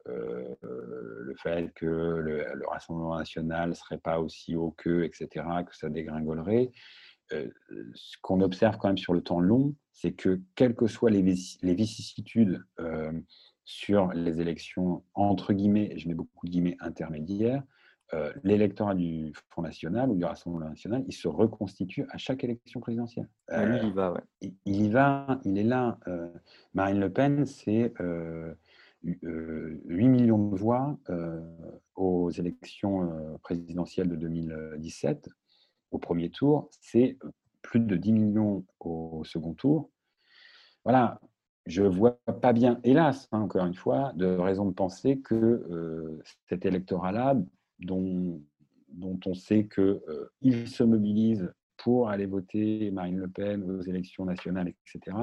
le 0.04 1.34
fait 1.36 1.72
que 1.74 1.86
le, 1.86 2.44
Rassemblement 2.68 3.16
national 3.18 3.70
ne 3.70 3.74
serait 3.74 3.98
pas 3.98 4.18
aussi 4.18 4.56
haut 4.56 4.74
qu'eux, 4.76 5.04
etc., 5.04 5.46
que 5.66 5.76
ça 5.76 5.88
dégringolerait. 5.88 6.72
ce 7.30 8.16
qu'on 8.20 8.40
observe 8.40 8.78
quand 8.78 8.88
même 8.88 8.98
sur 8.98 9.14
le 9.14 9.22
temps 9.22 9.40
long, 9.40 9.74
c'est 9.92 10.12
que 10.12 10.40
quelles 10.56 10.74
que 10.74 10.88
soient 10.88 11.10
les, 11.10 11.22
les 11.62 11.74
vicissitudes 11.74 12.64
sur 13.64 14.08
les 14.12 14.40
élections, 14.40 15.04
entre 15.14 15.52
guillemets, 15.52 15.96
je 15.96 16.08
mets 16.08 16.14
beaucoup 16.14 16.46
de 16.46 16.50
guillemets 16.50 16.76
intermédiaires, 16.80 17.62
euh, 18.14 18.32
l'électorat 18.44 18.94
du 18.94 19.32
Front 19.50 19.62
National 19.62 20.10
ou 20.10 20.16
du 20.16 20.24
Rassemblement 20.24 20.68
National, 20.68 21.04
il 21.06 21.12
se 21.12 21.28
reconstitue 21.28 22.04
à 22.10 22.18
chaque 22.18 22.44
élection 22.44 22.80
présidentielle. 22.80 23.28
lui, 23.50 23.78
il 23.82 23.88
y 23.88 23.92
va, 23.92 24.12
ouais. 24.12 24.20
Il, 24.40 24.82
y 24.82 24.88
va, 24.88 25.40
il 25.44 25.58
est 25.58 25.64
là. 25.64 25.98
Euh, 26.08 26.28
Marine 26.74 27.00
Le 27.00 27.10
Pen, 27.10 27.46
c'est 27.46 27.92
8 29.02 30.08
millions 30.08 30.50
de 30.50 30.56
voix 30.56 30.98
aux 31.94 32.30
élections 32.30 33.38
présidentielles 33.42 34.08
de 34.08 34.16
2017, 34.16 35.28
au 35.90 35.98
premier 35.98 36.30
tour. 36.30 36.68
C'est 36.80 37.18
plus 37.62 37.80
de 37.80 37.96
10 37.96 38.12
millions 38.12 38.64
au 38.80 39.22
second 39.24 39.54
tour. 39.54 39.90
Voilà, 40.84 41.20
je 41.66 41.82
ne 41.82 41.88
vois 41.88 42.18
pas 42.40 42.52
bien, 42.52 42.80
hélas, 42.84 43.28
hein, 43.32 43.40
encore 43.40 43.66
une 43.66 43.74
fois, 43.74 44.12
de 44.16 44.26
raison 44.26 44.66
de 44.66 44.74
penser 44.74 45.20
que 45.20 45.34
euh, 45.34 46.20
cet 46.48 46.66
électorat-là, 46.66 47.36
dont, 47.84 48.40
dont, 48.88 49.18
on 49.26 49.34
sait 49.34 49.66
qu'il 49.66 50.00
euh, 50.08 50.66
se 50.66 50.82
mobilise 50.82 51.52
pour 51.76 52.08
aller 52.08 52.26
voter 52.26 52.90
Marine 52.90 53.18
Le 53.18 53.28
Pen 53.28 53.62
aux 53.70 53.82
élections 53.82 54.24
nationales, 54.24 54.68
etc., 54.68 55.16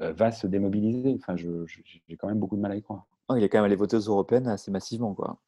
euh, 0.00 0.12
va 0.12 0.30
se 0.30 0.46
démobiliser. 0.46 1.16
Enfin, 1.20 1.36
j'ai 1.36 2.16
quand 2.16 2.28
même 2.28 2.38
beaucoup 2.38 2.56
de 2.56 2.60
mal 2.60 2.72
à 2.72 2.76
y 2.76 2.82
croire. 2.82 3.06
Oh, 3.28 3.36
il 3.36 3.42
est 3.42 3.48
quand 3.48 3.58
même 3.58 3.66
allé 3.66 3.76
voter 3.76 3.96
aux 3.96 4.08
européennes 4.08 4.48
assez 4.48 4.70
massivement, 4.70 5.14
quoi. 5.14 5.40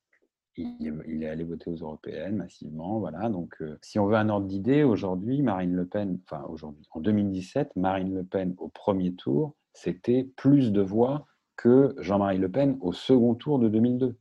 Il, 0.57 1.23
est 1.23 1.29
allé 1.29 1.45
voter 1.45 1.71
aux 1.71 1.77
européennes 1.77 2.37
massivement, 2.37 2.99
voilà. 2.99 3.31
Donc, 3.31 3.63
si 3.81 3.99
on 3.99 4.07
veut 4.07 4.17
un 4.17 4.29
ordre 4.29 4.47
d'idée, 4.47 4.83
aujourd'hui, 4.83 5.41
Marine 5.41 5.75
Le 5.75 5.87
Pen, 5.87 6.19
enfin 6.25 6.45
aujourd'hui, 6.47 6.87
en 6.91 7.01
2017, 7.01 7.77
Marine 7.77 8.15
Le 8.15 8.23
Pen 8.23 8.55
au 8.59 8.69
premier 8.69 9.15
tour 9.15 9.57
c'était 9.75 10.25
plus 10.37 10.73
de 10.73 10.81
voix 10.81 11.27
que 11.57 11.95
Jean-Marie 11.99 12.39
Le 12.39 12.51
Pen 12.51 12.79
au 12.81 12.93
second 12.93 13.35
tour 13.35 13.59
de 13.59 13.69
2002. 13.69 14.17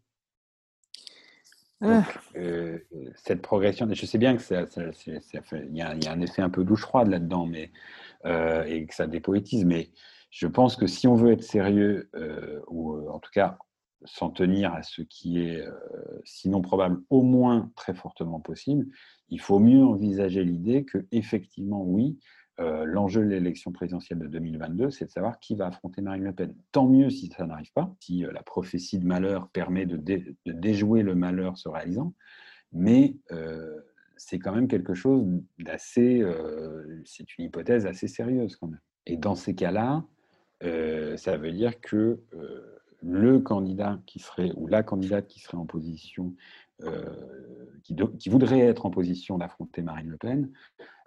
Ah. 1.81 2.03
Euh, 2.35 2.77
cette 3.15 3.41
progression, 3.41 3.87
je 3.91 4.05
sais 4.05 4.17
bien 4.17 4.35
que 4.37 4.43
ça, 4.43 4.65
il, 5.07 5.75
y 5.75 5.81
a, 5.81 5.89
un 5.89 6.21
effet 6.21 6.41
un 6.41 6.49
peu 6.49 6.63
douche 6.63 6.81
froide 6.81 7.07
là-dedans, 7.07 7.45
mais 7.45 7.71
euh, 8.25 8.63
et 8.65 8.85
que 8.85 8.93
ça 8.93 9.07
dépoétise, 9.07 9.65
mais 9.65 9.89
je 10.29 10.47
pense 10.47 10.75
que 10.75 10.85
si 10.85 11.07
on 11.07 11.15
veut 11.15 11.31
être 11.31 11.43
sérieux, 11.43 12.09
euh, 12.15 12.61
ou 12.67 13.09
en 13.09 13.19
tout 13.19 13.31
cas 13.33 13.57
s'en 14.05 14.29
tenir 14.29 14.73
à 14.73 14.81
ce 14.81 15.01
qui 15.03 15.39
est, 15.39 15.63
sinon 16.23 16.61
probable, 16.61 17.01
au 17.09 17.21
moins 17.21 17.71
très 17.75 17.93
fortement 17.93 18.39
possible, 18.39 18.87
il 19.29 19.39
faut 19.39 19.59
mieux 19.59 19.83
envisager 19.83 20.43
l'idée 20.43 20.85
que 20.85 21.05
effectivement, 21.11 21.83
oui, 21.83 22.17
euh, 22.59 22.85
l'enjeu 22.85 23.21
de 23.21 23.29
l'élection 23.29 23.71
présidentielle 23.71 24.19
de 24.19 24.27
2022, 24.27 24.91
c'est 24.91 25.05
de 25.05 25.09
savoir 25.09 25.39
qui 25.39 25.55
va 25.55 25.67
affronter 25.67 26.01
Marine 26.01 26.25
Le 26.25 26.33
Pen. 26.33 26.53
Tant 26.71 26.87
mieux 26.87 27.09
si 27.09 27.27
ça 27.27 27.45
n'arrive 27.45 27.71
pas, 27.71 27.95
si 27.99 28.25
euh, 28.25 28.31
la 28.31 28.43
prophétie 28.43 28.99
de 28.99 29.05
malheur 29.05 29.47
permet 29.49 29.85
de, 29.85 29.97
déjouer 30.45 31.01
le 31.01 31.15
malheur 31.15 31.57
se 31.57 31.69
réalisant, 31.69 32.13
mais 32.73 33.15
euh, 33.31 33.79
c'est 34.17 34.37
quand 34.37 34.53
même 34.53 34.67
quelque 34.67 34.93
chose 34.93 35.25
d'assez, 35.59 36.23
c'est 37.05 37.37
une 37.39 37.45
hypothèse 37.45 37.87
assez 37.87 38.07
sérieuse 38.07 38.55
quand 38.55 38.67
même. 38.67 38.81
Et 39.07 39.17
dans 39.17 39.33
ces 39.33 39.55
cas-là, 39.55 40.05
ça 40.61 41.37
veut 41.37 41.51
dire 41.51 41.81
que 41.81 42.19
le 43.01 43.39
candidat 43.39 43.99
qui 44.05 44.19
serait, 44.19 44.51
ou 44.57 44.67
la 44.67 44.83
candidate 44.83 45.27
qui 45.27 45.39
serait 45.39 45.57
en 45.57 45.65
position, 45.65 46.35
qui, 47.83 47.95
qui, 48.19 48.29
voudrait 48.29 48.59
être 48.59 48.85
en 48.85 48.91
position 48.91 49.37
d'affronter 49.37 49.81
Marine 49.81 50.09
Le 50.09 50.17
Pen, 50.17 50.51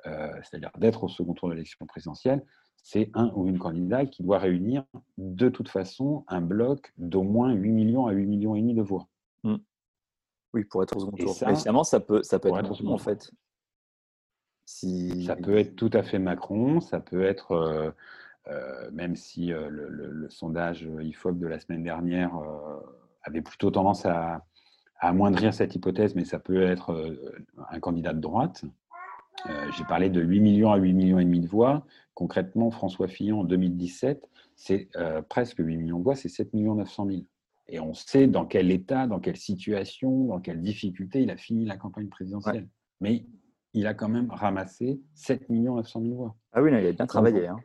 euh, 0.07 0.29
c'est-à-dire 0.43 0.71
d'être 0.77 1.05
au 1.05 1.09
second 1.09 1.33
tour 1.33 1.49
de 1.49 1.55
l'élection 1.55 1.87
présidentielle, 1.87 2.45
c'est 2.77 3.11
un 3.15 3.33
ou 3.35 3.49
une 3.49 3.59
candidate 3.59 4.11
qui 4.11 4.23
doit 4.23 4.39
réunir 4.39 4.85
de 5.17 5.49
toute 5.49 5.71
façon 5.71 6.25
un 6.29 6.43
bloc 6.43 6.93
d'au 6.99 7.23
moins 7.23 7.53
8 7.53 7.73
millions 7.73 8.07
à 8.07 8.13
8 8.13 8.27
millions 8.27 8.55
et 8.55 8.61
demi 8.61 8.75
de 8.75 8.83
voix. 8.83 9.09
Hmm. 9.43 9.57
Oui, 10.53 10.65
pour 10.65 10.83
être 10.83 10.97
au 10.97 11.01
second 11.01 11.17
tour. 11.17 11.37
Mais 11.47 11.57
finalement, 11.57 11.85
ça 11.85 12.01
peut, 12.01 12.23
ça 12.23 12.39
peut 12.39 12.49
être 12.49 12.63
Macron, 12.63 12.93
en 12.93 12.99
fait. 12.99 13.33
Si... 14.67 15.25
Ça 15.25 15.37
peut 15.37 15.57
être 15.57 15.75
tout 15.75 15.91
à 15.93 16.03
fait 16.03 16.19
Macron, 16.19 16.81
ça 16.81 17.01
peut 17.01 17.25
être, 17.25 17.53
euh, 17.53 17.91
euh, 18.49 18.91
même 18.93 19.17
si 19.17 19.47
le, 19.47 20.27
sondage 20.29 20.87
IFOP 21.01 21.39
de 21.39 21.47
la 21.47 21.59
semaine 21.59 21.83
dernière 21.83 22.39
avait 23.23 23.43
plutôt 23.43 23.71
tendance 23.71 24.05
à, 24.05 24.45
amoindrir 24.99 25.53
cette 25.53 25.75
hypothèse, 25.75 26.15
mais 26.15 26.25
ça 26.25 26.39
peut 26.39 26.63
être 26.63 27.17
un 27.71 27.81
candidat 27.81 28.13
de 28.13 28.21
droite. 28.21 28.65
Euh, 29.49 29.71
j'ai 29.77 29.85
parlé 29.85 30.11
de 30.11 30.23
8 30.23 30.41
millions 30.41 30.73
à 30.73 30.77
8 30.77 30.93
millions 30.93 31.19
et 31.19 31.25
demi 31.25 31.41
de 31.41 31.49
voix. 31.49 31.85
Concrètement, 32.15 32.71
François 32.71 33.09
Fillon 33.09 33.41
en 33.41 33.45
2017, 33.45 34.29
c'est 34.57 34.89
euh, 34.97 35.21
presque 35.23 35.59
8 35.59 35.77
millions 35.77 35.99
de 35.99 36.05
voix, 36.05 36.15
c'est 36.15 36.29
7 36.29 36.53
millions 36.55 36.75
900 36.75 37.07
000. 37.07 37.23
Et 37.69 37.81
on 37.81 37.95
sait 37.95 38.27
dans 38.27 38.45
quel 38.45 38.71
état, 38.71 39.07
dans 39.07 39.21
quelle 39.21 39.37
situation, 39.37 40.25
dans 40.27 40.41
quelle 40.41 40.61
difficulté 40.61 41.23
il 41.23 41.31
a 41.31 41.37
fini 41.37 41.65
la 41.65 41.77
campagne 41.77 42.09
présidentielle. 42.09 42.69
Mais 43.01 43.27
il 43.73 43.87
a 43.87 43.95
quand 43.95 44.09
même 44.09 44.31
ramassé 44.31 45.01
7 45.15 45.49
millions 45.49 45.77
900 45.77 46.03
000 46.03 46.15
voix. 46.15 46.37
Ah 46.53 46.63
oui, 46.63 46.71
il 46.71 46.87
a 46.87 46.93
bien 46.93 47.07
travaillé. 47.07 47.47
Hein. 47.49 47.57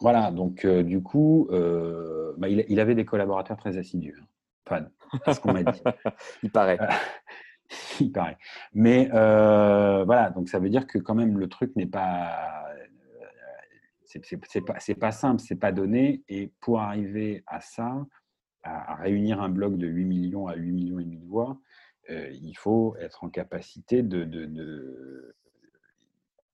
Voilà, 0.00 0.30
donc 0.30 0.64
euh, 0.64 0.82
du 0.82 1.02
coup, 1.02 1.48
bah, 1.50 2.48
il, 2.48 2.80
avait 2.80 2.94
des 2.94 3.04
collaborateurs 3.04 3.56
très 3.56 3.76
assidus. 3.76 4.16
Hein. 4.20 4.26
Enfin, 4.66 4.86
c'est 5.24 5.34
ce 5.34 5.40
qu'on 5.40 5.52
m'a 5.52 5.62
dit. 5.62 5.82
il 6.42 6.50
paraît. 6.50 6.78
il 8.00 8.12
paraît. 8.12 8.38
Mais 8.74 9.10
euh, 9.12 10.04
voilà, 10.04 10.30
donc 10.30 10.48
ça 10.48 10.58
veut 10.58 10.70
dire 10.70 10.86
que 10.86 10.98
quand 10.98 11.14
même 11.14 11.38
le 11.38 11.48
truc 11.48 11.74
n'est 11.76 11.86
pas. 11.86 12.66
Euh, 12.70 12.86
c'est 14.04 14.60
pas, 14.64 14.78
pas 15.00 15.12
simple, 15.12 15.40
c'est 15.40 15.54
pas 15.54 15.70
donné. 15.70 16.24
Et 16.28 16.52
pour 16.60 16.80
arriver 16.80 17.44
à 17.46 17.60
ça, 17.60 18.04
à, 18.64 18.96
réunir 18.96 19.40
un 19.40 19.48
bloc 19.48 19.76
de 19.76 19.86
8 19.86 20.04
millions 20.04 20.48
à 20.48 20.56
8 20.56 20.72
millions 20.72 20.98
et 20.98 21.04
demi 21.04 21.18
de 21.18 21.26
voix, 21.26 21.60
euh, 22.10 22.28
il 22.32 22.54
faut 22.54 22.96
être 22.98 23.22
en 23.22 23.30
capacité 23.30 24.02
de, 24.02 24.24
de, 24.24 25.36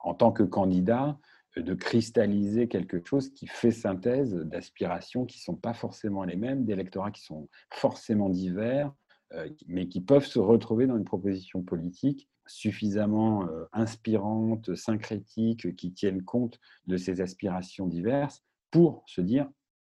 en 0.01 0.13
tant 0.13 0.33
que 0.33 0.43
candidat, 0.43 1.19
de 1.57 1.75
cristalliser 1.75 2.69
quelque 2.69 3.03
chose 3.05 3.31
qui 3.31 3.47
fait 3.47 3.71
synthèse 3.71 4.35
d'aspirations 4.35 5.25
qui 5.25 5.39
ne 5.39 5.43
sont 5.43 5.57
pas 5.57 5.73
forcément 5.73 6.25
les 6.25 6.37
mêmes, 6.37 6.65
d'électorats 6.65 7.11
qui 7.11 7.23
sont 7.23 7.49
forcément 7.71 8.29
divers, 8.29 8.93
euh, 9.33 9.49
mais 9.67 9.89
qui 9.89 10.01
peuvent 10.01 10.27
se 10.27 10.39
retrouver 10.39 10.87
dans 10.87 10.97
une 10.97 11.05
proposition 11.05 11.63
politique 11.63 12.29
suffisamment 12.47 13.49
euh, 13.49 13.65
inspirante, 13.73 14.75
syncrétique, 14.75 15.75
qui 15.75 15.93
tienne 15.93 16.23
compte 16.23 16.61
de 16.87 16.97
ces 16.97 17.21
aspirations 17.21 17.87
diverses 17.87 18.45
pour 18.71 19.03
se 19.07 19.21
dire, 19.21 19.49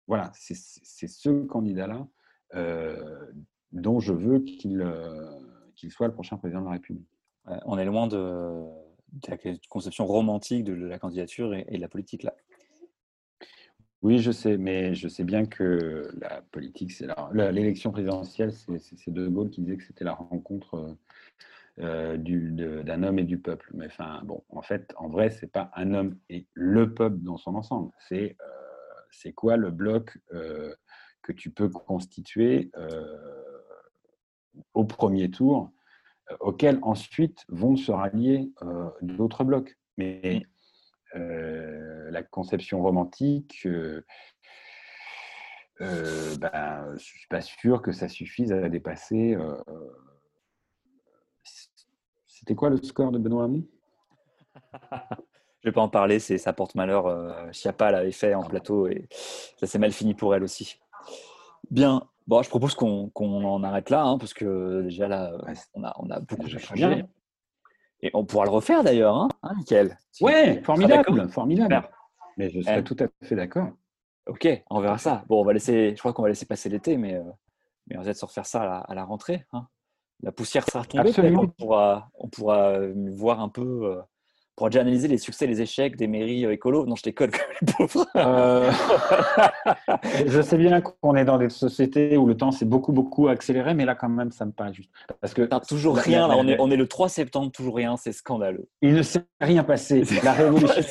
voilà, 0.07 0.31
c'est 0.35 0.53
ce 1.07 1.45
candidat-là 1.45 2.07
euh, 2.55 3.31
dont 3.71 3.99
je 3.99 4.13
veux 4.13 4.39
qu'il 4.39 4.83
soit 5.89 6.07
le 6.07 6.13
prochain 6.13 6.37
président 6.37 6.59
de 6.59 6.65
la 6.65 6.71
République. 6.73 7.09
On 7.65 7.77
est 7.77 7.85
loin 7.85 8.07
de, 8.07 8.63
la 9.27 9.37
conception 9.69 10.05
romantique 10.05 10.63
de 10.63 10.73
la 10.73 10.99
candidature 10.99 11.53
et 11.53 11.75
de 11.75 11.81
la 11.81 11.87
politique 11.87 12.23
là. 12.23 12.35
Oui, 14.03 14.19
je 14.19 14.31
sais, 14.31 14.57
mais 14.57 14.93
je 14.95 15.07
sais 15.07 15.23
bien 15.23 15.45
que 15.45 16.11
la 16.19 16.41
politique, 16.51 16.91
c'est 16.91 17.07
l'élection 17.33 17.91
présidentielle, 17.91 18.51
c'est 18.51 19.09
De 19.13 19.27
Gaulle 19.29 19.49
qui 19.49 19.61
disait 19.61 19.77
que 19.77 19.83
c'était 19.83 20.03
la 20.03 20.13
rencontre 20.13 20.97
euh, 21.79 22.17
d'un 22.17 23.01
homme 23.01 23.17
et 23.17 23.23
du 23.23 23.39
peuple. 23.39 23.71
Mais 23.73 23.87
enfin, 23.87 24.21
bon, 24.25 24.43
en 24.49 24.61
fait, 24.61 24.93
en 24.97 25.07
vrai, 25.07 25.29
c'est 25.29 25.51
pas 25.51 25.71
un 25.75 25.93
homme 25.93 26.19
et 26.29 26.45
le 26.53 26.93
peuple 26.93 27.17
dans 27.21 27.37
son 27.37 27.55
ensemble. 27.55 27.91
C'est 28.09 28.35
euh, 29.25 29.31
quoi 29.35 29.55
le 29.55 29.71
bloc 29.71 30.17
euh, 30.33 30.75
que 31.21 31.31
tu 31.31 31.49
peux 31.49 31.69
constituer 31.69 32.71
au 34.73 34.83
premier 34.83 35.31
tour, 35.31 35.71
auquel 36.39 36.79
ensuite 36.81 37.45
vont 37.49 37.75
se 37.75 37.91
rallier 37.91 38.51
d'autres 39.01 39.43
blocs. 39.43 39.77
Mais 39.97 40.43
euh, 41.15 42.09
la 42.09 42.23
conception 42.23 42.81
romantique, 42.81 43.61
euh, 43.65 44.03
euh, 45.81 46.35
ben, 46.37 46.85
je 46.87 46.93
ne 46.93 46.97
suis 46.97 47.27
pas 47.27 47.41
sûr 47.41 47.81
que 47.81 47.91
ça 47.91 48.07
suffise 48.07 48.51
à 48.51 48.69
dépasser. 48.69 49.37
C'était 52.25 52.55
quoi 52.55 52.69
le 52.69 52.77
score 52.77 53.11
de 53.11 53.19
Benoît 53.19 53.45
Hamon? 53.45 53.63
Je 55.61 55.69
ne 55.69 55.71
vais 55.71 55.75
pas 55.75 55.81
en 55.81 55.87
parler, 55.87 56.19
c'est 56.19 56.37
ça 56.37 56.51
porte 56.51 56.75
malheur. 56.75 57.53
Chiappa 57.53 57.89
l'avait 57.89 58.11
fait 58.11 58.33
en 58.33 58.43
plateau 58.43 58.89
et 58.89 59.07
ça 59.57 59.65
s'est 59.65 59.79
mal 59.79 59.93
fini 59.93 60.13
pour 60.13 60.35
elle 60.35 60.43
aussi. 60.43 60.77
Bien, 61.71 62.05
bon, 62.27 62.41
je 62.41 62.49
propose 62.49 62.75
qu'on 62.75 63.11
en 63.15 63.63
arrête 63.63 63.89
là, 63.89 64.03
hein, 64.03 64.17
parce 64.17 64.33
que 64.33 64.81
déjà 64.83 65.07
là, 65.07 65.31
on 65.73 65.83
a, 65.83 65.93
on 65.99 66.09
a 66.09 66.19
beaucoup 66.19 66.47
échangé. 66.47 67.05
Et 68.01 68.11
on 68.13 68.25
pourra 68.25 68.43
le 68.45 68.51
refaire 68.51 68.83
d'ailleurs, 68.83 69.15
hein, 69.15 69.29
hein 69.43 69.53
Michael 69.55 69.97
Ouais, 70.19 70.61
formidable, 70.63 71.29
formidable. 71.29 71.89
Mais 72.37 72.49
je 72.49 72.61
serais 72.61 72.83
tout 72.83 72.97
à 72.99 73.07
fait 73.25 73.35
d'accord. 73.35 73.69
Ok, 74.27 74.47
on 74.69 74.81
verra 74.81 74.97
ça. 74.97 75.23
Bon, 75.27 75.41
on 75.41 75.45
va 75.45 75.53
laisser, 75.53 75.93
je 75.95 75.99
crois 75.99 76.13
qu'on 76.13 76.23
va 76.23 76.29
laisser 76.29 76.45
passer 76.45 76.69
l'été, 76.69 76.97
mais 76.97 77.15
euh, 77.15 77.23
Mais 77.87 77.95
on 77.95 77.99
va 77.99 78.05
peut-être 78.05 78.17
se 78.17 78.25
refaire 78.25 78.45
ça 78.45 78.61
à 78.61 78.65
la, 78.65 78.77
à 78.77 78.95
la 78.95 79.03
rentrée. 79.03 79.45
Hein. 79.53 79.67
La 80.21 80.31
poussière 80.31 80.65
sera 80.69 80.85
tombée. 80.85 81.11
On 81.35 81.47
pourra, 81.47 82.09
on 82.15 82.29
pourra 82.29 82.79
voir 83.11 83.41
un 83.41 83.49
peu 83.49 84.01
pour 84.55 84.69
déjà 84.69 84.81
analyser 84.81 85.07
les 85.07 85.17
succès 85.17 85.45
et 85.45 85.47
les 85.47 85.61
échecs 85.61 85.95
des 85.97 86.07
mairies 86.07 86.45
euh, 86.45 86.53
écolos. 86.53 86.85
Non, 86.85 86.95
je 86.95 87.03
déconne 87.03 87.31
comme 87.31 87.41
les 87.61 87.73
pauvres. 87.73 88.07
Euh, 88.15 88.71
je 90.27 90.41
sais 90.41 90.57
bien 90.57 90.81
qu'on 90.81 91.15
est 91.15 91.25
dans 91.25 91.37
des 91.37 91.49
sociétés 91.49 92.17
où 92.17 92.27
le 92.27 92.37
temps 92.37 92.51
s'est 92.51 92.65
beaucoup, 92.65 92.91
beaucoup 92.91 93.27
accéléré, 93.27 93.73
mais 93.73 93.85
là, 93.85 93.95
quand 93.95 94.09
même, 94.09 94.31
ça 94.31 94.45
me 94.45 94.51
paraît 94.51 94.73
juste. 94.73 94.91
Parce 95.21 95.33
que 95.33 95.41
toujours 95.67 95.97
rien. 95.97 96.27
Là, 96.27 96.35
on, 96.37 96.47
est, 96.47 96.59
on 96.59 96.69
est 96.69 96.75
le 96.75 96.87
3 96.87 97.09
septembre, 97.09 97.51
toujours 97.51 97.75
rien. 97.75 97.97
C'est 97.97 98.11
scandaleux. 98.11 98.67
Il 98.81 98.93
ne 98.93 99.01
s'est 99.01 99.25
rien 99.41 99.63
passé. 99.63 100.03
La 100.23 100.33
révolution 100.33 100.81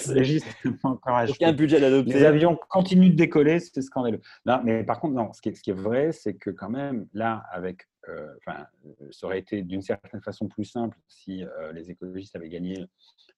pas 0.83 0.89
encore 0.89 1.21
Aucun 1.29 1.53
budget 1.53 1.81
d'adopter. 1.81 2.15
Les 2.15 2.25
avions 2.25 2.59
continuent 2.69 3.11
de 3.11 3.17
décoller, 3.17 3.61
c'est 3.61 3.83
scandaleux. 3.83 4.21
Non, 4.45 4.61
mais 4.65 4.83
par 4.83 5.01
contre, 5.01 5.15
non. 5.15 5.33
Ce 5.33 5.41
qui 5.41 5.51
est, 5.51 5.55
ce 5.55 5.63
qui 5.63 5.71
est 5.71 5.75
vrai, 5.75 6.11
c'est 6.13 6.35
que 6.35 6.51
quand 6.51 6.71
même, 6.71 7.07
là, 7.13 7.45
avec 7.53 7.89
euh, 8.09 8.27
enfin, 8.39 8.67
ça 9.13 9.27
aurait 9.27 9.39
été 9.39 9.63
d'une 9.63 9.83
certaine 9.83 10.21
façon 10.21 10.49
plus 10.49 10.65
simple 10.65 10.99
si 11.07 11.45
les 11.73 11.91
écologistes 11.91 12.35
avaient 12.35 12.49
gagné 12.49 12.85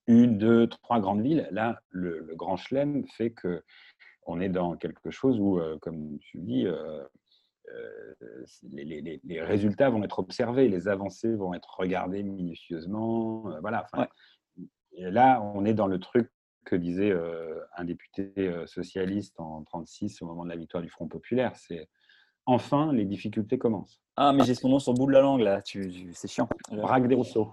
une, 0.07 0.39
deux, 0.39 0.67
trois 0.67 1.01
grandes 1.01 1.23
villes. 1.23 1.49
Là, 1.51 1.79
le, 1.91 2.27
grand 2.35 2.57
chelem 2.57 3.07
fait 3.17 3.31
que 3.31 3.63
on 4.27 4.41
est 4.41 4.49
dans 4.49 4.77
quelque 4.77 5.11
chose 5.11 5.39
où, 5.39 5.59
euh, 5.59 5.79
comme 5.81 6.19
tu 6.19 6.39
dis, 6.39 6.67
euh, 6.67 7.05
euh, 7.75 8.45
les, 8.73 9.21
résultats 9.43 9.91
vont 9.91 10.03
être 10.03 10.19
observés, 10.19 10.69
les 10.69 10.89
avancées 10.89 11.35
vont 11.35 11.55
être 11.55 11.79
regardées 11.79 12.23
minutieusement. 12.23 13.43
voilà. 13.61 13.87
Et 14.93 15.11
là, 15.11 15.43
on 15.43 15.65
est 15.65 15.75
dans 15.75 15.87
le 15.87 15.99
truc 15.99 16.31
que 16.65 16.77
disait 16.77 17.13
un 17.77 17.85
député 17.85 18.51
socialiste 18.67 19.39
en 19.39 19.63
36 19.65 20.23
au 20.23 20.27
moment 20.27 20.45
de 20.45 20.51
la 20.51 20.57
victoire 20.57 20.83
du 20.83 20.89
Front 20.89 21.09
populaire. 21.09 21.55
C'est 21.57 21.89
enfin 22.47 22.93
les 22.93 23.05
difficultés 23.05 23.59
commencent. 23.59 24.01
Ah, 24.17 24.33
mais 24.33 24.45
j'ai 24.45 24.55
son 24.55 24.69
nom 24.69 24.79
sur 24.79 24.93
le 24.93 24.99
bout 24.99 25.07
de 25.07 25.13
la 25.13 25.21
langue 25.21 25.41
là. 25.41 25.61
Tu, 25.61 26.13
c'est 26.13 26.29
chiant. 26.29 26.49
Braque 26.71 27.09
des 27.09 27.15
Rousseaux. 27.15 27.53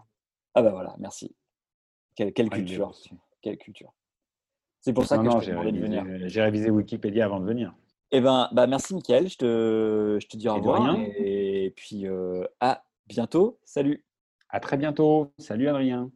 Ah 0.53 0.61
bah 0.61 0.71
voilà, 0.71 0.95
merci. 0.99 1.35
Quelle, 2.15 2.33
culture 2.49 2.93
Quelle 3.41 3.57
culture 3.57 3.93
C'est 4.79 4.93
pour 4.93 5.05
ça 5.05 5.17
que 5.17 5.23
j'ai 5.41 5.53
venir. 5.53 6.05
J'ai 6.25 6.41
révisé 6.41 6.69
Wikipédia 6.69 7.25
avant 7.25 7.39
de 7.39 7.45
venir. 7.45 7.73
Eh 8.13 8.19
ben, 8.19 8.49
bah 8.51 8.67
merci 8.67 8.93
Mickaël, 8.93 9.29
je 9.29 9.37
te, 9.37 10.17
je 10.21 10.27
te 10.27 10.35
dis 10.35 10.49
au 10.49 10.55
revoir. 10.55 10.97
Et 11.17 11.73
puis 11.77 12.07
euh, 12.07 12.43
à 12.59 12.83
bientôt. 13.07 13.57
Salut. 13.63 14.03
À 14.49 14.59
très 14.59 14.75
bientôt. 14.75 15.31
Salut 15.37 15.69
Adrien. 15.69 16.11